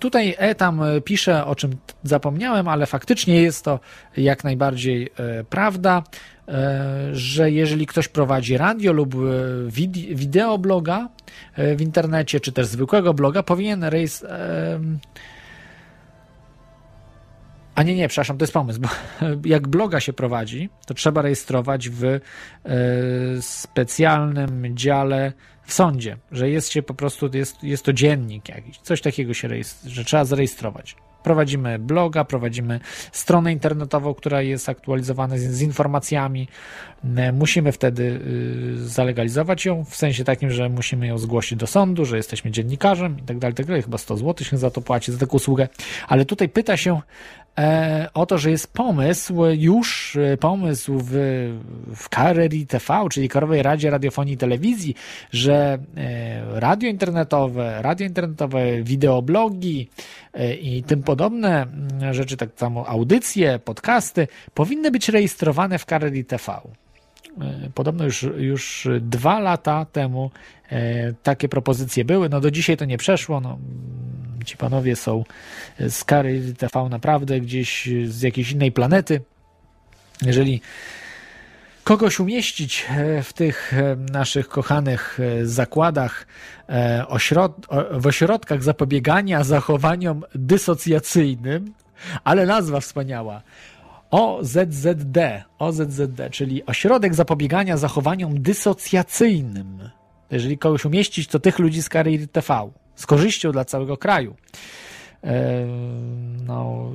[0.00, 3.80] Tutaj E tam pisze, o czym zapomniałem, ale faktycznie jest to
[4.16, 6.02] jak najbardziej e, prawda,
[6.48, 9.18] e, że jeżeli ktoś prowadzi radio lub e,
[9.70, 11.08] wid- wideobloga
[11.54, 14.24] e, w internecie, czy też zwykłego bloga, powinien rejs.
[17.74, 18.88] A nie, nie, przepraszam, to jest pomysł, bo
[19.54, 22.20] jak bloga się prowadzi, to trzeba rejestrować w e,
[23.40, 25.32] specjalnym dziale
[25.64, 29.48] w sądzie, że jest się po prostu, jest, jest to dziennik jakiś, coś takiego się
[29.86, 30.96] że trzeba zarejestrować.
[31.22, 32.80] Prowadzimy bloga, prowadzimy
[33.12, 36.48] stronę internetową, która jest aktualizowana z, z informacjami.
[37.32, 38.20] Musimy wtedy
[38.82, 43.18] y, zalegalizować ją, w sensie takim, że musimy ją zgłosić do sądu, że jesteśmy dziennikarzem
[43.18, 43.82] i tak dalej, tak dalej.
[43.82, 45.68] Chyba 100 zł się za to płaci, za taką usługę.
[46.08, 47.00] Ale tutaj pyta się
[48.14, 51.12] o to, że jest pomysł, już e, pomysł w,
[51.96, 54.94] w KRRI TV, czyli Krajowej Radzie Radiofonii i Telewizji,
[55.32, 59.88] że e, radio internetowe, radio internetowe, wideoblogi
[60.34, 66.24] e, i tym podobne mm, rzeczy, tak samo audycje, podcasty, powinny być rejestrowane w KRRI
[66.24, 66.52] TV.
[66.52, 70.30] E, podobno już, już dwa lata temu
[70.63, 70.63] e,
[71.22, 72.28] takie propozycje były.
[72.28, 73.40] No do dzisiaj to nie przeszło.
[73.40, 73.58] No,
[74.44, 75.24] ci panowie są
[75.88, 79.20] z Kary TV naprawdę gdzieś z jakiejś innej planety.
[80.22, 80.60] Jeżeli
[81.84, 86.26] kogoś umieścić e, w tych e, naszych kochanych e, zakładach,
[87.90, 91.74] w ośrodkach zapobiegania zachowaniom dysocjacyjnym,
[92.24, 93.42] ale nazwa wspaniała.
[94.10, 99.90] OZZD, OZZD, czyli Ośrodek Zapobiegania Zachowaniom Dysocjacyjnym.
[100.34, 104.36] Jeżeli kogoś umieścić, to tych ludzi z Kary TV z korzyścią dla całego kraju.
[105.24, 105.66] E,
[106.46, 106.90] no,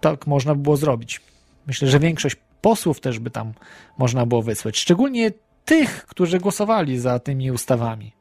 [0.00, 1.20] tak można by było zrobić.
[1.66, 3.52] Myślę, że większość posłów też by tam
[3.98, 4.78] można było wysłać.
[4.78, 5.32] Szczególnie
[5.64, 8.12] tych, którzy głosowali za tymi ustawami.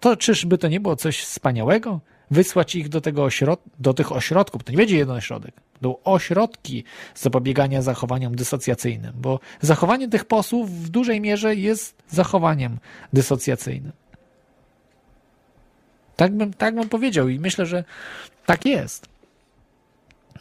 [0.00, 2.00] To czyżby to nie było coś wspaniałego?
[2.30, 4.64] Wysłać ich do, tego ośrod- do tych ośrodków.
[4.64, 5.54] To nie będzie jeden ośrodek.
[5.72, 6.84] Będą ośrodki
[7.14, 12.78] zapobiegania zachowaniom dysocjacyjnym, bo zachowanie tych posłów w dużej mierze jest zachowaniem
[13.12, 13.92] dysocjacyjnym.
[16.16, 17.84] Tak bym, tak bym powiedział i myślę, że
[18.46, 19.08] tak jest.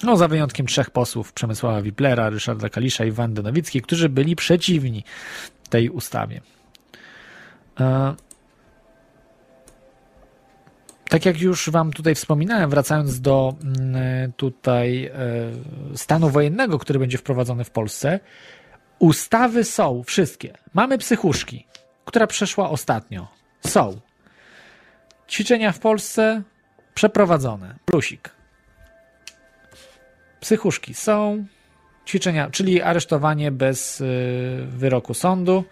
[0.04, 5.04] No, za wyjątkiem trzech posłów Przemysława Wiplera, Ryszarda Kalisza i Wandy Nowickiej, którzy byli przeciwni
[5.70, 6.42] tej ustawie.
[7.80, 8.16] E,
[11.10, 15.12] tak jak już Wam tutaj wspominałem, wracając do mm, tutaj e,
[15.98, 18.20] stanu wojennego, który będzie wprowadzony w Polsce,
[19.00, 20.58] ustawy są wszystkie.
[20.74, 21.66] Mamy psychuszki,
[22.06, 23.28] która przeszła ostatnio.
[23.68, 24.00] Są.
[25.30, 26.42] Ćwiczenia w Polsce
[26.94, 27.76] przeprowadzone.
[27.86, 28.30] Plusik.
[30.40, 31.46] Psychuszki są.
[32.08, 35.64] Ćwiczenia, czyli aresztowanie bez y, wyroku sądu.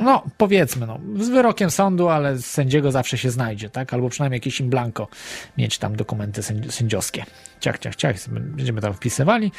[0.00, 3.94] No, powiedzmy, no, z wyrokiem sądu, ale sędziego zawsze się znajdzie, tak?
[3.94, 5.08] Albo przynajmniej jakieś im blanko
[5.58, 7.24] mieć tam dokumenty sędzi- sędziowskie.
[7.60, 9.52] Ciach, ciach, ciach, będziemy tam wpisywali.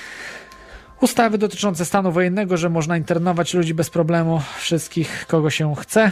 [1.01, 6.11] Ustawy dotyczące stanu wojennego, że można internować ludzi bez problemu, wszystkich, kogo się chce,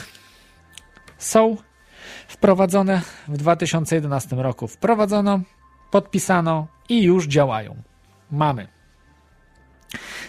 [1.17, 1.57] są
[2.27, 4.67] wprowadzone w 2011 roku.
[4.67, 5.39] Wprowadzono,
[5.91, 7.75] podpisano i już działają.
[8.31, 8.67] Mamy.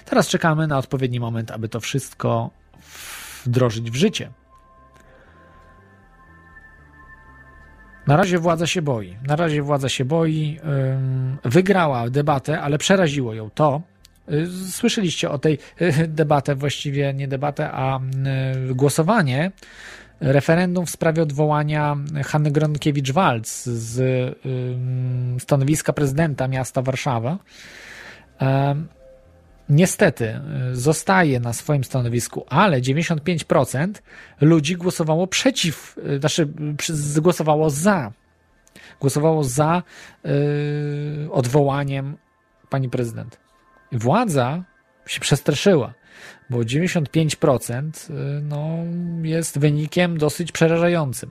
[0.05, 2.51] Teraz czekamy na odpowiedni moment, aby to wszystko
[3.45, 4.31] wdrożyć w życie.
[8.07, 9.17] Na razie władza się boi.
[9.27, 10.59] Na razie władza się boi.
[11.45, 13.83] Wygrała debatę, ale przeraziło ją to.
[14.33, 17.99] y, Słyszeliście o tej y, debatę, właściwie nie debatę, a
[18.71, 19.51] y, głosowanie
[20.21, 24.39] referendum w sprawie odwołania Hanny Gronkiewicz-Waltz z
[25.43, 27.39] stanowiska prezydenta miasta Warszawa.
[29.71, 30.41] Niestety
[30.73, 33.93] y, zostaje na swoim stanowisku, ale 95%
[34.41, 36.49] ludzi głosowało przeciw, y, znaczy
[37.17, 38.13] y, głosowało za.
[39.01, 39.83] Głosowało za
[40.27, 42.17] y, odwołaniem
[42.71, 43.41] pani prezydent.
[43.93, 44.65] Władza
[45.07, 45.95] się przestraszyła,
[46.51, 48.69] bo 95% y, no,
[49.23, 51.31] jest wynikiem dosyć przerażającym.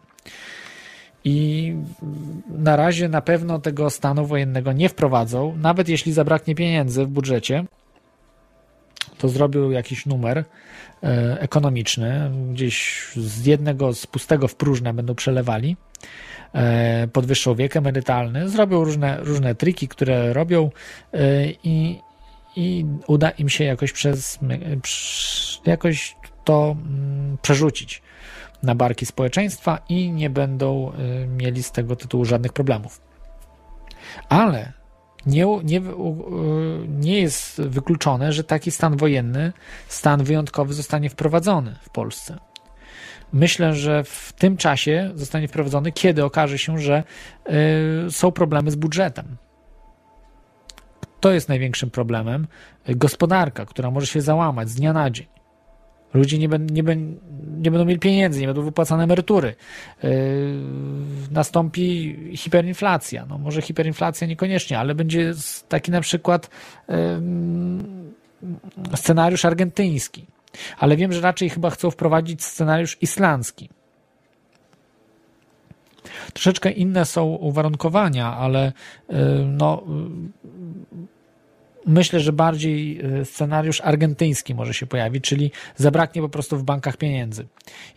[1.24, 1.76] I
[2.49, 7.66] na razie na pewno tego stanu wojennego nie wprowadzą, nawet jeśli zabraknie pieniędzy w budżecie,
[9.19, 10.45] to zrobił jakiś numer e,
[11.39, 15.77] ekonomiczny, gdzieś z jednego, z pustego w próżne będą przelewali,
[16.53, 20.69] e, podwyższą wiek emerytalny, zrobią różne, różne triki, które robią
[21.13, 21.19] e,
[21.63, 21.99] i,
[22.55, 24.39] i uda im się jakoś przez,
[25.65, 28.01] jakoś to mm, przerzucić
[28.63, 30.91] na barki społeczeństwa i nie będą
[31.27, 33.01] mieli z tego tytułu żadnych problemów.
[34.29, 34.78] Ale
[35.25, 35.81] nie, nie,
[36.87, 39.53] nie jest wykluczone, że taki stan wojenny,
[39.87, 42.39] stan wyjątkowy zostanie wprowadzony w Polsce.
[43.33, 47.03] Myślę, że w tym czasie zostanie wprowadzony, kiedy okaże się, że
[48.07, 49.37] y, są problemy z budżetem.
[51.19, 52.47] To jest największym problemem.
[52.87, 55.39] Gospodarka, która może się załamać z dnia na dzień.
[56.14, 57.18] Ludzie nie, ben, nie, ben,
[57.57, 59.56] nie będą mieli pieniędzy, nie będą wypłacane emerytury.
[60.03, 60.10] Yy,
[61.31, 63.26] nastąpi hiperinflacja.
[63.26, 65.34] No może hiperinflacja niekoniecznie, ale będzie
[65.69, 66.49] taki na przykład
[66.90, 66.95] yy,
[68.95, 70.26] scenariusz argentyński.
[70.80, 73.69] Ale wiem, że raczej chyba chcą wprowadzić scenariusz islandzki.
[76.34, 78.72] Troszeczkę inne są uwarunkowania, ale
[79.10, 79.15] yy,
[79.45, 79.84] no,
[81.90, 86.98] myślę, że bardziej y, scenariusz argentyński może się pojawić, czyli zabraknie po prostu w bankach
[86.98, 87.48] pieniędzy.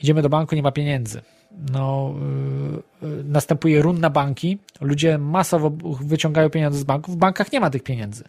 [0.03, 1.23] Idziemy do banku, nie ma pieniędzy.
[1.73, 2.15] No,
[3.03, 5.71] y, y, następuje run na banki, ludzie masowo
[6.01, 8.25] wyciągają pieniądze z banków, w bankach nie ma tych pieniędzy.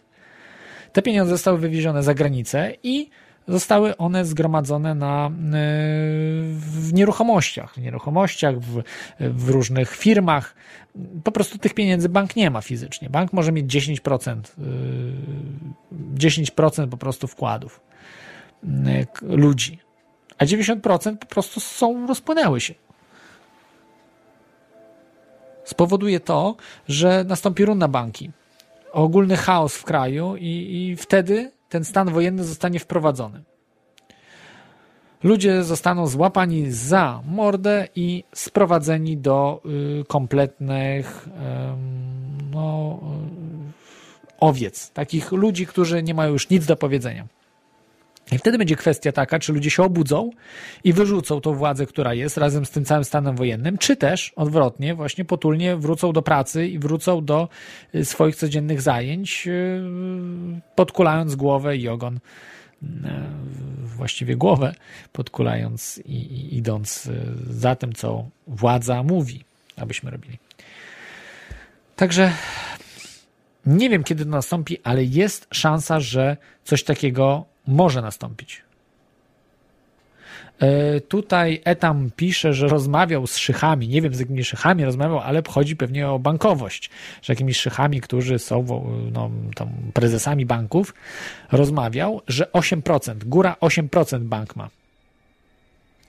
[0.92, 3.10] Te pieniądze zostały wywiezione za granicę i
[3.48, 5.30] zostały one zgromadzone na, y,
[6.54, 8.82] w nieruchomościach, w nieruchomościach, w,
[9.20, 10.54] w różnych firmach.
[11.24, 13.10] Po prostu tych pieniędzy bank nie ma fizycznie.
[13.10, 17.80] Bank może mieć 10%, y, 10% po prostu wkładów
[19.12, 19.78] k- ludzi,
[20.38, 22.74] a 90% po prostu są, rozpłynęły się.
[25.64, 26.56] Spowoduje to,
[26.88, 28.30] że nastąpi run na banki,
[28.92, 33.42] ogólny chaos w kraju i, i wtedy ten stan wojenny zostanie wprowadzony.
[35.22, 39.62] Ludzie zostaną złapani za mordę i sprowadzeni do
[40.00, 41.28] y, kompletnych
[42.50, 43.00] no,
[43.70, 47.26] y, owiec, takich ludzi, którzy nie mają już nic do powiedzenia.
[48.34, 50.30] I wtedy będzie kwestia taka, czy ludzie się obudzą
[50.84, 54.94] i wyrzucą tą władzę, która jest, razem z tym całym stanem wojennym, czy też odwrotnie,
[54.94, 57.48] właśnie potulnie wrócą do pracy i wrócą do
[57.94, 59.82] y, swoich codziennych zajęć, y,
[60.74, 62.88] podkulając głowę i ogon y,
[63.96, 64.74] właściwie głowę
[65.12, 67.10] podkulając i, idąc
[67.50, 69.44] za tym, co władza mówi,
[69.76, 70.38] abyśmy robili.
[71.96, 72.32] Także
[73.66, 78.62] nie wiem, kiedy to nastąpi, ale jest szansa, że coś takiego może nastąpić.
[80.58, 83.88] E, Tutaj Etam pisze, że rozmawiał z szychami.
[83.88, 86.90] Nie wiem z jakimi szychami rozmawiał, ale chodzi pewnie o bankowość.
[87.22, 88.66] Że jakimiś szychami, którzy są
[89.12, 89.30] no,
[89.94, 90.94] prezesami banków,
[91.52, 94.70] rozmawiał, że 8%, góra 8% bank ma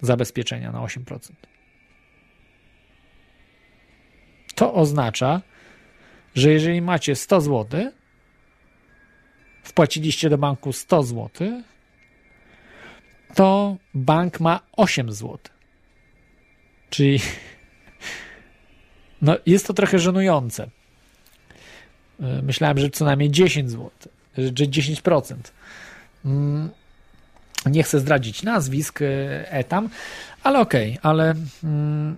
[0.02, 1.32] zabezpieczenia na 8%.
[4.56, 5.42] To oznacza,
[6.36, 7.92] że jeżeli macie 100 zł,
[9.76, 11.30] wpłaciliście do banku 100 zł,
[13.36, 15.38] to bank ma 8 zł.
[16.90, 17.20] Czyli
[19.22, 20.70] no, jest to trochę żenujące.
[22.22, 23.90] E, Myślałem, że co najmniej 10 zł,
[24.38, 25.36] że 10%.
[26.26, 26.70] Mm,
[27.66, 29.06] Nie chcę zdradzić nazwisk e,
[29.52, 29.90] etam,
[30.44, 32.18] ale okej, ale mm,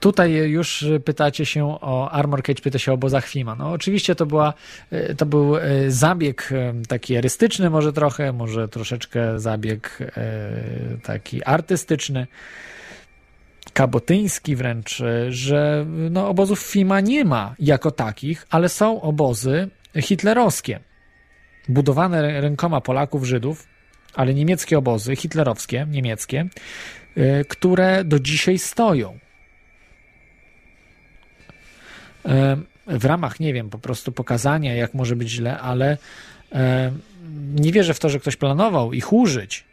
[0.00, 3.54] Tutaj już pytacie się o Armor Cage, pyta się o obozach FIMA.
[3.54, 4.54] No oczywiście to była,
[4.90, 9.98] e, to był e, zabieg e, taki erystyczny może trochę, może troszeczkę zabieg
[11.02, 12.26] taki artystyczny,
[13.72, 20.80] kabotyński wręcz, że no, obozów FIMA nie ma jako takich, ale są obozy hitlerowskie,
[21.68, 23.66] budowane rękoma Polaków, Żydów,
[24.14, 26.48] ale niemieckie obozy, hitlerowskie, niemieckie,
[27.48, 29.18] które do dzisiaj stoją
[32.86, 35.98] w ramach, nie wiem, po prostu pokazania, jak może być źle, ale
[36.52, 36.92] e,
[37.54, 39.64] nie wierzę w to, że ktoś planował ich użyć,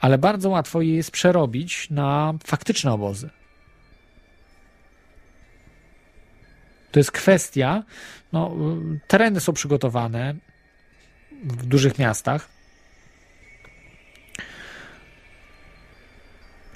[0.00, 3.30] ale bardzo łatwo je jest przerobić na faktyczne obozy.
[6.92, 7.82] To jest kwestia,
[8.32, 8.56] no,
[9.06, 10.34] tereny są przygotowane
[11.44, 12.48] w dużych miastach,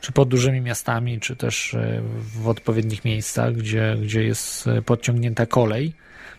[0.05, 2.01] czy pod dużymi miastami, czy też e,
[2.43, 5.93] w odpowiednich miejscach, gdzie, gdzie jest e, podciągnięta kolej,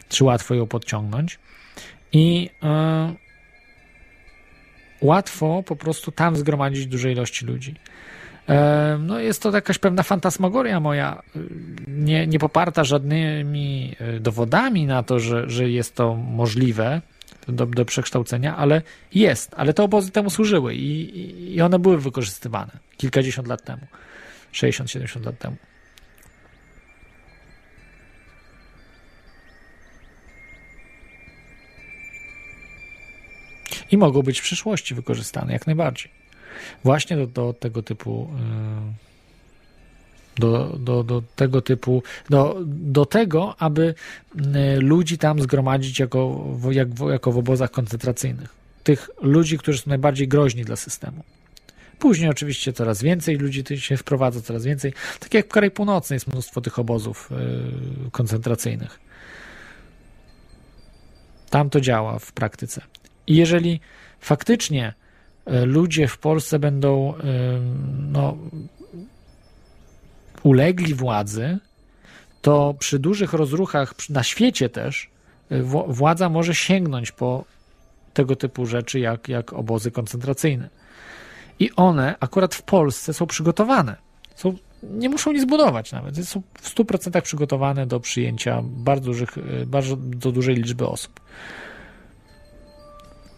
[0.09, 1.39] czy łatwo ją podciągnąć.
[2.13, 3.13] I e,
[5.01, 7.75] łatwo po prostu tam zgromadzić duże ilości ludzi.
[8.99, 11.21] No jest to jakaś pewna fantasmagoria moja,
[11.87, 17.01] nie, nie poparta żadnymi dowodami na to, że, że jest to możliwe
[17.47, 18.81] do, do przekształcenia, ale
[19.13, 23.87] jest, ale te obozy temu służyły i, i- one były wykorzystywane kilkadziesiąt lat temu,
[24.53, 25.55] 60-70 lat temu.
[33.91, 36.11] I mogą być w przyszłości wykorzystane jak najbardziej.
[36.83, 38.29] Właśnie do, do tego typu
[39.01, 39.14] y,
[40.37, 43.95] do, do, do tego typu, do, do tego, aby
[44.35, 48.49] y, ludzi tam zgromadzić jako, jak, jako w obozach koncentracyjnych.
[48.83, 51.23] Tych ludzi, którzy są najbardziej groźni dla systemu.
[51.99, 54.93] Później oczywiście coraz więcej ludzi się wprowadza, coraz więcej.
[55.19, 57.29] Tak jak w Korei Północnej jest mnóstwo tych obozów
[58.07, 58.99] y, koncentracyjnych.
[61.49, 62.81] Tam to działa w praktyce.
[63.27, 63.79] I jeżeli
[64.19, 64.93] faktycznie
[65.47, 67.13] y, ludzie w Polsce będą
[68.11, 68.37] no,
[70.45, 71.57] ulegli władzy,
[72.41, 75.09] to przy dużych rozruchach na świecie też
[75.51, 77.45] y, wła- władza może sięgnąć po
[78.13, 80.69] tego typu rzeczy jak, jak obozy koncentracyjne.
[81.59, 83.95] I one akurat w Polsce są przygotowane.
[84.35, 84.53] Są,
[84.83, 86.27] nie muszą nic budować nawet.
[86.27, 89.95] Są w 100% przygotowane do przyjęcia bardzo, dużych, y, bardzo
[90.31, 91.19] dużej liczby osób.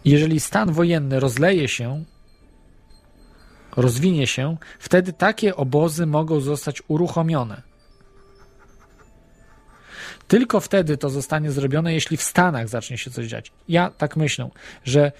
[0.04, 2.04] Jeżeli stan wojenny rozleje się,
[3.76, 7.62] rozwinie się, wtedy takie obozy mogą zostać uruchomione.
[10.28, 13.52] Tylko wtedy to zostanie zrobione, jeśli w Stanach zacznie się coś dziać.
[13.68, 14.48] Ja tak myślę,
[14.84, 15.12] że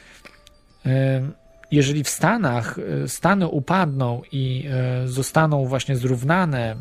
[0.85, 1.33] em,
[1.71, 6.77] jeżeli w Stanach e, Stany upadną i e, zostaną właśnie zrównane,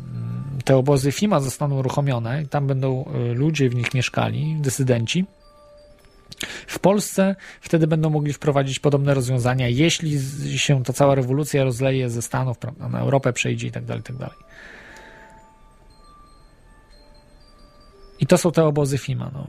[0.64, 5.26] te obozy FIMA zostaną uruchomione, i tam będą e, ludzie w nich mieszkali, dysydenci,
[6.66, 10.18] w Polsce wtedy będą mogli wprowadzić podobne rozwiązania, jeśli
[10.58, 14.16] się ta cała rewolucja rozleje ze Stanów, prawda, na Europę przejdzie i tak dalej, tak
[14.16, 14.38] dalej.
[18.20, 19.46] I to są te obozy FIMA, no.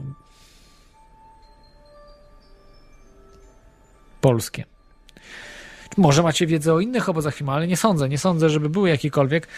[4.20, 4.64] Polskie.
[5.96, 9.48] Może macie wiedzę o innych obozach FIMA, ale nie sądzę, nie sądzę, żeby były jakiekolwiek.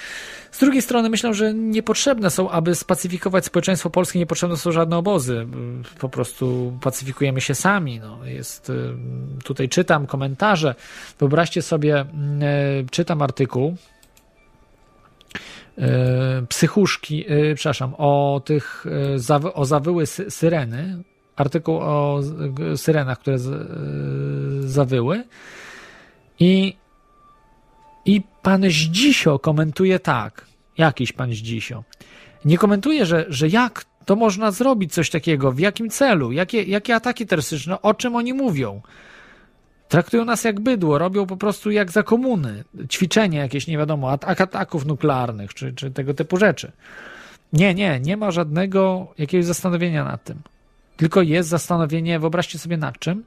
[0.51, 5.47] Z drugiej strony myślę, że niepotrzebne są, aby spacyfikować społeczeństwo polskie, niepotrzebne są żadne obozy.
[5.99, 8.01] Po prostu pacyfikujemy się sami.
[8.01, 8.25] No.
[8.25, 8.95] Jest, y,
[9.45, 10.75] tutaj czytam komentarze.
[11.19, 12.07] Wyobraźcie sobie, y,
[12.91, 13.77] czytam artykuł
[15.79, 15.83] y,
[16.49, 18.85] psychuszki, przepraszam, o tych,
[19.55, 21.03] o zawyły sy- syreny,
[21.37, 22.21] artykuł o
[22.77, 23.37] syrenach, które
[24.61, 25.25] zawyły
[26.41, 26.77] I,
[28.05, 30.47] I pan Zdzisio komentuje tak,
[30.79, 31.85] jakiś pan Zdzisio.
[32.45, 36.95] Nie komentuje, że, że jak to można zrobić coś takiego, w jakim celu, jakie, jakie
[36.95, 38.83] ataki terrorystyczne, o czym oni mówią.
[39.89, 42.65] Traktują nas jak bydło, robią po prostu jak za komuny.
[42.91, 46.73] Ćwiczenia jakieś, nie wiadomo, atak ataków nuklearnych, czy, czy tego typu rzeczy.
[47.53, 50.43] Nie, nie, nie ma żadnego jakiegoś zastanowienia nad tym.
[50.97, 53.25] Tylko jest zastanowienie, wyobraźcie sobie nad czym?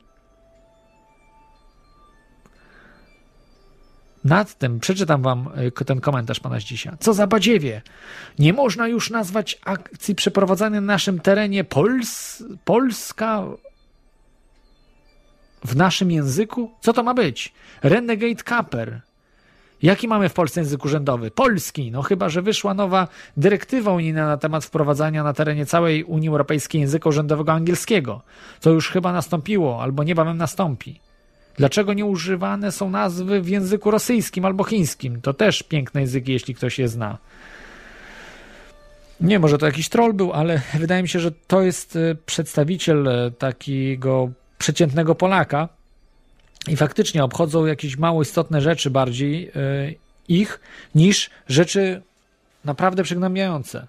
[4.25, 5.49] Nad tym, przeczytam wam
[5.81, 6.97] y, ten komentarz pana Zdzisia.
[6.99, 7.81] Co za badziewie!
[8.39, 13.43] Nie można już nazwać akcji przeprowadzanej na naszym terenie Pols Polska
[15.65, 16.71] w naszym języku?
[16.81, 17.53] Co to ma być?
[17.83, 19.01] Renegade Caper.
[19.81, 21.31] Jaki mamy w Polsce język urzędowy?
[21.31, 21.91] Polski.
[21.91, 23.07] No chyba, że wyszła nowa
[23.37, 28.21] dyrektywa unijna na temat wprowadzania na terenie całej Unii Europejskiej języka urzędowego angielskiego.
[28.61, 31.04] To już chyba nastąpiło, albo niebawem nastąpi.
[31.57, 35.21] Dlaczego nie używane są nazwy w języku rosyjskim albo chińskim?
[35.21, 37.17] To też piękne języki, jeśli ktoś je zna.
[39.21, 43.07] Nie, może to jakiś troll był, ale wydaje mi się, że to jest y, przedstawiciel
[43.07, 45.69] y, takiego przeciętnego Polaka
[46.67, 49.95] i faktycznie obchodzą jakieś mało istotne rzeczy bardziej y,
[50.27, 50.59] ich
[50.95, 52.01] niż rzeczy
[52.65, 53.87] naprawdę przygnębiające.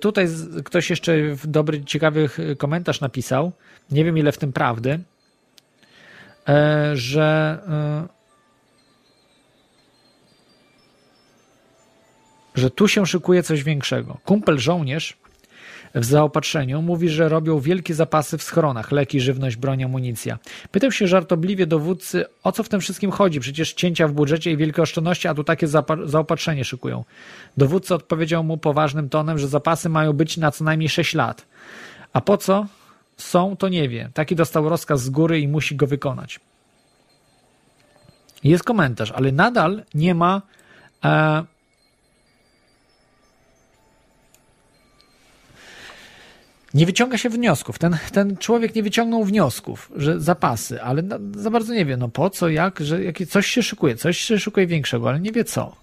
[0.00, 0.28] Tutaj
[0.64, 1.12] ktoś jeszcze
[1.44, 3.52] dobry, ciekawy komentarz napisał.
[3.90, 5.00] Nie wiem, ile w tym prawdy,
[6.48, 7.58] e, że
[12.54, 14.18] że tu się szykuje coś większego.
[14.24, 15.16] Kumpel żołnierz
[15.94, 20.38] w zaopatrzeniu mówi, że robią wielkie zapasy w schronach, leki, żywność, broń, amunicja.
[20.70, 24.56] Pytał się żartobliwie dowódcy, o co w tym wszystkim chodzi, przecież cięcia w budżecie i
[24.56, 25.66] wielkie oszczędności, a tu takie
[26.04, 27.04] zaopatrzenie szykują.
[27.56, 31.46] Dowódca odpowiedział mu poważnym tonem, że zapasy mają być na co najmniej 6 lat.
[32.12, 32.66] A po co?
[33.16, 34.10] Są, to nie wie.
[34.14, 36.40] Taki dostał rozkaz z góry i musi go wykonać.
[38.44, 40.42] Jest komentarz, ale nadal nie ma
[41.04, 41.44] e,
[46.74, 47.78] nie wyciąga się wniosków.
[47.78, 52.08] Ten, ten człowiek nie wyciągnął wniosków, że zapasy, ale na, za bardzo nie wie, no
[52.08, 55.44] po co, jak, że jakie, coś się szykuje, coś się szykuje większego, ale nie wie
[55.44, 55.76] co.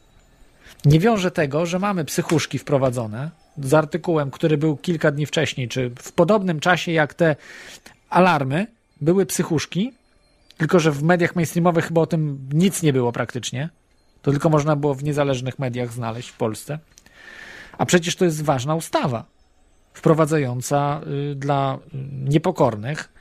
[0.86, 3.32] Nie wiąże tego, że mamy psychuszki wprowadzone
[3.64, 7.36] z artykułem, który był kilka dni wcześniej, czy w podobnym czasie jak te
[8.10, 8.68] alarmy,
[9.02, 9.94] były psychuszki,
[10.58, 13.70] tylko że w mediach mainstreamowych chyba o tym nic nie było praktycznie.
[14.22, 16.80] To tylko można było w niezależnych mediach znaleźć w Polsce.
[17.78, 19.35] A przecież to jest ważna ustawa
[19.96, 21.02] wprowadzająca
[21.32, 21.78] y, dla
[22.24, 23.14] niepokornych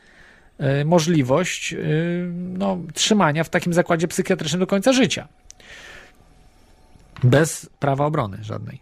[0.81, 5.29] y, możliwość y, no, trzymania w takim zakładzie psychiatrycznym do końca życia.
[7.25, 8.81] Bez prawa obrony żadnej.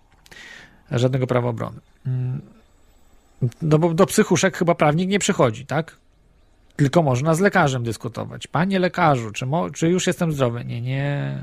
[0.90, 1.80] Żadnego prawa obrony.
[2.06, 2.40] Mm.
[3.62, 5.96] No bo do psychuszek chyba prawnik nie przychodzi, tak?
[6.76, 8.46] Tylko można z lekarzem dyskutować.
[8.46, 10.64] Panie lekarzu, czy, mo, czy już jestem zdrowy?
[10.64, 11.38] Nie, nie.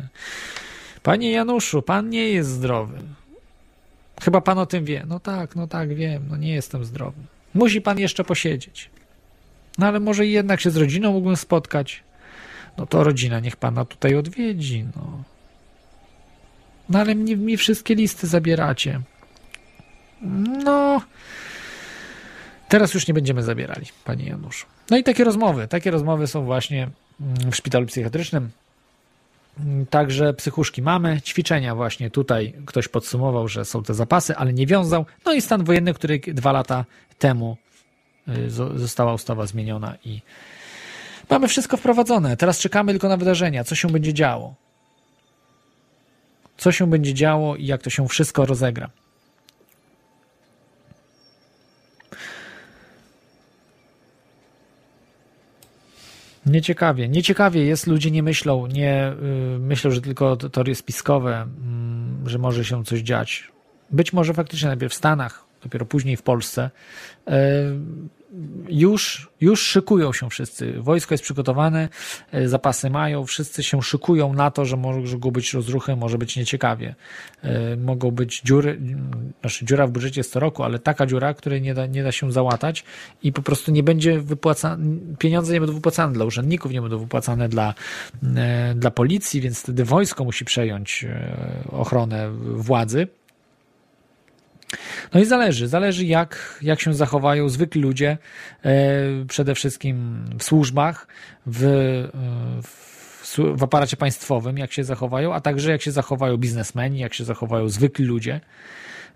[1.04, 3.00] Panie Januszu, pan nie jest zdrowy.
[4.22, 5.04] Chyba pan o tym wie.
[5.08, 7.22] No tak, no tak, wiem, no nie jestem zdrowy.
[7.54, 8.90] Musi pan jeszcze posiedzieć.
[9.78, 12.04] No ale może jednak się z rodziną mógłbym spotkać.
[12.78, 15.24] No to rodzina niech pana tutaj odwiedzi, no.
[16.90, 19.02] No ale mi, mi wszystkie listy zabieracie.
[20.64, 21.02] No.
[22.70, 24.66] Teraz już nie będziemy zabierali, panie Januszu.
[24.90, 25.68] No i takie rozmowy.
[25.68, 26.90] Takie rozmowy są właśnie
[27.20, 28.50] w szpitalu psychiatrycznym.
[29.90, 35.06] Także psychuszki mamy, ćwiczenia właśnie tutaj ktoś podsumował, że są te zapasy, ale nie wiązał.
[35.26, 36.86] No i stan wojenny, który dwa lata
[37.20, 37.58] temu
[38.28, 40.22] y, została ustawa zmieniona i
[41.30, 42.38] mamy wszystko wprowadzone.
[42.38, 44.56] Teraz czekamy tylko na wydarzenia, co się będzie działo.
[46.58, 48.90] Co się będzie działo i jak to się wszystko rozegra.
[56.50, 57.10] Nieciekawie.
[57.10, 59.14] Nieciekawie jest, ludzie nie myślą, nie
[59.56, 61.48] y, myślą, że tylko teorie spiskowe,
[62.26, 63.52] y, że może się coś dziać.
[63.92, 66.70] Być może faktycznie najpierw w Stanach, dopiero później w Polsce.
[67.30, 67.32] Y,
[68.70, 70.74] już, już szykują się wszyscy.
[70.82, 71.90] Wojsko jest przygotowane,
[72.32, 76.96] e, zapasy mają, wszyscy się szykują na to, że mogą być rozruchy, może być nieciekawie.
[77.42, 78.82] E, mogą być dziury,
[79.42, 82.12] znaczy dziura w budżecie jest co roku, ale taka dziura, której nie da, nie da
[82.12, 82.84] się załatać
[83.24, 84.86] i po prostu nie będzie wypłacane,
[85.20, 87.74] pieniądze nie będą wypłacane dla urzędników, nie będą wypłacane dla,
[88.36, 91.06] e, dla policji, więc wtedy wojsko musi przejąć
[91.72, 93.08] ochronę władzy
[95.14, 98.18] no i zależy, zależy jak, jak się zachowają zwykli ludzie,
[98.66, 101.08] e, przede wszystkim w służbach,
[101.46, 101.60] w,
[102.64, 107.24] w, w aparacie państwowym, jak się zachowają, a także jak się zachowają biznesmeni, jak się
[107.24, 108.42] zachowają zwykli ludzie,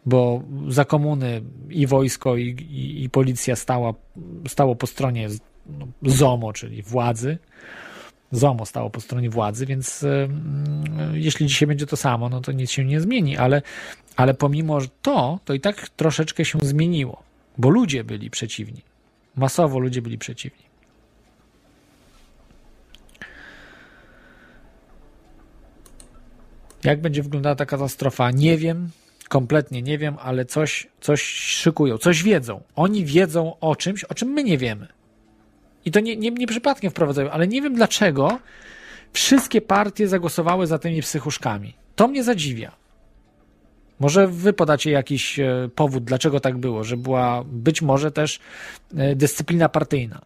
[0.06, 3.94] bo za komuny i wojsko, i, i, i policja stała,
[4.48, 5.28] stało po stronie
[5.66, 7.38] no, ZOMO, czyli władzy.
[8.34, 10.30] ZOMO stało po stronie władzy, więc y,
[11.14, 13.62] jeśli dzisiaj będzie to samo, no to nic się nie zmieni, ale,
[14.16, 17.24] ale pomimo to, to i tak troszeczkę się zmieniło,
[17.58, 18.82] bo ludzie byli przeciwni.
[19.36, 20.64] Masowo ludzie byli przeciwni.
[26.84, 28.32] Jak będzie wyglądała ta katastrofa?
[28.32, 28.90] Nie wiem,
[29.30, 32.62] kompletnie nie wiem, ale coś, coś szykują, coś wiedzą.
[32.76, 34.88] Oni wiedzą o czymś, o czym my nie wiemy.
[35.86, 38.40] I to nie, nie, nie przypadkiem wprowadzają, ale nie wiem dlaczego
[39.14, 41.74] wszystkie partie zagłosowały za tymi psychuszkami.
[41.96, 42.72] To mnie zadziwia.
[44.00, 48.40] Może wy podacie jakiś e, powód, dlaczego tak było, że była być może też
[48.98, 50.22] e, dyscyplina partyjna,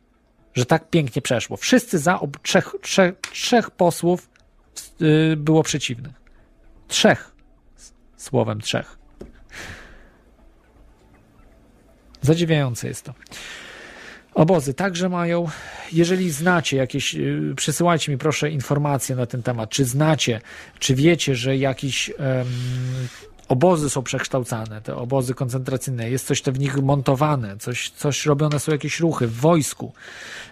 [0.53, 1.57] że tak pięknie przeszło.
[1.57, 4.29] Wszyscy za, ob, trzech, trzech, trzech posłów
[5.01, 6.21] e, było przeciwnych.
[6.87, 7.31] Trzech.
[8.17, 8.97] Słowem trzech.
[12.21, 13.13] Zadziwiające jest to.
[14.37, 15.49] Obozy także mają.
[15.91, 19.69] Jeżeli znacie jakieś, yy, przesyłajcie mi proszę informacje na ten temat.
[19.69, 20.41] Czy znacie,
[20.79, 22.47] czy wiecie, że jakieś um,
[23.47, 28.59] obozy są przekształcane, te obozy koncentracyjne, jest coś to w nich montowane, coś, coś robione
[28.59, 29.93] są jakieś ruchy w wojsku.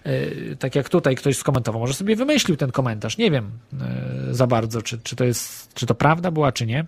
[0.06, 3.18] Yy, tak jak tutaj ktoś skomentował, może sobie wymyślił ten komentarz.
[3.18, 6.86] Nie wiem yy, za bardzo, czy, czy to jest, czy to prawda była, czy nie.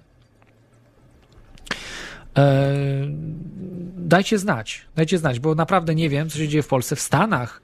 [2.38, 2.74] E,
[4.08, 6.96] dajcie znać, dajcie znać, bo naprawdę nie wiem, co się dzieje w Polsce.
[6.96, 7.62] W Stanach,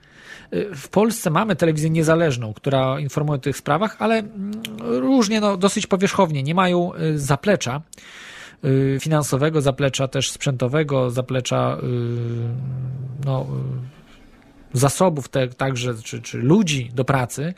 [0.50, 5.56] e, w Polsce mamy telewizję niezależną, która informuje o tych sprawach, ale mm, różnie, no,
[5.56, 6.42] dosyć powierzchownie.
[6.42, 7.80] Nie mają e, zaplecza
[9.00, 11.78] finansowego, zaplecza też sprzętowego, zaplecza
[13.24, 13.46] no,
[14.74, 17.54] zasobów te, także, czy, czy ludzi do pracy,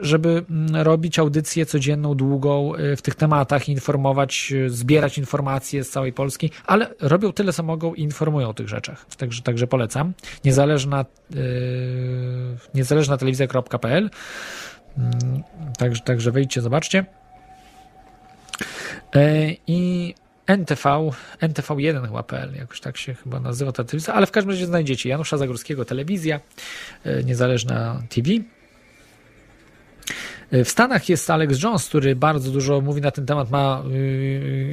[0.00, 5.90] żeby mm, robić audycję codzienną, długą y, w tych tematach, informować, y, zbierać informacje z
[5.90, 9.06] całej Polski, ale robią tyle, co mogą i informują o tych rzeczach.
[9.16, 10.12] Także, także polecam.
[10.44, 11.40] Niezależna, yy,
[12.74, 14.10] niezależna telewizja.pl
[14.98, 15.42] mm,
[15.78, 17.04] Także, także wejdźcie, zobaczcie.
[19.16, 20.14] Y, I
[20.46, 21.10] NTV,
[21.40, 25.08] NTV1 chyba.pl, jakoś tak się chyba nazywa ta telewizja, ale w każdym razie znajdziecie.
[25.08, 26.40] Janusza Zagórskiego, telewizja,
[27.04, 28.30] e, niezależna TV.
[30.50, 33.82] E, w Stanach jest Alex Jones, który bardzo dużo mówi na ten temat, ma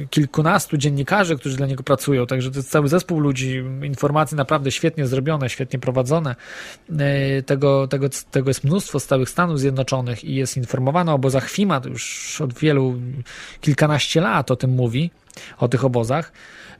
[0.02, 4.72] e, kilkunastu dziennikarzy, którzy dla niego pracują, także to jest cały zespół ludzi, informacje naprawdę
[4.72, 6.36] świetnie zrobione, świetnie prowadzone.
[7.46, 11.80] Tego, tego, tego jest mnóstwo z całych Stanów Zjednoczonych i jest informowane o obozach FIMA,
[11.80, 13.00] to już od wielu,
[13.60, 15.10] kilkanaście lat o tym mówi
[15.58, 16.32] o tych obozach.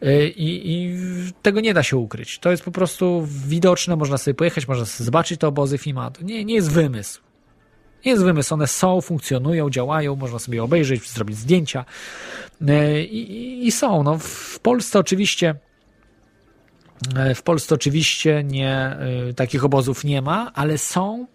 [0.02, 0.98] Y, I, I,
[1.42, 2.38] tego nie da się ukryć.
[2.38, 6.10] To jest po prostu widoczne, można sobie pojechać, można sobie zobaczyć te obozy FIMA.
[6.10, 7.20] To nie, nie jest wymysł.
[8.04, 11.84] Nie jest wymysł, one są, funkcjonują, działają, można sobie obejrzeć, zrobić zdjęcia
[12.62, 14.02] y, i, i są.
[14.02, 15.54] No, w Polsce oczywiście
[17.30, 18.96] y, w Polsce oczywiście nie,
[19.36, 21.26] takich obozów nie ma, ale są,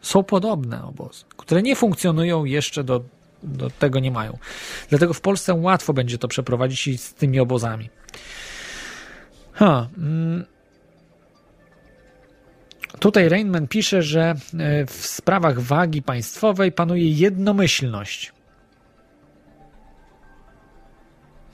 [0.00, 3.04] są podobne obozy, które nie funkcjonują jeszcze do
[3.42, 4.38] do tego nie mają.
[4.88, 7.90] Dlatego w Polsce łatwo będzie to przeprowadzić z tymi obozami.
[9.52, 10.44] Ha, mm.
[12.98, 18.32] Tutaj Rainman pisze, że e, w sprawach wagi państwowej panuje jednomyślność.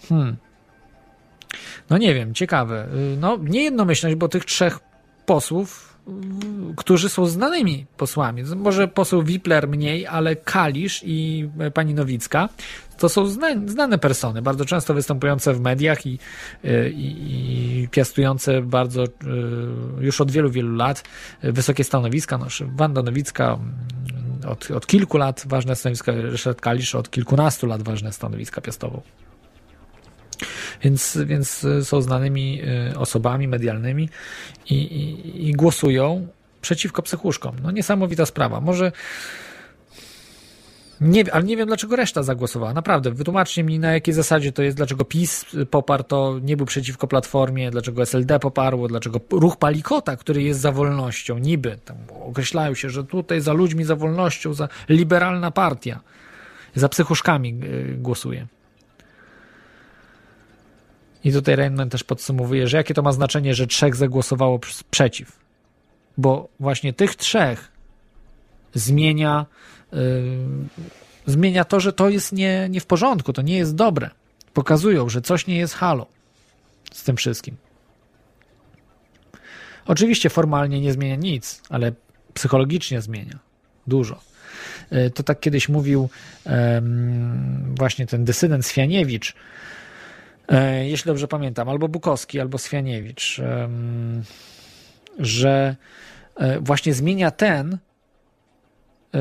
[0.08, 0.36] Hmm.
[1.90, 2.88] No nie wiem, ciekawe.
[2.94, 4.78] Y, no nie jednomyślność, bo tych trzech
[5.26, 5.87] posłów
[6.76, 8.42] którzy są znanymi posłami.
[8.56, 12.48] Może poseł Wipler mniej, ale Kalisz i pani Nowicka
[12.98, 13.26] to są
[13.66, 16.18] znane persony, bardzo często występujące w mediach i,
[16.94, 19.04] i, i piastujące bardzo
[20.00, 21.04] już od wielu, wielu lat
[21.42, 22.38] wysokie stanowiska.
[22.38, 27.82] No, Wanda Nowicka mm, od, od kilku lat ważne stanowiska, Ryszard Kalisz od kilkunastu lat
[27.82, 29.02] ważne stanowiska piastował.
[30.82, 32.60] Więc, więc są znanymi
[32.92, 34.08] y, osobami medialnymi
[34.70, 36.28] i, i, i głosują
[36.60, 37.56] przeciwko psychuszkom.
[37.62, 38.60] No niesamowita sprawa.
[38.60, 38.92] Może
[41.00, 42.74] nie, ale nie wiem, dlaczego reszta zagłosowała.
[42.74, 47.06] Naprawdę, wytłumaczcie mi, na jakiej zasadzie to jest, dlaczego PiS poparł to, nie był przeciwko
[47.06, 52.90] Platformie, dlaczego SLD poparło, dlaczego ruch Palikota, który jest za wolnością, niby, tam określają się,
[52.90, 56.00] że tutaj za ludźmi, za wolnością, za liberalna partia,
[56.74, 58.46] za psychuszkami y, głosuje.
[61.24, 65.38] I tutaj Rainman też podsumowuje, że jakie to ma znaczenie, że trzech zagłosowało przeciw.
[66.18, 67.72] Bo właśnie tych trzech
[68.74, 69.46] zmienia,
[69.92, 69.98] yy,
[71.26, 74.10] zmienia to, że to jest nie, nie w porządku, to nie jest dobre.
[74.54, 76.06] Pokazują, że coś nie jest halo
[76.92, 77.56] z tym wszystkim.
[79.86, 81.92] Oczywiście formalnie nie zmienia nic, ale
[82.34, 83.38] psychologicznie zmienia
[83.86, 84.20] dużo.
[84.90, 86.08] Yy, to tak kiedyś mówił
[87.76, 89.34] właśnie ten dysydent Swianiewicz,
[90.82, 93.40] jeśli dobrze pamiętam, albo Bukowski, albo Swianiewicz,
[95.18, 95.76] że
[96.36, 97.78] e, właśnie zmienia ten,
[99.14, 99.18] e,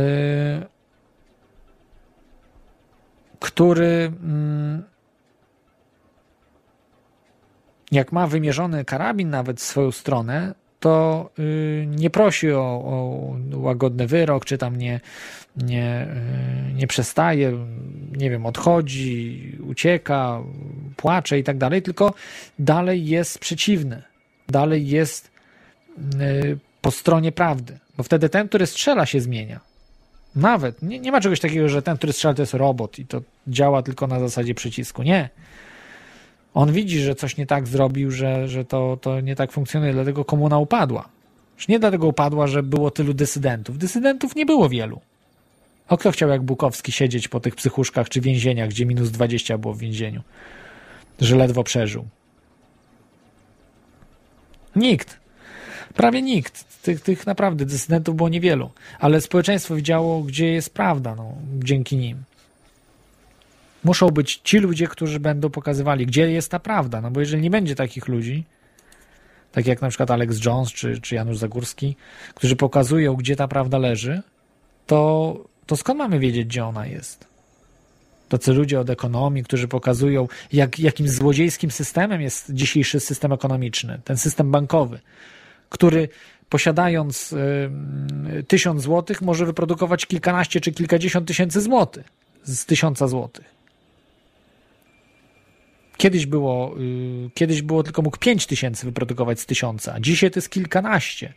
[3.40, 4.84] który mm,
[7.92, 14.08] jak ma wymierzony karabin nawet w swoją stronę, to y, nie prosi o, o łagodny
[14.08, 15.00] wyrok, czy tam nie,
[15.58, 16.08] nie,
[16.70, 17.66] y, nie przestaje,
[18.12, 20.42] nie wiem, odchodzi, ucieka,
[20.96, 22.14] płacze i tak dalej, tylko
[22.60, 24.04] dalej jest przeciwny,
[24.50, 25.32] dalej jest
[26.00, 29.60] y, po stronie prawdy, bo wtedy ten, który strzela, się zmienia.
[30.36, 30.82] Nawet.
[30.82, 33.84] Nie, nie ma czegoś takiego, że ten, który strzela, to jest robot i to działa
[33.84, 35.04] tylko na zasadzie przycisku.
[35.04, 35.30] Nie.
[36.58, 40.26] On widzi, że coś nie tak zrobił, że, że to, to nie tak funkcjonuje, dlatego
[40.26, 41.10] komuna upadła.
[41.58, 43.78] Już nie dlatego upadła, że było tylu dysydentów.
[43.78, 45.02] Dysydentów nie było wielu.
[45.88, 49.74] A kto chciał jak Bukowski siedzieć po tych psychuszkach czy więzieniach, gdzie minus 20 było
[49.74, 50.22] w więzieniu?
[51.22, 52.06] Że ledwo przeżył.
[54.76, 55.20] Nikt.
[55.94, 56.82] Prawie nikt.
[56.82, 58.70] Tych, tych naprawdę dysydentów było niewielu.
[59.00, 62.18] Ale społeczeństwo widziało, gdzie jest prawda, no, dzięki nim.
[63.88, 67.02] Muszą być ci ludzie, którzy będą pokazywali, gdzie jest ta prawda.
[67.02, 68.44] No bo jeżeli nie będzie takich ludzi,
[69.52, 71.96] tak jak na przykład Alex Jones czy, czy Janusz Zagórski,
[72.36, 74.22] którzy pokazują, gdzie ta prawda leży,
[74.88, 75.34] to,
[75.66, 77.28] to skąd mamy wiedzieć, gdzie ona jest?
[78.30, 84.18] Tacy ludzie od ekonomii, którzy pokazują, jak, jakim złodziejskim systemem jest dzisiejszy system ekonomiczny, ten
[84.18, 85.00] system bankowy,
[85.70, 86.10] który
[86.50, 87.36] posiadając
[88.48, 92.06] tysiąc złotych może wyprodukować kilkanaście czy kilkadziesiąt tysięcy złotych
[92.44, 93.57] z tysiąca złotych.
[95.98, 100.50] Kiedyś było, y, kiedyś było tylko mógł 5 tysięcy wyprodukować z tysiąca, dzisiaj to jest
[100.50, 101.34] kilkanaście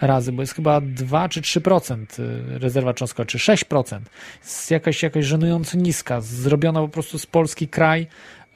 [0.00, 4.00] razy, bo jest chyba 2 czy 3% y, rezerwa cząstkowa, czy 6%.
[4.44, 8.06] Jest jakaś, jakaś żenująco niska, zrobiona po prostu z Polski kraj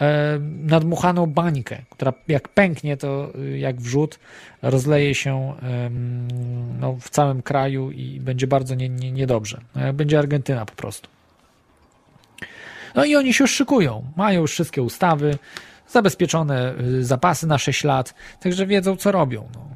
[0.00, 4.18] e, nadmuchaną bańkę, która jak pęknie, to y, jak wrzód
[4.62, 5.54] rozleje się
[6.80, 9.60] no, w całym kraju i będzie bardzo nie, nie, niedobrze.
[9.74, 11.08] No, będzie Argentyna po prostu.
[12.94, 14.04] No i oni się już szykują.
[14.16, 15.38] Mają już wszystkie ustawy,
[15.88, 19.48] zabezpieczone y, zapasy na 6 lat, także wiedzą, co robią.
[19.54, 19.66] No.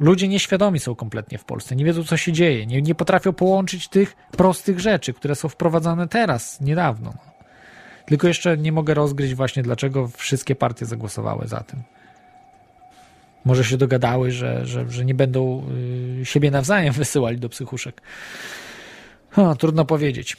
[0.00, 3.88] Ludzie nieświadomi są kompletnie w Polsce, nie wiedzą, co się dzieje, nie, nie potrafią połączyć
[3.88, 7.12] tych prostych rzeczy, które są wprowadzane teraz, niedawno.
[7.16, 7.32] No.
[8.06, 11.82] Tylko jeszcze nie mogę rozgryźć właśnie, dlaczego wszystkie partie zagłosowały za tym.
[13.44, 15.62] Może się dogadały, że, że, że nie będą
[16.20, 18.02] y, siebie nawzajem wysyłali do psychuszek.
[19.36, 20.36] O, trudno powiedzieć.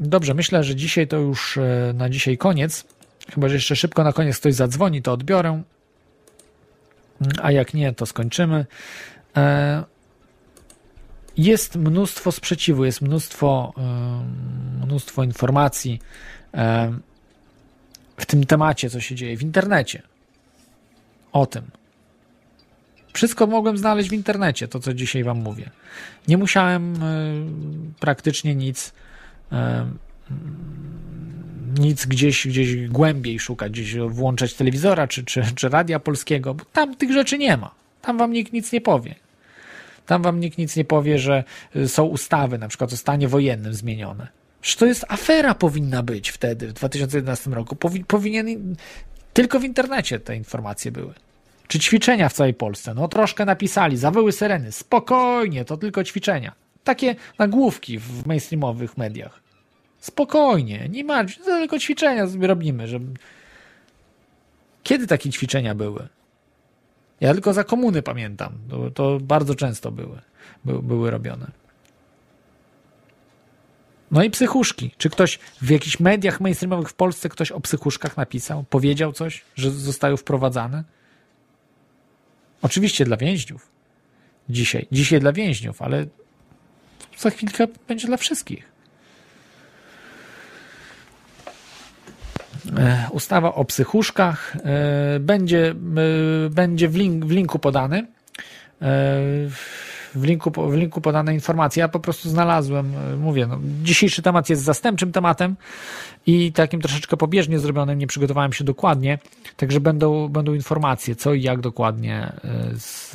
[0.00, 2.84] Dobrze, myślę, że dzisiaj to już e, na dzisiaj koniec.
[3.34, 5.62] Chyba, że jeszcze szybko na koniec ktoś zadzwoni, to odbiorę.
[7.42, 8.66] A jak nie, to skończymy.
[9.36, 9.84] E,
[11.36, 16.00] jest mnóstwo sprzeciwu, jest mnóstwo, e, mnóstwo informacji
[18.16, 20.02] w tym temacie, co się dzieje w internecie.
[21.32, 21.70] O tym.
[23.12, 25.70] Wszystko mogłem znaleźć w internecie, to co dzisiaj Wam mówię.
[26.28, 26.94] Nie musiałem
[28.00, 28.92] praktycznie nic
[31.78, 36.96] nic gdzieś, gdzieś głębiej szukać, gdzieś włączać telewizora czy, czy, czy radia polskiego, bo tam
[36.96, 37.74] tych rzeczy nie ma.
[38.02, 39.14] Tam wam nikt nic nie powie.
[40.06, 41.44] Tam wam nikt nic nie powie, że
[41.76, 44.28] y, są ustawy, na przykład o stanie wojennym zmienione.
[44.62, 47.76] Że to jest afera powinna być wtedy, w 2011 roku.
[47.76, 48.76] Powi powinien,
[49.32, 51.14] tylko w internecie te informacje były.
[51.68, 52.94] Czy ćwiczenia w całej Polsce?
[52.94, 54.72] No troszkę napisali, zawyły syreny.
[54.72, 56.52] Spokojnie, to tylko ćwiczenia.
[56.84, 59.40] Takie nagłówki w mainstreamowych mediach.
[59.98, 62.88] Spokojnie, nie martw się, tylko ćwiczenia sobie robimy.
[62.88, 63.18] Żeby...
[64.82, 66.08] Kiedy takie ćwiczenia były?
[67.20, 68.52] Ja tylko za komuny pamiętam.
[68.70, 70.20] To, to bardzo często były,
[70.64, 71.50] by, były robione.
[74.10, 74.90] No i psychuszki.
[74.98, 78.64] Czy ktoś w jakichś mediach mainstreamowych w Polsce ktoś o psychuszkach napisał?
[78.70, 80.84] Powiedział coś, że zostały wprowadzane?
[82.62, 83.70] Oczywiście dla więźniów.
[84.48, 84.86] Dzisiaj.
[84.92, 86.06] Dzisiaj dla więźniów, ale
[87.20, 88.70] za chwilkę będzie dla wszystkich.
[92.76, 95.74] E, ustawa o psychuszkach e, będzie, e,
[96.50, 98.06] będzie w, link, w linku podany.
[100.14, 101.80] W linku, w linku podane informacje.
[101.80, 105.56] Ja po prostu znalazłem, mówię, no, dzisiejszy temat jest zastępczym tematem
[106.26, 109.18] i takim troszeczkę pobieżnie zrobionym, nie przygotowałem się dokładnie,
[109.56, 112.32] także będą, będą informacje, co i jak dokładnie
[112.74, 113.12] z,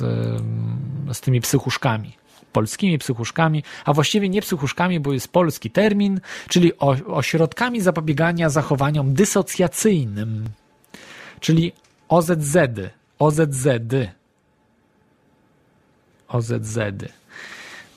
[1.12, 2.12] z tymi psychuszkami
[2.56, 10.48] polskimi psychuszkami, a właściwie nie psychuszkami, bo jest polski termin, czyli ośrodkami zapobiegania zachowaniom dysocjacyjnym,
[11.40, 11.72] czyli
[12.08, 12.56] OZZ,
[13.18, 13.66] OZZ,
[16.28, 16.78] OZZ,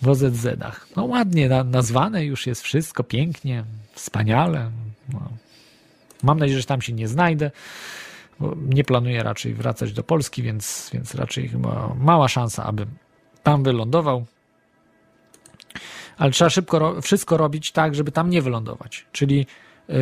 [0.01, 0.87] w OZZ-ach.
[0.95, 3.63] No ładnie nazwane już jest wszystko, pięknie,
[3.93, 4.71] wspaniale.
[5.13, 5.19] No.
[6.23, 7.51] Mam nadzieję, że tam się nie znajdę.
[8.55, 12.85] nie planuję raczej wracać do Polski, więc, więc raczej chyba mała szansa, aby
[13.43, 14.25] Tam wylądował.
[16.19, 19.05] Ale trzeba szybko ro- wszystko robić tak, żeby tam nie wylądować.
[19.11, 19.45] Czyli
[19.87, 19.95] yy,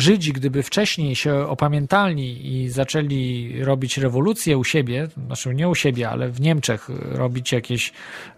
[0.00, 6.10] Żydzi, gdyby wcześniej się opamiętali i zaczęli robić rewolucję u siebie, znaczy nie u siebie,
[6.10, 7.92] ale w Niemczech robić jakieś,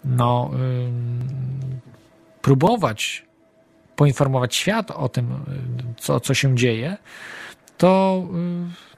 [0.05, 0.51] no,
[2.43, 3.25] próbować
[3.97, 5.27] poinformować świat o tym,
[5.97, 6.97] co, co się dzieje,
[7.79, 8.91] to yy,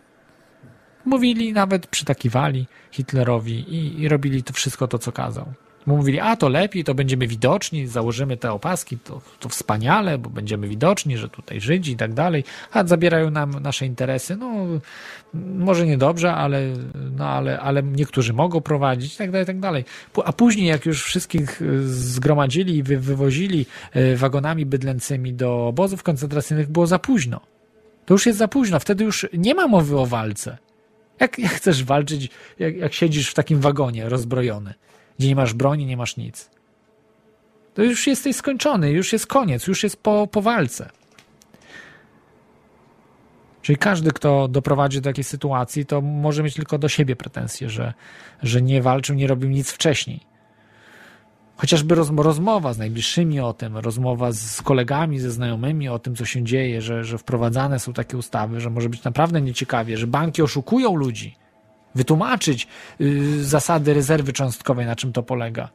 [1.04, 5.52] mówili, nawet przytakiwali Hitlerowi i, i robili to wszystko to, co kazał.
[5.86, 10.68] Mówili, a to lepiej, to będziemy widoczni, założymy te opaski, to, to wspaniale, bo będziemy
[10.68, 14.36] widoczni, że tutaj Żydzi i tak dalej, a zabierają nam nasze interesy.
[14.36, 14.52] No,
[15.34, 16.62] może niedobrze, ale,
[17.16, 19.84] no, ale, ale niektórzy mogą prowadzić i tak dalej, i tak dalej.
[20.24, 26.02] A później, jak już wszystkich y, zgromadzili i wy, wywozili y, wagonami bydlęcymi do obozów
[26.02, 27.40] koncentracyjnych, było za późno.
[28.06, 30.58] To już jest za późno, wtedy już nie ma mowy o walce.
[31.20, 32.28] Jak, jak chcesz walczyć,
[32.58, 34.74] jak, jak siedzisz w takim wagonie rozbrojony,
[35.18, 36.50] gdzie nie masz broni, nie masz nic?
[37.74, 40.90] To już jesteś skończony, już jest koniec, już jest po, po walce.
[43.62, 47.94] Czyli każdy, kto doprowadzi do takiej sytuacji, to może mieć tylko do siebie pretensje, że,
[48.42, 50.20] że nie walczył, nie robił nic wcześniej.
[51.56, 56.24] Chociażby roz, rozmowa z najbliższymi o tym, rozmowa z kolegami, ze znajomymi o tym, co
[56.24, 60.42] się dzieje, że, że wprowadzane są takie ustawy, że może być naprawdę nieciekawie, że banki
[60.42, 61.36] oszukują ludzi.
[61.94, 62.68] Wytłumaczyć
[63.00, 65.68] y, zasady rezerwy cząstkowej, na czym to polega.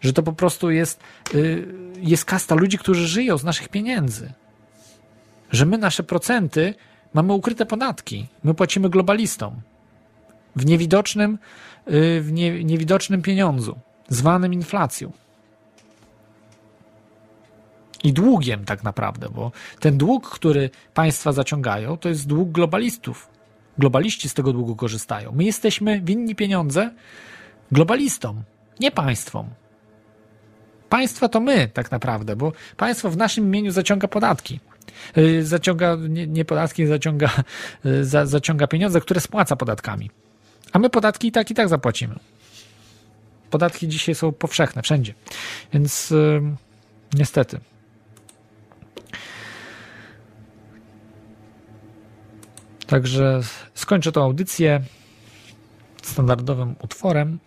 [0.00, 1.00] Że to po prostu jest,
[1.34, 1.66] y,
[2.00, 4.32] jest kasta ludzi, którzy żyją z naszych pieniędzy.
[5.50, 6.74] Że my nasze procenty
[7.14, 8.26] mamy ukryte podatki.
[8.44, 9.60] My płacimy globalistom.
[10.56, 11.38] W niewidocznym,
[11.88, 13.78] y, w nie, niewidocznym pieniądzu
[14.08, 15.12] zwanym inflacją.
[18.04, 23.35] I długiem tak naprawdę, bo ten dług, który państwa zaciągają, to jest dług globalistów.
[23.78, 25.32] Globaliści z tego długu korzystają.
[25.32, 26.90] My jesteśmy winni pieniądze
[27.72, 28.42] globalistom,
[28.80, 29.48] nie państwom.
[30.88, 34.60] Państwa to my tak naprawdę, bo państwo w naszym imieniu zaciąga podatki.
[35.16, 37.30] Yy, Zaciąga, nie, nie podatki, zaciąga,
[37.84, 40.10] yy, za, zaciąga pieniądze, które spłaca podatkami.
[40.72, 42.14] A my podatki i tak, i tak zapłacimy.
[43.50, 45.14] Podatki dzisiaj są powszechne wszędzie.
[45.72, 46.42] Więc yy,
[47.14, 47.60] niestety.
[52.86, 53.40] Także
[53.74, 54.80] skończę tą audycję
[56.02, 57.38] standardowym utworem.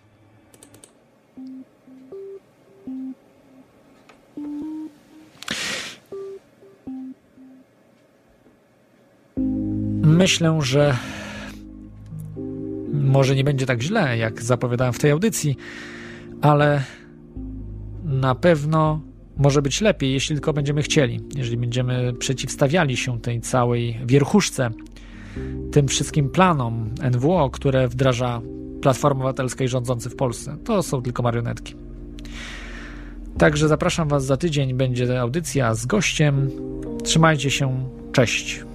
[10.03, 10.97] Myślę, że
[12.93, 15.57] może nie będzie tak źle, jak zapowiadałem w tej audycji,
[16.41, 16.83] ale
[18.03, 19.01] na pewno
[19.37, 24.69] może być lepiej, jeśli tylko będziemy chcieli, jeżeli będziemy przeciwstawiali się tej całej wierchuszce,
[25.71, 28.41] tym wszystkim planom NWO, które wdraża
[28.81, 30.57] Platforma Obywatelska i rządzący w Polsce.
[30.63, 31.75] To są tylko marionetki.
[33.37, 36.49] Także zapraszam Was za tydzień, będzie audycja z gościem.
[37.03, 38.65] Trzymajcie się, cześć.